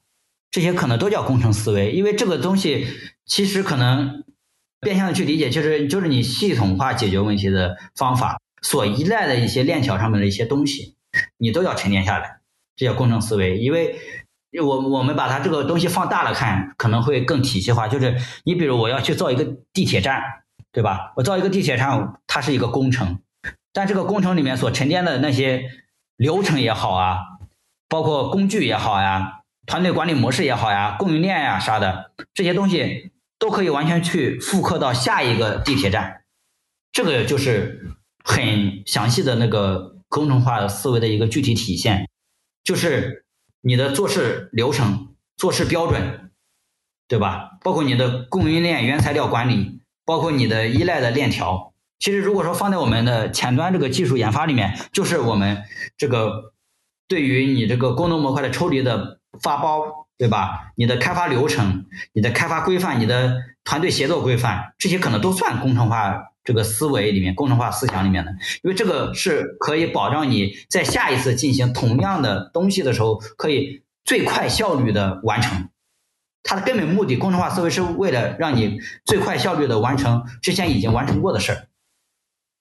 [0.54, 1.92] 这些可能都叫工程思维。
[1.92, 2.86] 因为这个东西
[3.26, 4.24] 其实可能
[4.80, 10.96] 变相的去理解，就是就是你系统化解决问题的方法所依赖的一些链条上面的一些东西，
[11.38, 12.42] 你都要沉淀下来，
[12.76, 13.58] 这叫工程思维。
[13.58, 13.96] 因为
[14.62, 17.88] 我我们把它这个东西放大了看，可能会更体系化。
[17.88, 18.16] 就是
[18.46, 19.44] 你比如我要去造一个
[19.74, 20.22] 地铁站。
[20.76, 21.14] 对吧？
[21.16, 23.20] 我造一个地铁站，它是一个工程，
[23.74, 25.70] 但这个工程里面所沉淀的那些
[26.18, 27.20] 流程也好啊，
[27.88, 36.24] 包括工具也好呀，团队管理模式也好呀，供应链呀啥的，这些东西都可以完全去复刻到下一个地铁站。
[36.92, 37.92] 这个就是
[38.24, 42.10] 很详细的那个工程化思维的一个具体体现，
[42.64, 43.26] 就是
[43.62, 46.32] 你的做事流程、做事标准，
[47.08, 47.58] 对吧？
[47.62, 49.80] 包括你的供应链、原材料管理。
[50.06, 55.64] 包括你的依赖的链条，其实如果说放在我们的前端这个技术研发里面，就是我们
[55.96, 56.54] 这个
[57.08, 60.72] 对于你这个功能模块的抽离的发包，对吧？
[60.76, 68.32] 你的开发流程、你的开发规范、你的团队协作规范，这些可能都算工程化这个思维里面、工程化思想里面的，
[68.62, 75.70] 因为这个是可以保障你在下一次进行同样的东西的时候，可以最快效率的完成。
[76.44, 81.68] 它的根本目的，工程化思维是为了让你最快效率的完成之前已经完成过的事儿。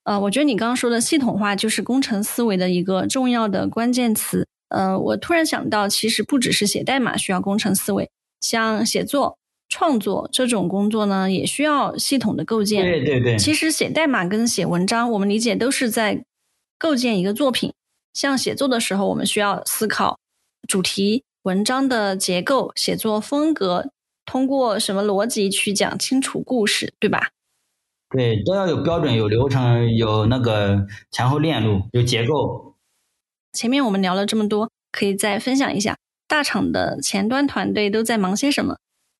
[0.05, 4.47] 呃，我觉得你刚刚说的系统化就是工程思维的一个重要的关键词。
[4.73, 9.36] 呃，我突然想到，其实不只是写代码需要工程思维，像写作、
[9.69, 12.82] 创作这种工作呢，也需要系统的构建。
[12.82, 13.39] 对对对。
[13.39, 16.24] 其实写代码跟写文章，我们理解都是在
[16.78, 17.73] 构建一个作品。
[18.15, 20.19] 像写作的时候，我们需要思考
[20.66, 21.24] 主题。
[21.43, 23.90] 文章的结构、写作风格，
[24.24, 27.31] 通过什么逻辑去讲清楚故事，对吧？
[28.11, 32.72] 对，都要有标准、有流程、有那个前后链路、有结构。
[33.53, 35.97] 前面我们聊了这么多，可以再分享一下
[36.27, 38.77] 大厂的前端团队都在忙些什么？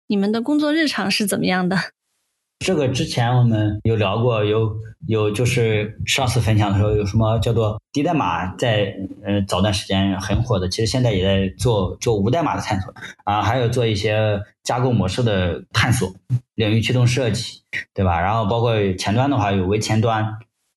[0.07, 1.77] 你们的工作日常是怎么样的？
[2.65, 4.73] 这个之前我们有聊过，有
[5.09, 8.95] 有就是上次分享的时候有什么叫做低代码，在
[9.25, 12.95] 呃早段时间很火的，其实现在也在做做无代码的探索
[13.25, 16.15] 啊，还有做一些架构模式的探索，
[16.55, 18.21] 领域驱动设计，对吧？
[18.21, 20.25] 然后包括前端的话有微前端，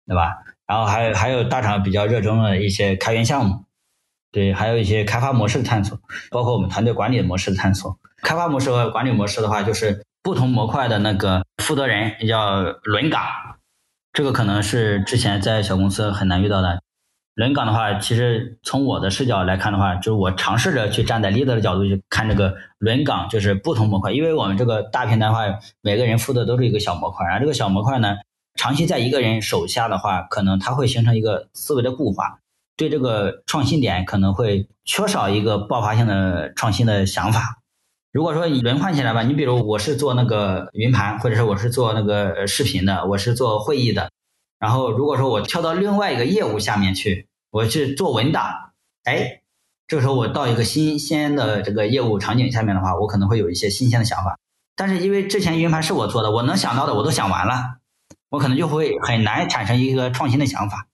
[0.07, 0.37] 对吧？
[0.67, 3.65] 然后还有还有大厂比较热衷的一些开源项目，
[4.31, 5.99] 对，还有一些开发模式的探索，
[6.31, 7.97] 包括我们团队管理模式的探索。
[8.21, 11.43] 开发模式和管理模式的话，就是不同模块的那个。
[11.63, 13.23] 负责人叫轮岗，
[14.13, 16.79] 这个可能是之前在小公司很难遇到的。
[17.33, 24.11] 轮岗的话，其实从我的视角来看的话，就是我尝试着去站在 leader 的角度去看这个轮岗，就是不同模块。
[24.11, 25.41] 因为我们这个大平台的话，
[25.81, 28.15] 每个人负责都是一个小模块，然后这个小模块呢，
[28.55, 32.39] 长期在一个人手下的话，可能他会形成一个思维的固化，
[32.75, 37.61] 对这个创新点可能会缺少一个爆发性的创新的想法。
[38.11, 44.09] 如果说你轮换起来吧，你比如我是做那个云盘，或者是我是做那个视频的，我是做会议的，
[44.57, 48.71] 然后如果说我跳到另外一个业务下面去，我去做文档，
[49.03, 49.41] 哎，
[49.85, 54.39] 这个时候我到一个新鲜的这个业务场景下面的话，我可能会有一些新鲜的想法。
[54.77, 57.79] 但是因为之前云盘是我做的，我能想到的我都想完了，
[58.35, 60.87] 我可能就会很难产生一个创新的想法，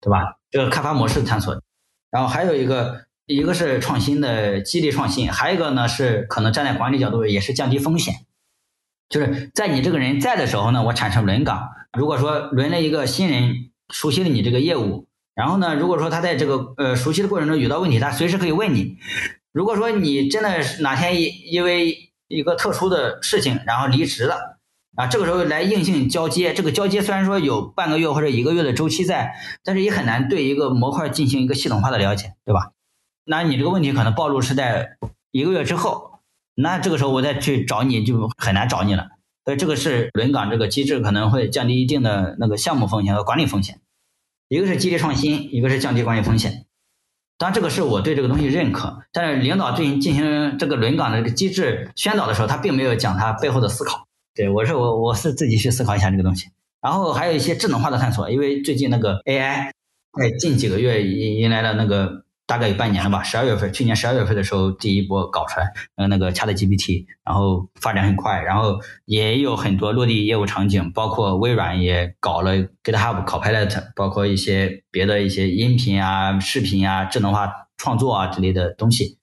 [0.00, 0.38] 对吧？
[0.50, 1.62] 这个开发模式探索，
[2.10, 3.06] 然后还有一个。
[3.28, 8.24] 一个是创新的激励创新，还有一个呢是可能站在管理角度也是降低风险，
[9.08, 11.68] 就是在你这个人在的时候呢，我产生轮岗。
[11.98, 18.96] 如果说轮了一个新人，熟悉了你这个业务，然后呢，如果说他在这个呃熟悉的过程中遇到问题，他随时可以问你。
[19.52, 24.55] 如果说你真的是哪天因因为一个特殊的事情然后离职了
[24.96, 32.72] 啊，这个时候来硬性交接，这个交接虽然说有半个月或者一个月的周期在，但是也很难对一个模块进行一个系统化的了解，对吧？
[33.24, 34.96] 那你这个问题可能暴露是在
[35.30, 36.20] 一个月之后，
[36.54, 39.08] 那这个时候我再去找你就很难找你了。
[39.44, 43.80] 所以这个是轮岗这个机制可能会降低一定的那个项目风险和管理风险，
[44.48, 46.64] 一个是激励创新，一个是降低管理风险。
[47.36, 54.05] 当然这个是我对这个东西认可，但是领导对进行这个轮岗的这个机制宣导的时候，他并没有讲他背后的思考。
[54.36, 56.46] 对我是我我是自己去思考一下这个东西。
[56.80, 59.72] 然后还有一些智能化的探索，因为最近那个 AI
[60.16, 62.24] 在近几个月迎迎来了那个。
[62.48, 79.18] 大概有半年了吧，十二月份，去年十二月份的时候，第一波搞出来，呃，那个 ChatGPT，然后发展很快，然后也有很多落地业务场景，包括微软也搞了 GitHub Copilot，包括一些别的一些音频啊、视频啊、智能化创作啊之类的东西，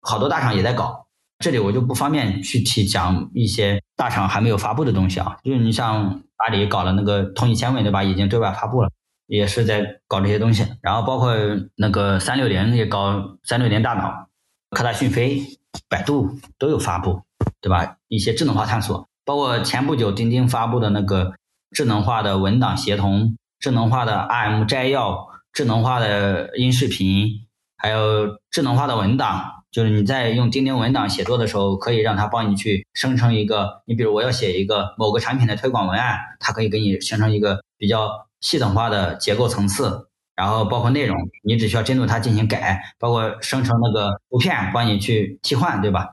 [0.00, 1.08] 好多大厂也在搞。
[1.40, 8.02] 这里我就不方便具体讲一些大厂还没有发布的东西啊，就是你像阿里搞了那个通义千问，对吧？
[8.02, 8.90] 已经对外发布了。
[9.28, 11.32] 也是在搞这些东西，然后包括
[11.76, 14.26] 那个三六零也搞三六零大脑，
[14.70, 15.40] 科大讯飞、
[15.88, 17.22] 百度都有发布，
[17.60, 17.98] 对吧？
[18.08, 21.34] 一些智能化探索，包括前不久钉钉发布的那个
[21.70, 27.46] 智能化的文档协同、智能化的 RM 摘要、智能化的音视频，
[27.76, 38.28] 还有智能化的文档，就是你在用钉钉文档写作的时候，可以让它帮你去生成一个，你比如我要写一个某个产品的推广文案，它可以给你生成一个比较。
[38.42, 46.10] 系统化的结构层次，然后包括内容，你只需要针对它进行改，包括生成那个图片，帮你去替换，对吧？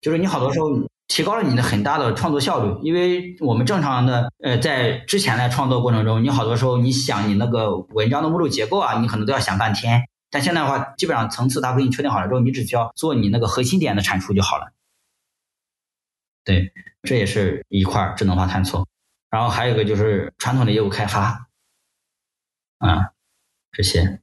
[0.00, 0.68] 就是你好多时候
[1.08, 10.00] 提高了你的很大的创作效率，因为我们正常的呃在之前的创作过程中，你好多时候你想你那个文章的目录结构啊，你可能都要想半天，
[10.36, 14.70] 但现在的话，基本上层次它给你确定好了之后，你只需要做你那个核心点的产出就好了。
[16.44, 18.86] 对，这也是一块智能化探索，
[19.30, 21.48] 然后还有一个就是传统的业务开发。
[22.76, 23.12] 啊，
[23.72, 24.20] 这些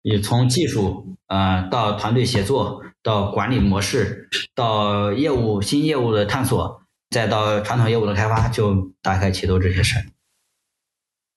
[0.00, 6.80] 你从技术呃到团队协作，到管理模式，到业务新业务的探索，
[7.10, 10.06] 再到传统业务的开发，就大概其都这些事儿。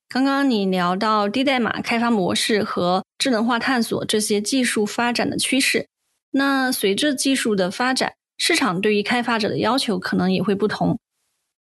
[0.10, 5.88] 刚刚你聊到低代码开发模式和智能化探索这些技术发展的趋势，
[6.32, 10.98] 那随着技术的发展，市场对于开发者的要求可能也会不同。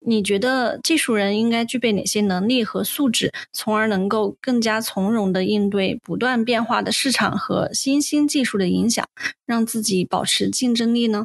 [0.06, 9.08] 你觉得技术人应该具备哪些能力和素质，从而能够更加从容的应对不断变化的市场和新兴技术的影响，
[9.46, 11.24] 让自己保持竞争力呢？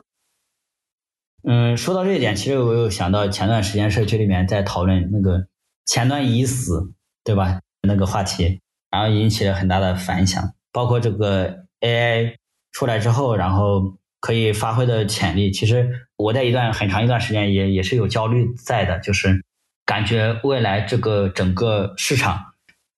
[1.43, 5.47] 嗯，说到这一点，其实我又想到前段时间社区里面在讨论那个
[5.85, 6.93] 前端已死。
[7.23, 7.59] 对吧？
[7.81, 8.59] 那个话题，
[8.91, 10.43] 然后引起了很大的反响。
[10.71, 12.35] 包括这个 AI
[12.71, 19.43] 出来之后，然后可以发挥的潜力，其实我在一段很长一段时间也也是有焦虑在的，就是
[19.85, 22.39] 感觉未来这个整个市场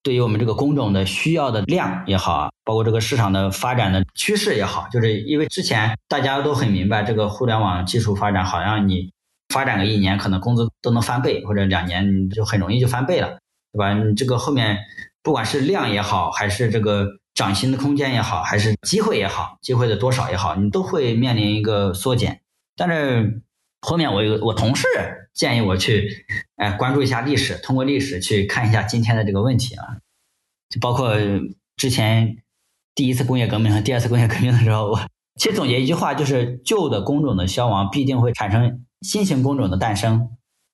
[0.02, 9.12] 对于我们这个工种的需要的量也好啊，包括这个市场的发展的趋势也好，就是因为之前大家都很明白，这个互联网技术发展好像你
[9.48, 13.38] 发展个一年，可能工资都能翻倍，或者两年就很容易就翻倍了。
[13.72, 13.94] 对吧？
[13.94, 14.78] 你这个后面
[15.22, 22.40] 不管是量也好，还是这个涨薪的空间也好，还是机会也好，机会的多少也好，你都会面临一个缩减。
[22.76, 23.42] 但是
[23.80, 24.86] 后面我有我同事
[25.34, 26.26] 建议我去，
[26.56, 29.98] 哎，关注一下历史，通过历史去看一下今天的这个问题啊。
[30.68, 31.16] 就包括
[31.76, 32.38] 之前
[32.94, 35.00] 第一次工业革命和第二次工业革命的时候，我
[35.36, 40.30] 其实总结一句话，就是旧的工种的消亡必定会产生新型工种的诞生。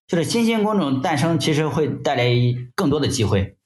[0.09, 2.25] 就是新兴工种诞生，其实会带来
[2.75, 3.57] 更多的机会。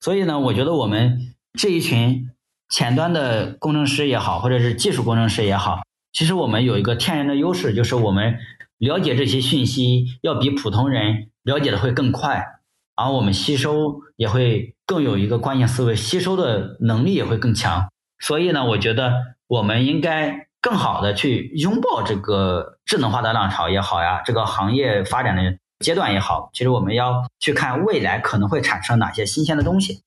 [0.00, 2.30] 所以呢，我觉得我们这一群
[2.68, 5.80] 前端的工程师也好，或者是技术工程师也好，
[6.12, 8.38] 其实我们有一个天然的优势，就是我们
[8.78, 12.46] 了解这些讯息要比普通人了解的会更快，
[12.94, 17.90] 而我们吸收也会更有一个关键思维，吸收的能力也会更强。
[18.20, 19.12] 所以呢，我觉得
[19.48, 25.58] 我们应该更好的去拥抱这个智能化的浪潮也好呀，这个行业发展的。
[25.80, 30.02] 阶段也好，其实我们要去看未来可能会产生哪些新鲜的东西，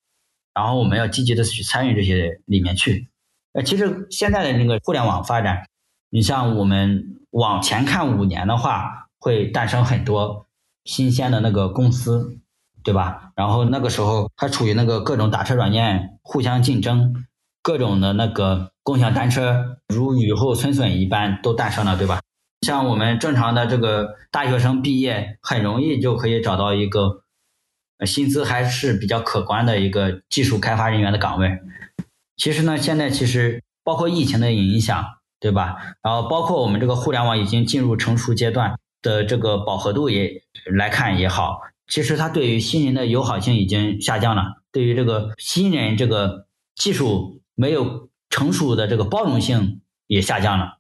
[0.54, 3.10] 然后我们要积极的去参与这些里面去。
[3.54, 5.68] 呃，其实现在的那个互联网发展，
[6.10, 10.46] 你像我们往前看五年的话，会诞生很多
[10.86, 12.40] 新鲜的那个公司，
[12.84, 13.32] 对吧？
[13.36, 17.26] 然后那个时候还处于那个各种打车软件互相竞争，
[17.62, 22.22] 各种的那个共享单车如雨后春笋一般都诞生了，对吧？
[22.64, 27.24] 像我们正常的这个大学生毕业，很容易就可以找到一个
[28.08, 31.60] 薪资还是比较可观的一个技术开发人员的岗位。
[32.38, 35.06] 其实呢，现在其实包括疫情的影响，
[35.40, 35.76] 对吧？
[36.02, 40.42] 然后包括我们这个互联网已经进入成熟阶段的这个饱和度也
[40.74, 50.80] 来看也好，其实它对于新人的友好性已经下降了，对于这个新人这个技术没有成熟的这个包容性也下降了。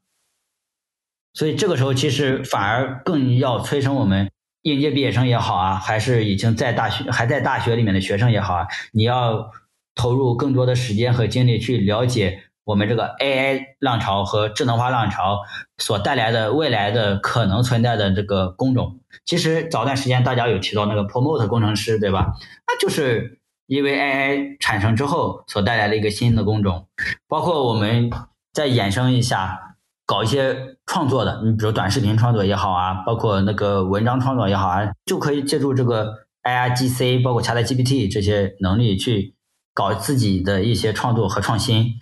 [1.33, 4.29] 所以这个时候，其实反而更要催生我们
[4.61, 9.51] 应届毕业生也好啊，还是已经在大学还在大学里面的学生也好啊，你要
[9.95, 15.39] 投入更多的时间和精力去了解我们这个 AI 浪潮和智能化浪潮
[15.79, 18.99] 所带来的未来的可能存在的这个工种。
[19.25, 22.33] 其实早段时间大家有提到那个 Promote 工程师，对吧？
[22.67, 26.87] 那就是因为 AI 产生之后所带来的一个新的工种，
[27.27, 28.09] 包括我们
[28.53, 29.72] 再衍生一下。
[30.05, 36.13] 搞一些创作的，你比如短视频创作也好啊，包括那个文章创作也好啊，就可以借助这个
[36.43, 39.33] AIGC，包括 ChatGPT 这些能力去
[39.73, 41.93] 搞自己的一些创作和创新，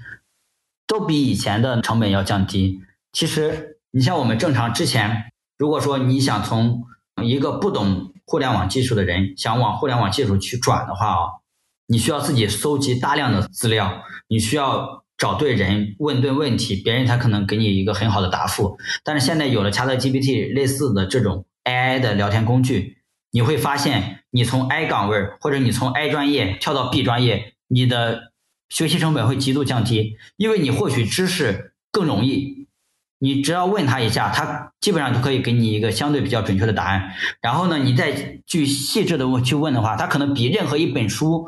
[0.88, 2.82] 都比以前的成本要降低。
[3.12, 6.84] 其实，你像我们正常之前，如果说你想从
[7.24, 11.20] 一个不懂互联网技术的人想往互联网技术去转的话啊，
[11.86, 15.02] 你需要自己搜集大量的资料，你需要。
[15.22, 18.76] 找对人问对问题，别人才可能给你一个很好的答复。
[19.04, 22.98] 但是现在有了 ChatGPT 类似的这种 AI 的聊天工具，
[23.30, 28.32] 你会发现，你从 A 岗位或者你从 A 专业跳到 B 专业，你的
[28.70, 32.68] 学习成本会极度降低，因为你获取知识更容易。
[33.20, 37.12] 你只要问他一下，他基本上都可以给你一个相对比较准确的答案。
[37.44, 41.48] 然后呢，你再去细致的问去问的话，他可能比任何一本书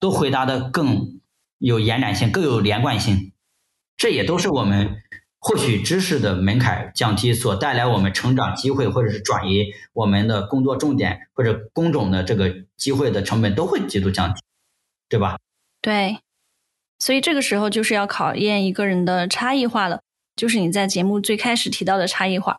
[0.00, 1.21] 都回答的更。
[1.62, 3.32] 有延展性，更有连贯性，
[3.96, 4.96] 这也都是我们
[5.38, 14.40] 获取知识的门槛降低所带来我们成长机会，或者是转移我们的工作重点或者工种的这个机会的成本都会极度降低，
[15.08, 15.38] 对吧？
[15.80, 16.18] 对，
[16.98, 20.02] 所以这个时候就是要考验一个人的差异化了，
[20.34, 22.58] 就是你在节目最开始提到的差异化。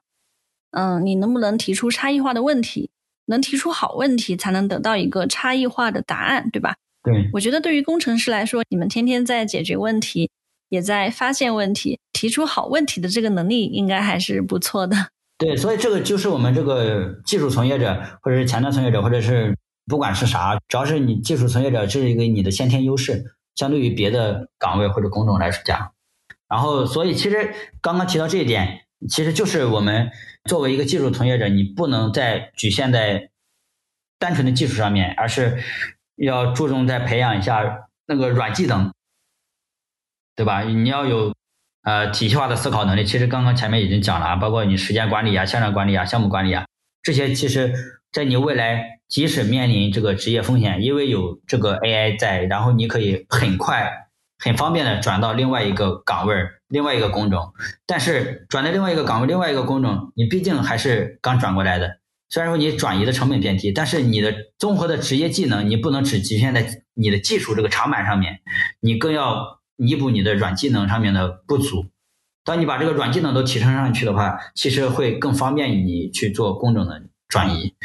[0.72, 2.90] 嗯，你能不能提出差异化的问题？
[3.26, 6.76] 能提出好问题，才能得到一个差异化的答案，对吧？
[7.04, 10.32] 对，我觉得对于工程师来说，你们天天在解决问题，
[10.70, 15.10] 也在发现问题、提出好问题的这个能力，应该还是不错的。
[15.38, 25.92] 对，所以这个就是我们这个技术从业者，或者是前端从业者，或者是不管是啥，只要是你技术从业者，这是一个你的先天优势，相对于别的岗位或者工种来讲。
[26.48, 30.12] 然后，所以其实刚刚提到这一点，其实就是我们
[30.46, 33.30] 作为一个技术从业者，你不能再局限在
[34.20, 35.58] 单纯的技术上面，而是
[36.16, 38.92] 要注重在培养一下那个软技能，
[40.36, 40.62] 对吧？
[40.62, 41.34] 你要有
[41.84, 43.06] 呃体系化的思考能力。
[43.06, 46.66] 其实刚刚前面已经讲了，包括你时间管理啊、向量管理啊、项目管理啊，
[47.02, 47.74] 这些其实
[48.12, 53.92] 在你未来即使面临这个职业风险，因为有这个 AI 在，然后你可以很快、
[54.38, 56.36] 很方便的转到另外一个岗位、
[56.68, 57.54] 另外一个工种。
[57.86, 62.00] 但是转到另外一个岗位、另外一个工种，你毕竟还是刚转过来的。
[62.34, 68.40] 虽然说你转移的成本变低，但是你的综合的职业技能，你不能只局限在你的技术这个长板上面，
[68.80, 71.86] 你更要弥补你的软技能上面的不足。
[72.44, 77.76] 当你把这个软技能都提升上去的话，其实会更方便你去做工种的转移。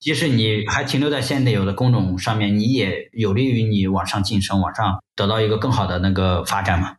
[0.00, 6.96] 即使你还停留在现有的工种上面，你也有利于你往上晋升，往上得到一个更好的那个发展嘛。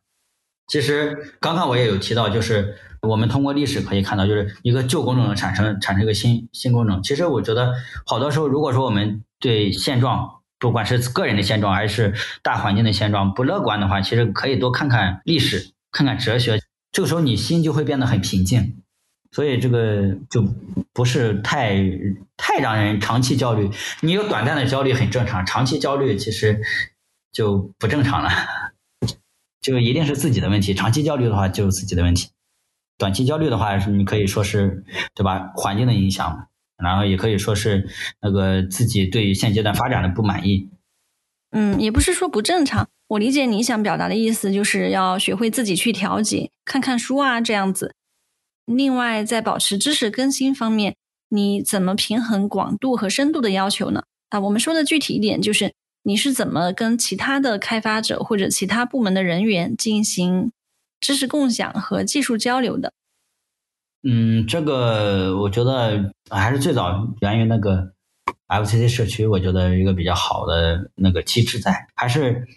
[0.67, 7.02] 其实刚刚我也有提到，就是我们通过历史可以看到，就是一个旧工种的产生，产生一个新新工种。
[7.03, 7.74] 其实我觉得，
[8.06, 16.60] 好多时候如果说我们对现状，不管是个人的现状还是大环境的现状不乐观的话，其实可以多看看历史，看看哲学。
[16.91, 18.78] 这个时候你心就会变得很平静，
[19.32, 20.44] 所以这个就
[20.94, 21.76] 不是太
[22.36, 23.69] 太让人长期焦虑。
[24.02, 26.60] 你有短暂的焦虑很正常，长期焦虑其实
[27.32, 28.32] 就不正常了。
[29.61, 32.30] 就一定是自己的问题，长期焦虑的话就是自己的问题，
[32.98, 34.84] 短期焦虑的话，你可以说是
[35.14, 35.52] 对吧？
[35.56, 36.48] 环境的影响，
[36.78, 37.88] 然后也可以说是
[38.22, 40.69] 那个自己对现阶段发展的不满意。
[41.52, 42.88] 嗯，也不是说不正常。
[43.10, 47.94] 我理解你想表达的意思，就是要学会自己去调节，看看书啊这样子。
[48.65, 50.95] 另外，在保持知识更新方面，
[51.30, 54.03] 你怎么平衡广度和深度的要求呢？
[54.30, 55.74] 啊，我们说的具体一点就是。
[56.03, 60.53] 你是怎么跟其他的开发者或者其他部门的人员进行
[60.99, 62.94] 知识共享和技术交流的？
[64.03, 67.94] 嗯，这个我觉得还是最早源于那个
[68.48, 72.48] FCC 社区，我觉得一个比较好的那个机制在，还是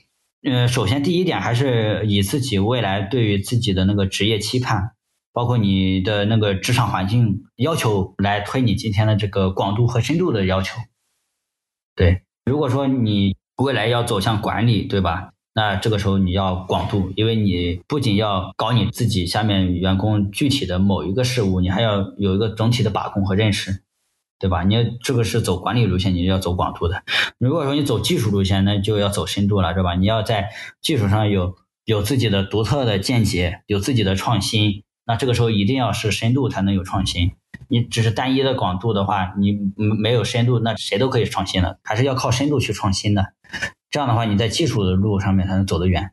[0.43, 4.93] 呃，首先第一点还是以自己未来对于自己的那个职业期盼，
[5.33, 10.79] 包括你的那个职场环境要求来推你今天的这个广度和深度的要求。
[11.95, 13.37] 对，如果说你。
[13.61, 15.35] 未来要走向管理，对吧？
[15.52, 23.82] 那这个时候你要广度，因为你不仅要搞你自己下面员工具体的某一个事物，你还要有一个整体的把控和认识，
[24.39, 24.62] 对吧？
[24.62, 27.02] 你这个是走管理路线，你就要走广度的。
[27.39, 29.97] 如果说你走技术路线，那就要走深度了，对吧？
[29.97, 30.51] 你要在
[30.81, 37.32] 技术上有有自己的独特的见解，有自己的创新，那这个时候一定要是深度才能有创新。
[37.68, 43.32] 你只是单一的广度的话，你没有深度，那谁都可以创新的，还是要靠深度去创新的。
[43.91, 46.12] 这样的话，你在技术的路上面才能走得远。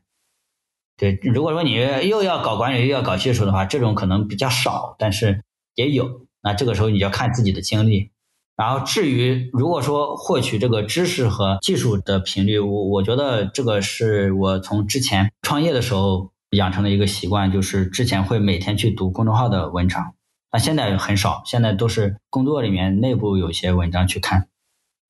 [0.96, 1.74] 对，如果说你
[2.08, 5.44] 又要搞管理又要搞技术的话，这种可能比较少，但是
[5.76, 6.26] 也有。
[6.42, 8.10] 那这个时候你就要看自己的经历。
[8.56, 20.14] 然后至于如果说获取这个知识和技术的频率，我我觉得这个是我从之前创业的时候养成的一个习惯，就是之前会每天去读公众号的文章。
[20.50, 24.48] 那现在很少，现在都是工作里面内部有些文章去看。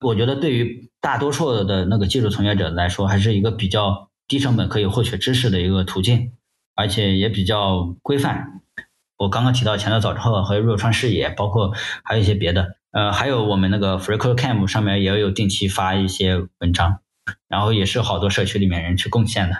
[0.01, 6.31] 我觉得对于大多数的那个技术从业者来说，还是一个比较低成本可以获取知识的一个途径，
[6.75, 8.61] 而且也比较规范。
[9.17, 11.73] 我刚刚提到前端早知道和若川视野，包括
[12.03, 16.99] 还有一些别的，呃，还有我们那个 FreeCodeCamp 上面也有定期发一些文章，
[17.47, 19.55] 然后也是好多社区里面人去贡献的，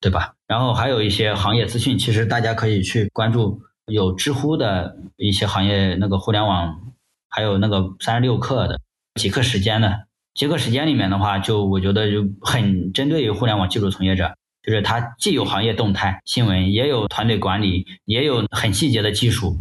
[0.00, 0.34] 对吧？
[0.46, 3.62] 然后还有一些行业资讯，其实大家可以去关注。
[3.86, 6.94] 有知乎的一些行业，那个互联网，
[7.28, 8.78] 还有那个三十六氪的
[9.14, 19.58] 极客时间的极客时间里面的话，就我觉得就很针对于互联网技术从业者，就是它既有行业动态新闻，也有团队管理，也有很细节的技术。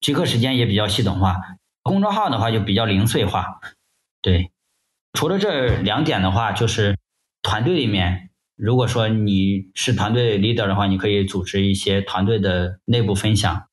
[0.00, 1.36] 极客时间也比较系统化，
[1.82, 3.60] 公众号的话就比较零碎化。
[4.22, 4.50] 对，
[5.12, 6.96] 除了这两点的话，就是
[7.42, 8.30] 团队里面。
[8.56, 13.66] 如果说你是团队 leader 的话，你可以组织一些团队的内部分享，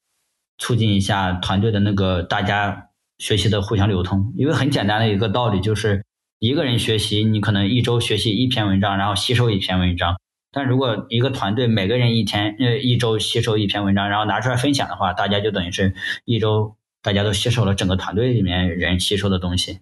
[0.58, 2.88] 促进一下团队的那个大家
[3.22, 4.34] 学习的互相流通。
[4.35, 6.03] 因为很简单的一个道理就是，
[6.39, 10.19] 一个人学习，你可能一周学习一篇文章，然后吸收一篇文章。
[10.52, 15.93] 但如果一个团队每个人一天呃一周吸收一篇文章，然后拿出来分享的话，大家就等于是
[16.26, 19.80] 一周大家都吸收了整个团队里面人吸收的东西。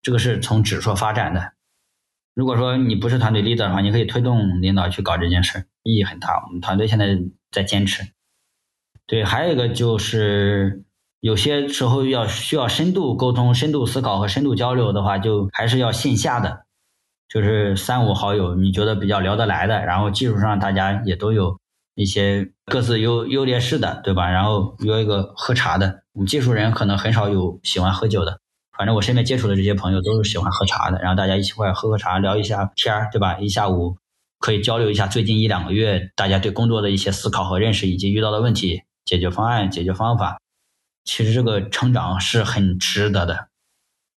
[0.00, 1.52] 这个是从指数发展的。
[2.34, 6.42] 如果说你不是团队 leader 的话，你可以推动领导去搞这件事，意义很大。
[6.46, 7.18] 我们团队现在
[7.50, 8.02] 在坚持。
[9.06, 10.82] 对，还有一个就是
[11.20, 16.62] 有些时候要需要深度沟通、深度思考和深度交流的话，就还是要线下的，
[17.28, 21.58] 就是三五好友，你觉得比较聊得来的，然后技术上大家也都有
[21.94, 24.30] 一些各自优优劣势的，对吧？
[24.30, 28.38] 然后约一个喝茶的，我们技术人可能很少有喜欢喝酒的。
[28.78, 33.38] 反正我身边接触的这些朋友都是喜欢喝茶的，然后大家一起过来喝喝茶，聊一下天儿，对吧？
[33.38, 33.98] 一下午
[34.38, 40.38] 可以交流一下最近一两个月大家对工作的一些思考和认识，以及遇到的问题、解决方案、解决方法。
[41.04, 43.48] 其实这个成长是很值得的，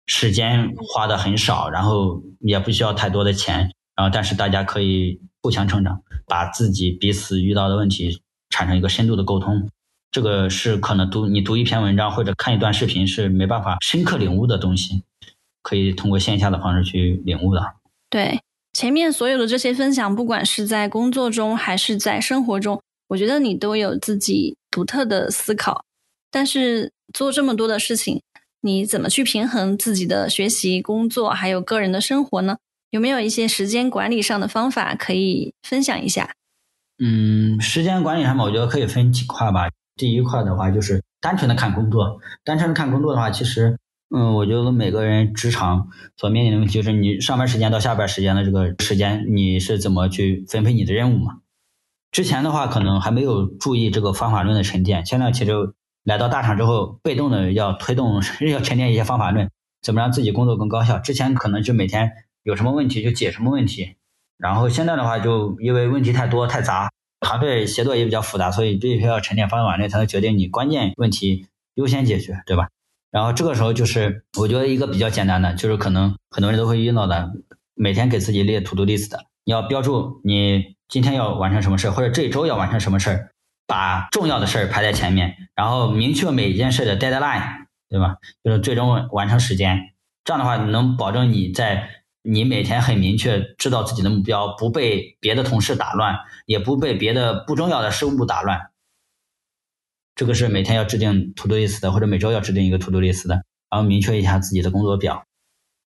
[0.07, 9.69] 时间花的很少，然后也不需要太多的钱，然后但是大家可以互相成长，把自己彼此遇到的问题产生一个深度的沟通。
[10.11, 15.05] 这个是可能读你读一篇文章或者看一段视频是没办法深刻领悟的东西，
[15.63, 17.63] 可以通过线下的方式去领悟的。
[18.11, 18.41] 对
[18.75, 25.85] 前面所有的这些分享，不管是在工作中还是在生活中，我觉得你都有自己独特的思考。
[26.33, 28.23] 但是做这么多的事情，
[28.63, 32.57] 你怎么去平衡自己的学习、工作还有个人的生活呢？
[32.91, 36.35] 有没有一些时间管理上的方法可以分享一下？
[36.99, 39.69] 嗯，时间管理上面，我觉得可以分几块吧。
[39.97, 43.79] 第一块的话就是单纯的看工作，单纯的看工作的话，其实，
[44.15, 51.39] 嗯，我觉得每个人职场所面临的问题就是你上班时间到下班时间的这个时间，你是怎么去分配你的任务嘛？
[52.11, 55.53] 之前的话可能还没有注意这个方法论的沉淀，现在其实
[56.05, 58.21] 来到大厂之后，被动的要推动
[58.51, 59.51] 要沉淀一些方法论，
[59.83, 60.99] 怎么让自己工作更高效？
[60.99, 62.13] 之前可能就每天
[62.43, 63.97] 有什么问题就解什么问题，
[64.39, 66.91] 然后现在的话就因为问题太多太杂。
[67.25, 72.69] 团队协作也比较复杂，所以必须要沉淀方法论，才能决定你关键问题优先解决，对吧？
[73.13, 77.31] 然后这个时候就是我觉得一个比较简单的，就是可能很多人都会遇到的，
[77.77, 83.32] 每天给自己列 to do list，你要标注你今天要完成什么事或者这一周要完成什么事儿，
[83.73, 88.19] 把重要的事儿排在前面，然后明确每一件事的 deadline，对吧？
[88.45, 89.95] 就是最终完成时间，
[90.25, 91.89] 这样的话能保证你在。
[92.25, 98.71] 你每天很明确知道自己的目标，不被别的同事打乱，也不被别的不重要的事物打乱。
[100.15, 105.25] 这个是每天要制定 to do list 的，或者每周要制定一个 to do list 的，然后明确一下自己的工作表。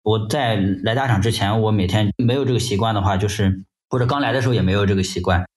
[0.05, 5.49] 我在来大厂之前，我每天没有这个习惯的话，就是或者刚来的时候也没有这个习惯。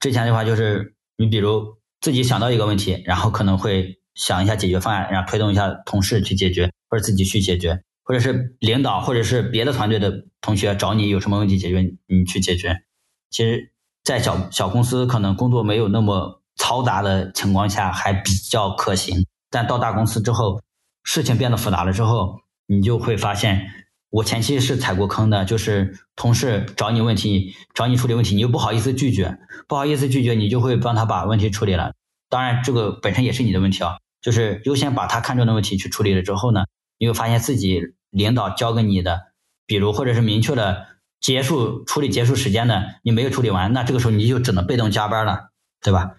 [0.00, 7.82] 之前的话就是，你比如自己想到一个问题，然后可能会想一下解决方案，然后推动一下同事去解决，或者自己去解决。
[8.08, 12.84] 或者是领导，或者是别的团队的同学找你有什么问题解决，你去解决。
[13.30, 13.72] 其实，
[14.04, 20.62] 在小小公司可能工作没有那么嘈杂的情况下还比较可行，但到大公司之后，
[21.02, 22.36] 事情变得复杂了之后，
[22.68, 23.66] 你就会发现，
[24.10, 29.38] 我前期是踩过坑的，就是同事找你问题，找你处理问题，你又不好意思拒绝，
[29.68, 31.92] 不好意思拒绝，你就会帮他把问题处理了。
[32.28, 36.64] 当然，这个本身也是你的问题啊，就是优先把他看中的问题去处理了之后呢，
[36.98, 37.82] 你会发现自己。
[38.10, 39.20] 领导交给你的，
[39.66, 40.86] 比如或者是明确的
[41.20, 45.50] 结束处理结束时间的，你没有处理完，那这个时候你就只能被动加班了，
[45.82, 46.12] 对吧？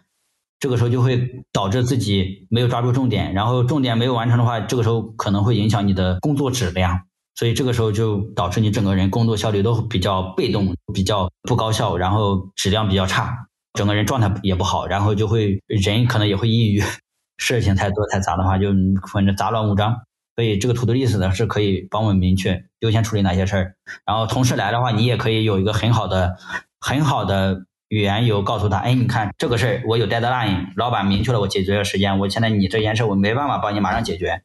[0.60, 7.08] 这个时候就会导致自己没有抓住重点，然后重点没有完成的话，这个时候可能会影响你的工作质量，
[7.38, 16.82] 所以这个时候就导致你整个人工作效率都比较被动，比较不高效，然后质量比较差，整个人状态也不好，然后就会人可能也会抑郁，
[17.38, 18.70] 事情太多太杂的话，就
[19.14, 19.96] 反正杂乱无章。
[20.36, 26.38] 所以这个 to do list 呢是可以帮我们明确优先处理哪些事儿，然后同事来的话，你也可以有一个很好的、
[26.80, 34.42] 很好的语言有告诉他，哎，你看这个事儿我有 deadline，老板明确了我解决的时间，我现在你这件事我没办法帮你马上解决，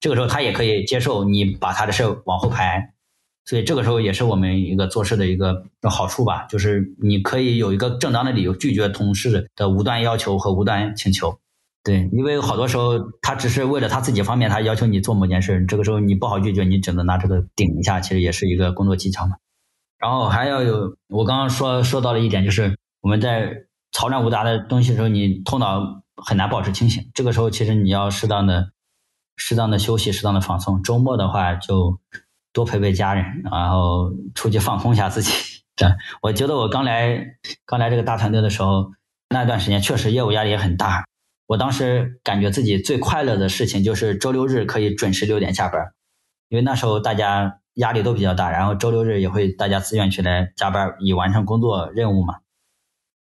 [0.00, 2.94] 这个时候他也可以接受你把他的事往后排，
[3.44, 11.38] 所以这个时候也是我们一个做事的一个好处吧，就是你可以有一个正当的理由拒绝同事的无端要求和无端请求。
[11.82, 19.36] 对，因为好多时候他只是为了他自己方便，他要求你做某件事，这个时候你不好拒绝，你只能拿这个顶一下，其实也是一个工作技巧嘛。
[19.98, 27.10] 然后还要有，我刚刚说说到了一点，就是我们在嘈乱无杂的东西的时候，你头脑很难保持清醒。
[27.14, 28.70] 这个时候其实你要适当的、
[29.40, 30.82] 适当的休息，适当的放松。
[30.82, 31.98] 周末的话就
[32.52, 35.32] 多陪陪家人，然后出去放空一下自己。
[35.74, 35.88] 对，
[36.20, 37.24] 我觉得我刚来
[37.64, 38.92] 刚来这个大团队的时候，
[39.30, 41.06] 那段时间确实业务压力也很大。
[41.46, 45.92] 我当时感觉自己最快乐的事情就是周六日可以准时六点下班，
[46.50, 52.34] 因为那时候大家压力都比较大，然后周六日也会大家自愿去来加班以完成工作任务嘛。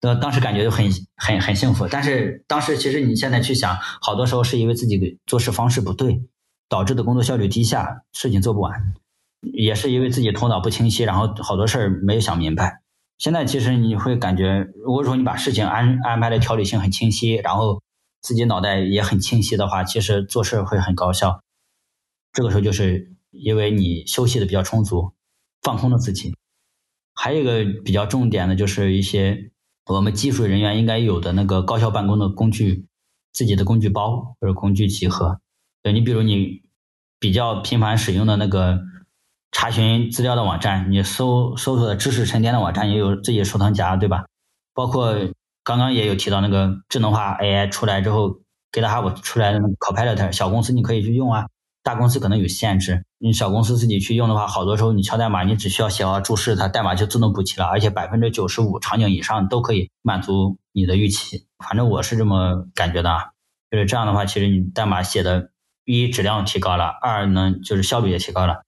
[0.01, 1.87] 那当时感觉就很很很幸福。
[1.87, 6.21] 但是当时其实你现在去想，好多时候是因为自己的做事方式不对，
[6.69, 8.93] 导致的工作效率低下，事情做不完。
[9.41, 12.81] 也是因为自己头脑不清晰，然后好多事儿没有想明白。
[13.17, 17.81] 现在其实你会感觉，如果说你把事情安安排的条理性很清晰，然后
[18.21, 21.41] 自己脑袋也很清晰的话，其实做事会很高效。
[22.33, 25.13] 这个时候就是因为你休息的比较充足，
[25.61, 26.35] 放空了自己。
[27.13, 29.51] 还有一个比较重点的就是一些
[29.87, 32.85] 我们技术人员应该有的那个高效办公的工具，
[33.33, 35.39] 自己的工具包或者工具集合。
[35.81, 36.61] 对你比如你
[37.19, 38.81] 比较频繁使用的那个。
[39.49, 44.25] 查询资料的网站，你搜搜索的知识沉淀的网站也有自己的收藏夹，对吧？
[44.73, 45.15] 包括
[45.63, 48.41] 刚刚也有提到那个智能化 AI 出来之后
[48.73, 51.47] ，GitHub 出来的那个 Copilot，小公司你可以去用啊，
[51.81, 53.05] 大公司可能有限制。
[53.19, 61.45] 你小公司自己去用的话，好多时候你敲代码，你只需要写好注释，它代码就自动补齐了，而且百分之九十五场景以上都可以满足你的预期。
[61.57, 63.17] 反正我是这么感觉的，啊，
[63.71, 65.49] 就是这样的话，其实你代码写的，
[65.85, 68.61] 一质量提高了，二呢就是效率也提高了。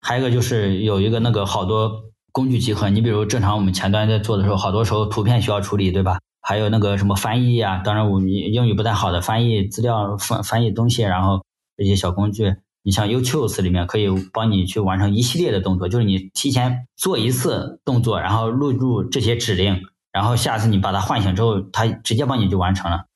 [0.00, 6.18] 还有一个就是有一个那个好多工具集合，你比如正常我们前端在做的时候，好多时候图片需要处理，对吧？
[6.42, 11.42] 还有那个什么翻译呀，当然我英语不太好的翻译资料翻翻译东西，然后
[11.74, 19.82] 这些小工具，你像 YouTube 里面可以帮你去完成一系列的动作，就是你提前做一次动作，然后录入这些指令，
[20.12, 23.06] 然后下次你把它唤醒之后，它直接帮你就完成了。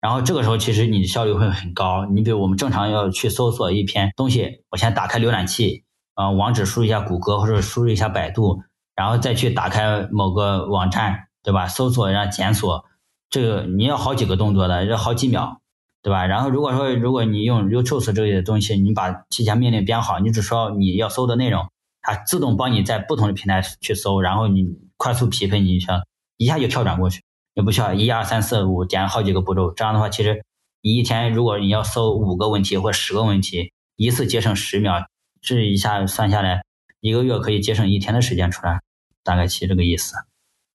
[0.00, 2.06] 然后这个时候其实你的效率会很高。
[2.06, 5.84] 你比如我们正常要去搜索一篇东西，我先打开浏览器。
[6.14, 8.60] 啊，网址输入一下谷歌或者输入一下百度，
[8.96, 11.68] 然后再去打开某个网站，对吧？
[11.68, 12.84] 搜索然后检索，
[13.30, 15.60] 这个你要好几个动作的，要好几秒，
[16.02, 16.26] 对吧？
[16.26, 21.68] 然后如果说如果你用 YouTube 这些东西，你把提前命令编好，你只需要你要搜的内容，
[22.02, 24.64] 它自动帮你在不同的平台去搜，然后你
[24.96, 26.02] 快速匹配，你想
[26.36, 27.22] 一下就跳转过去，
[27.54, 29.72] 也不需要一二三四五点好几个步骤。
[29.72, 30.44] 这样的话，其实
[30.82, 35.06] 你一天如果你要搜五个问题或十个问题，一次节省十秒。
[35.40, 36.62] 这一下算下来，
[37.00, 38.80] 一个月可以节省一天的时间出来，
[39.22, 40.16] 大概其这个意思。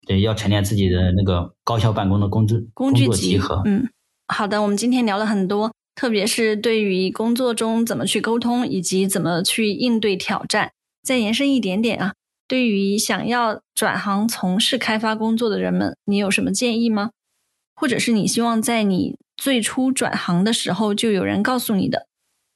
[0.06, 3.62] 对，要沉淀自己的那个高效办公的工具工具集合。
[3.64, 3.90] 嗯，
[4.32, 10.72] 好的，我们今天聊了很多，特别是对于工作中怎么去沟通，以及怎么去应对挑战。
[11.04, 12.14] 再延伸一点点啊，
[12.48, 17.10] 对于想要转行从事开发工作的人们，你有什么建议吗？
[17.76, 22.06] 或者是你希望在你最初转行的时候就有人告诉你的？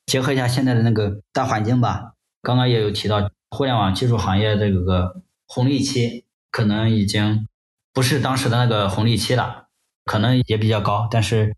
[0.06, 7.48] 结合一下现在的那个大环境吧，刚刚也有提到，互联网技术行业这个红利期可能已经
[7.92, 9.66] 不是当时的那个红利期了，
[10.06, 11.08] 可能也比较高。
[11.10, 11.56] 但是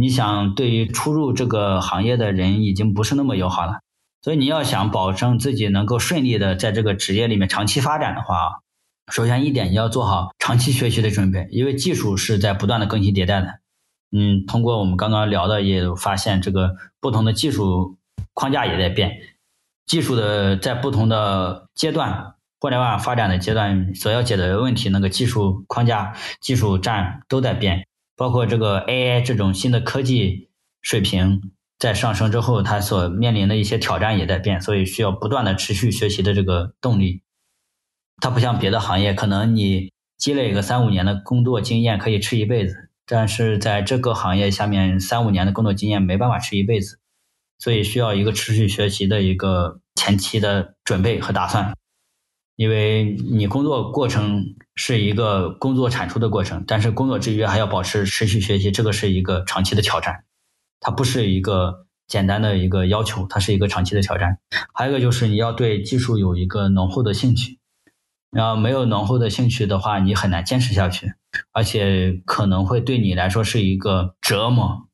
[0.00, 3.80] 你想，对于初入这个行业的人，已经不是那么友好了。
[4.22, 8.60] 所以你要想保证自己能够顺利的在这个职业里面长期发展的话，
[9.10, 13.58] 首先一点你要做好长期学习的准备，因为技术是在不断的更新迭代的。
[14.12, 17.98] 嗯，通过我们刚刚聊的，也发现这个不同的技术
[18.34, 19.18] 框架也在变，
[19.84, 27.87] 技术的在不同的阶段，互联网发展的阶段所要解决的问题，那个技术框架、技术栈都在变，
[28.18, 30.50] 包括这个 AI 这种新的科技
[30.82, 37.22] 水平在上升之后，它所面临的一些挑战也在变，所以需要不断的持续学习的这个动力。
[38.20, 42.90] 它不像别的行业，可能你积累个三五年的工作经验可以吃一辈子。
[43.06, 46.98] 但是在这个行业下面，三五年的工作经验没办法吃一辈子，
[47.60, 51.72] 所以需要一个持续学习的一个前期的准备和打算。
[52.58, 60.24] 因为你工作过程是一个工作产出的过程，但是工作之余还要保持持续学习，这个是一个长期的挑战。
[60.80, 64.40] 它不是一个简单的一个要求，它是一个长期的挑战。
[64.74, 67.60] 还有一个就是你要对技术有一个浓厚的兴趣。
[68.32, 71.14] 然后没有浓厚的兴趣的话，你很难坚持下去，
[71.52, 74.88] 而且可能会对你来说是一个折磨。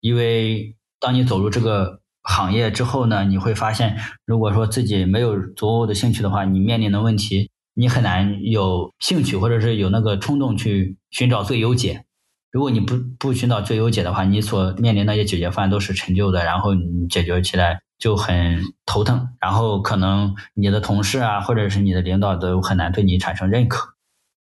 [0.00, 12.04] 因为当你走入这个行业之后呢，你会发现，如果说自己没有足够的兴趣的话，你面临的问题，你很难有兴趣或者是有那个冲动去寻找最优解。
[12.50, 17.80] 如果你不不寻找最优解的话，你所面临那些解决方案都是陈旧的，然后你解决起来。
[17.98, 23.90] 就很头疼，然后可能你的同事啊，或者是你的领导都很难对你产生认可，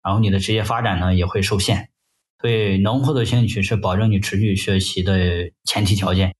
[0.01, 1.89] 然后你的职业发展呢也会受限。
[2.39, 6.35] 所以浓厚的兴趣是保证你持续学习的前提条件，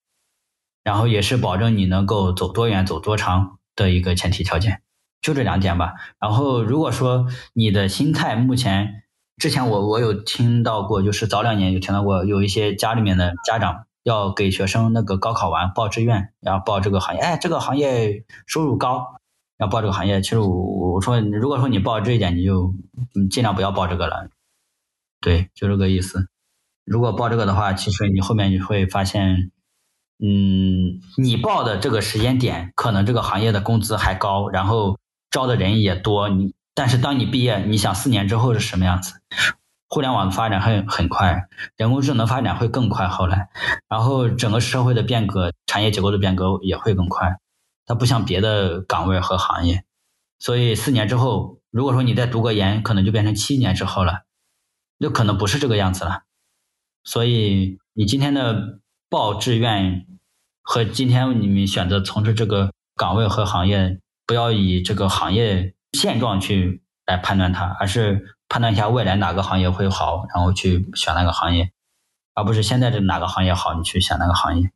[0.84, 4.82] 然后也是保证你能够走多远、走多长的一个前提条件。
[5.22, 5.94] 就这两点吧。
[6.20, 9.04] 然后如果说你的心态目前，
[9.38, 13.86] 之前我我有听到过，就是早两年有听到过，有一些家里面的家长。
[14.04, 19.20] 要给学生那个高考完报志愿，然后报这个行业，哎，这个行业收入高，
[19.58, 20.22] 要报这个行业。
[20.22, 20.48] 其实我
[20.94, 22.74] 我说，如果说你报这一点，你就
[23.30, 24.30] 尽量不要报这个了。
[25.20, 26.28] 对，就这个意思。
[26.86, 29.52] 如果报这个的话，其实你后面你会发现，
[30.22, 35.00] 嗯，你报的这个时间点，可能这个行业的工资还高，然后
[35.32, 36.28] 招的人也多。
[36.30, 39.14] 你但是当你毕业，你想四年之后是什么样子？
[39.88, 43.08] 互联网的发展很很快，人工智能发展会更快。
[43.08, 43.50] 后来，
[43.88, 47.38] 然后整个社会的变革、产业结构的变革也会更快。
[47.86, 49.84] 它不像别的岗位和行业，
[50.38, 54.26] 所以四年之后，如果说你再读个研，可能就变成七年之后了，
[55.00, 56.22] 就可能不是这个样子了。
[57.04, 58.80] 所以你今天的
[59.10, 60.06] 报志愿
[60.61, 71.72] 和今天你们选择从事这个岗位和行业，不要以这个行业现状去来判断它，而是判断一下未来哪个行业会好，然后去选那个行业，
[72.36, 74.72] 而不是现在这哪个行业好，你去选那个行业。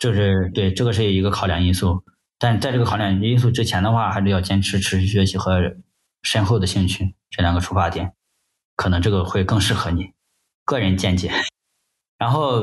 [0.00, 2.02] 这是对这个是一个考量因素，
[2.40, 5.60] 但在这个考量因素之前的话，还是要坚持持续学习和
[6.22, 8.14] 深厚的兴趣这两个出发点，
[8.74, 10.12] 可能这个会更适合你。
[10.64, 11.32] 个人见解，
[12.18, 12.62] 然后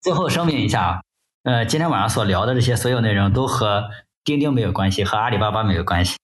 [0.00, 1.00] 最后声明一下啊，
[1.42, 3.90] 呃，今天晚上所聊的这些所有内容都和
[4.24, 6.16] 钉钉没有关系，和阿里巴巴没有关系，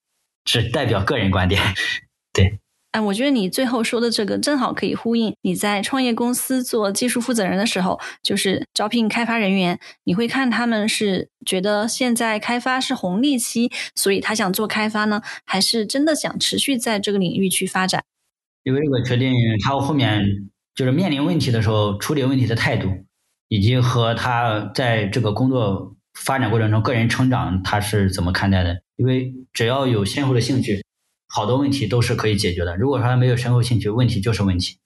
[0.44, 1.60] 只代表个人观点。
[2.32, 2.58] 对，
[2.92, 18.02] 哎，我觉得你最后说的这个正好可以呼应你在创业公司做技术负责人的时候，就是招聘开发人员，你会看他们是觉得现在开发是红利期，所以他想做开发呢，还是真的想持续在这个领域去发展？
[18.62, 19.32] 因为这个决定
[19.64, 20.50] 他后面。
[20.76, 22.88] 就是面临问题的时候，处理问题的态度，
[23.54, 28.80] 以及和他在这个工作发展过程中个人成长，他是怎么看待的？
[28.96, 30.84] 因为只要有深厚的兴趣，
[31.28, 32.76] 好多问题都是可以解决的。
[32.76, 34.78] 如果说他没有深厚兴趣，问题就是问题。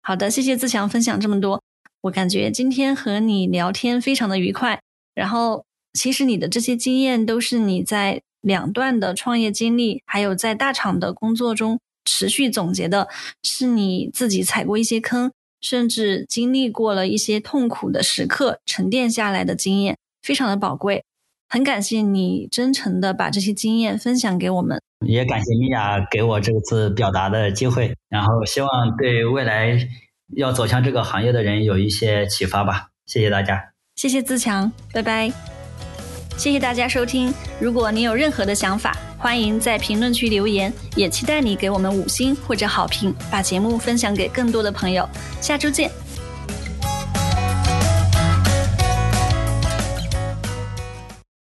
[0.00, 1.62] 好的，谢谢自强分享这么多，
[2.00, 4.80] 我感觉今天和你聊天非常的愉快。
[5.14, 11.78] 然后，其实你的这些经验都是你在两段的创业经历，还有在大厂的工作中。
[12.06, 13.08] 持续总结的
[13.42, 21.04] 是你自己踩过一些坑，甚至经历过了一些痛苦的时刻，沉淀下来的经验非常的宝贵。
[21.48, 27.92] 很感谢你真诚的把这些经验分享给我们，也感谢米娅给我这次表达的机会。
[28.08, 29.76] 然后希望对未来
[30.36, 32.90] 要走向这个行业的人有一些启发吧。
[33.06, 35.59] 谢谢大家，谢谢自强，拜拜。
[36.40, 37.30] 谢谢大家收听。
[37.60, 45.06] 如果你有任何的想法，欢迎在评论区留言，也期待你给我们五星或者好评，把节目分享给更多的朋友。
[45.42, 45.90] 下周见。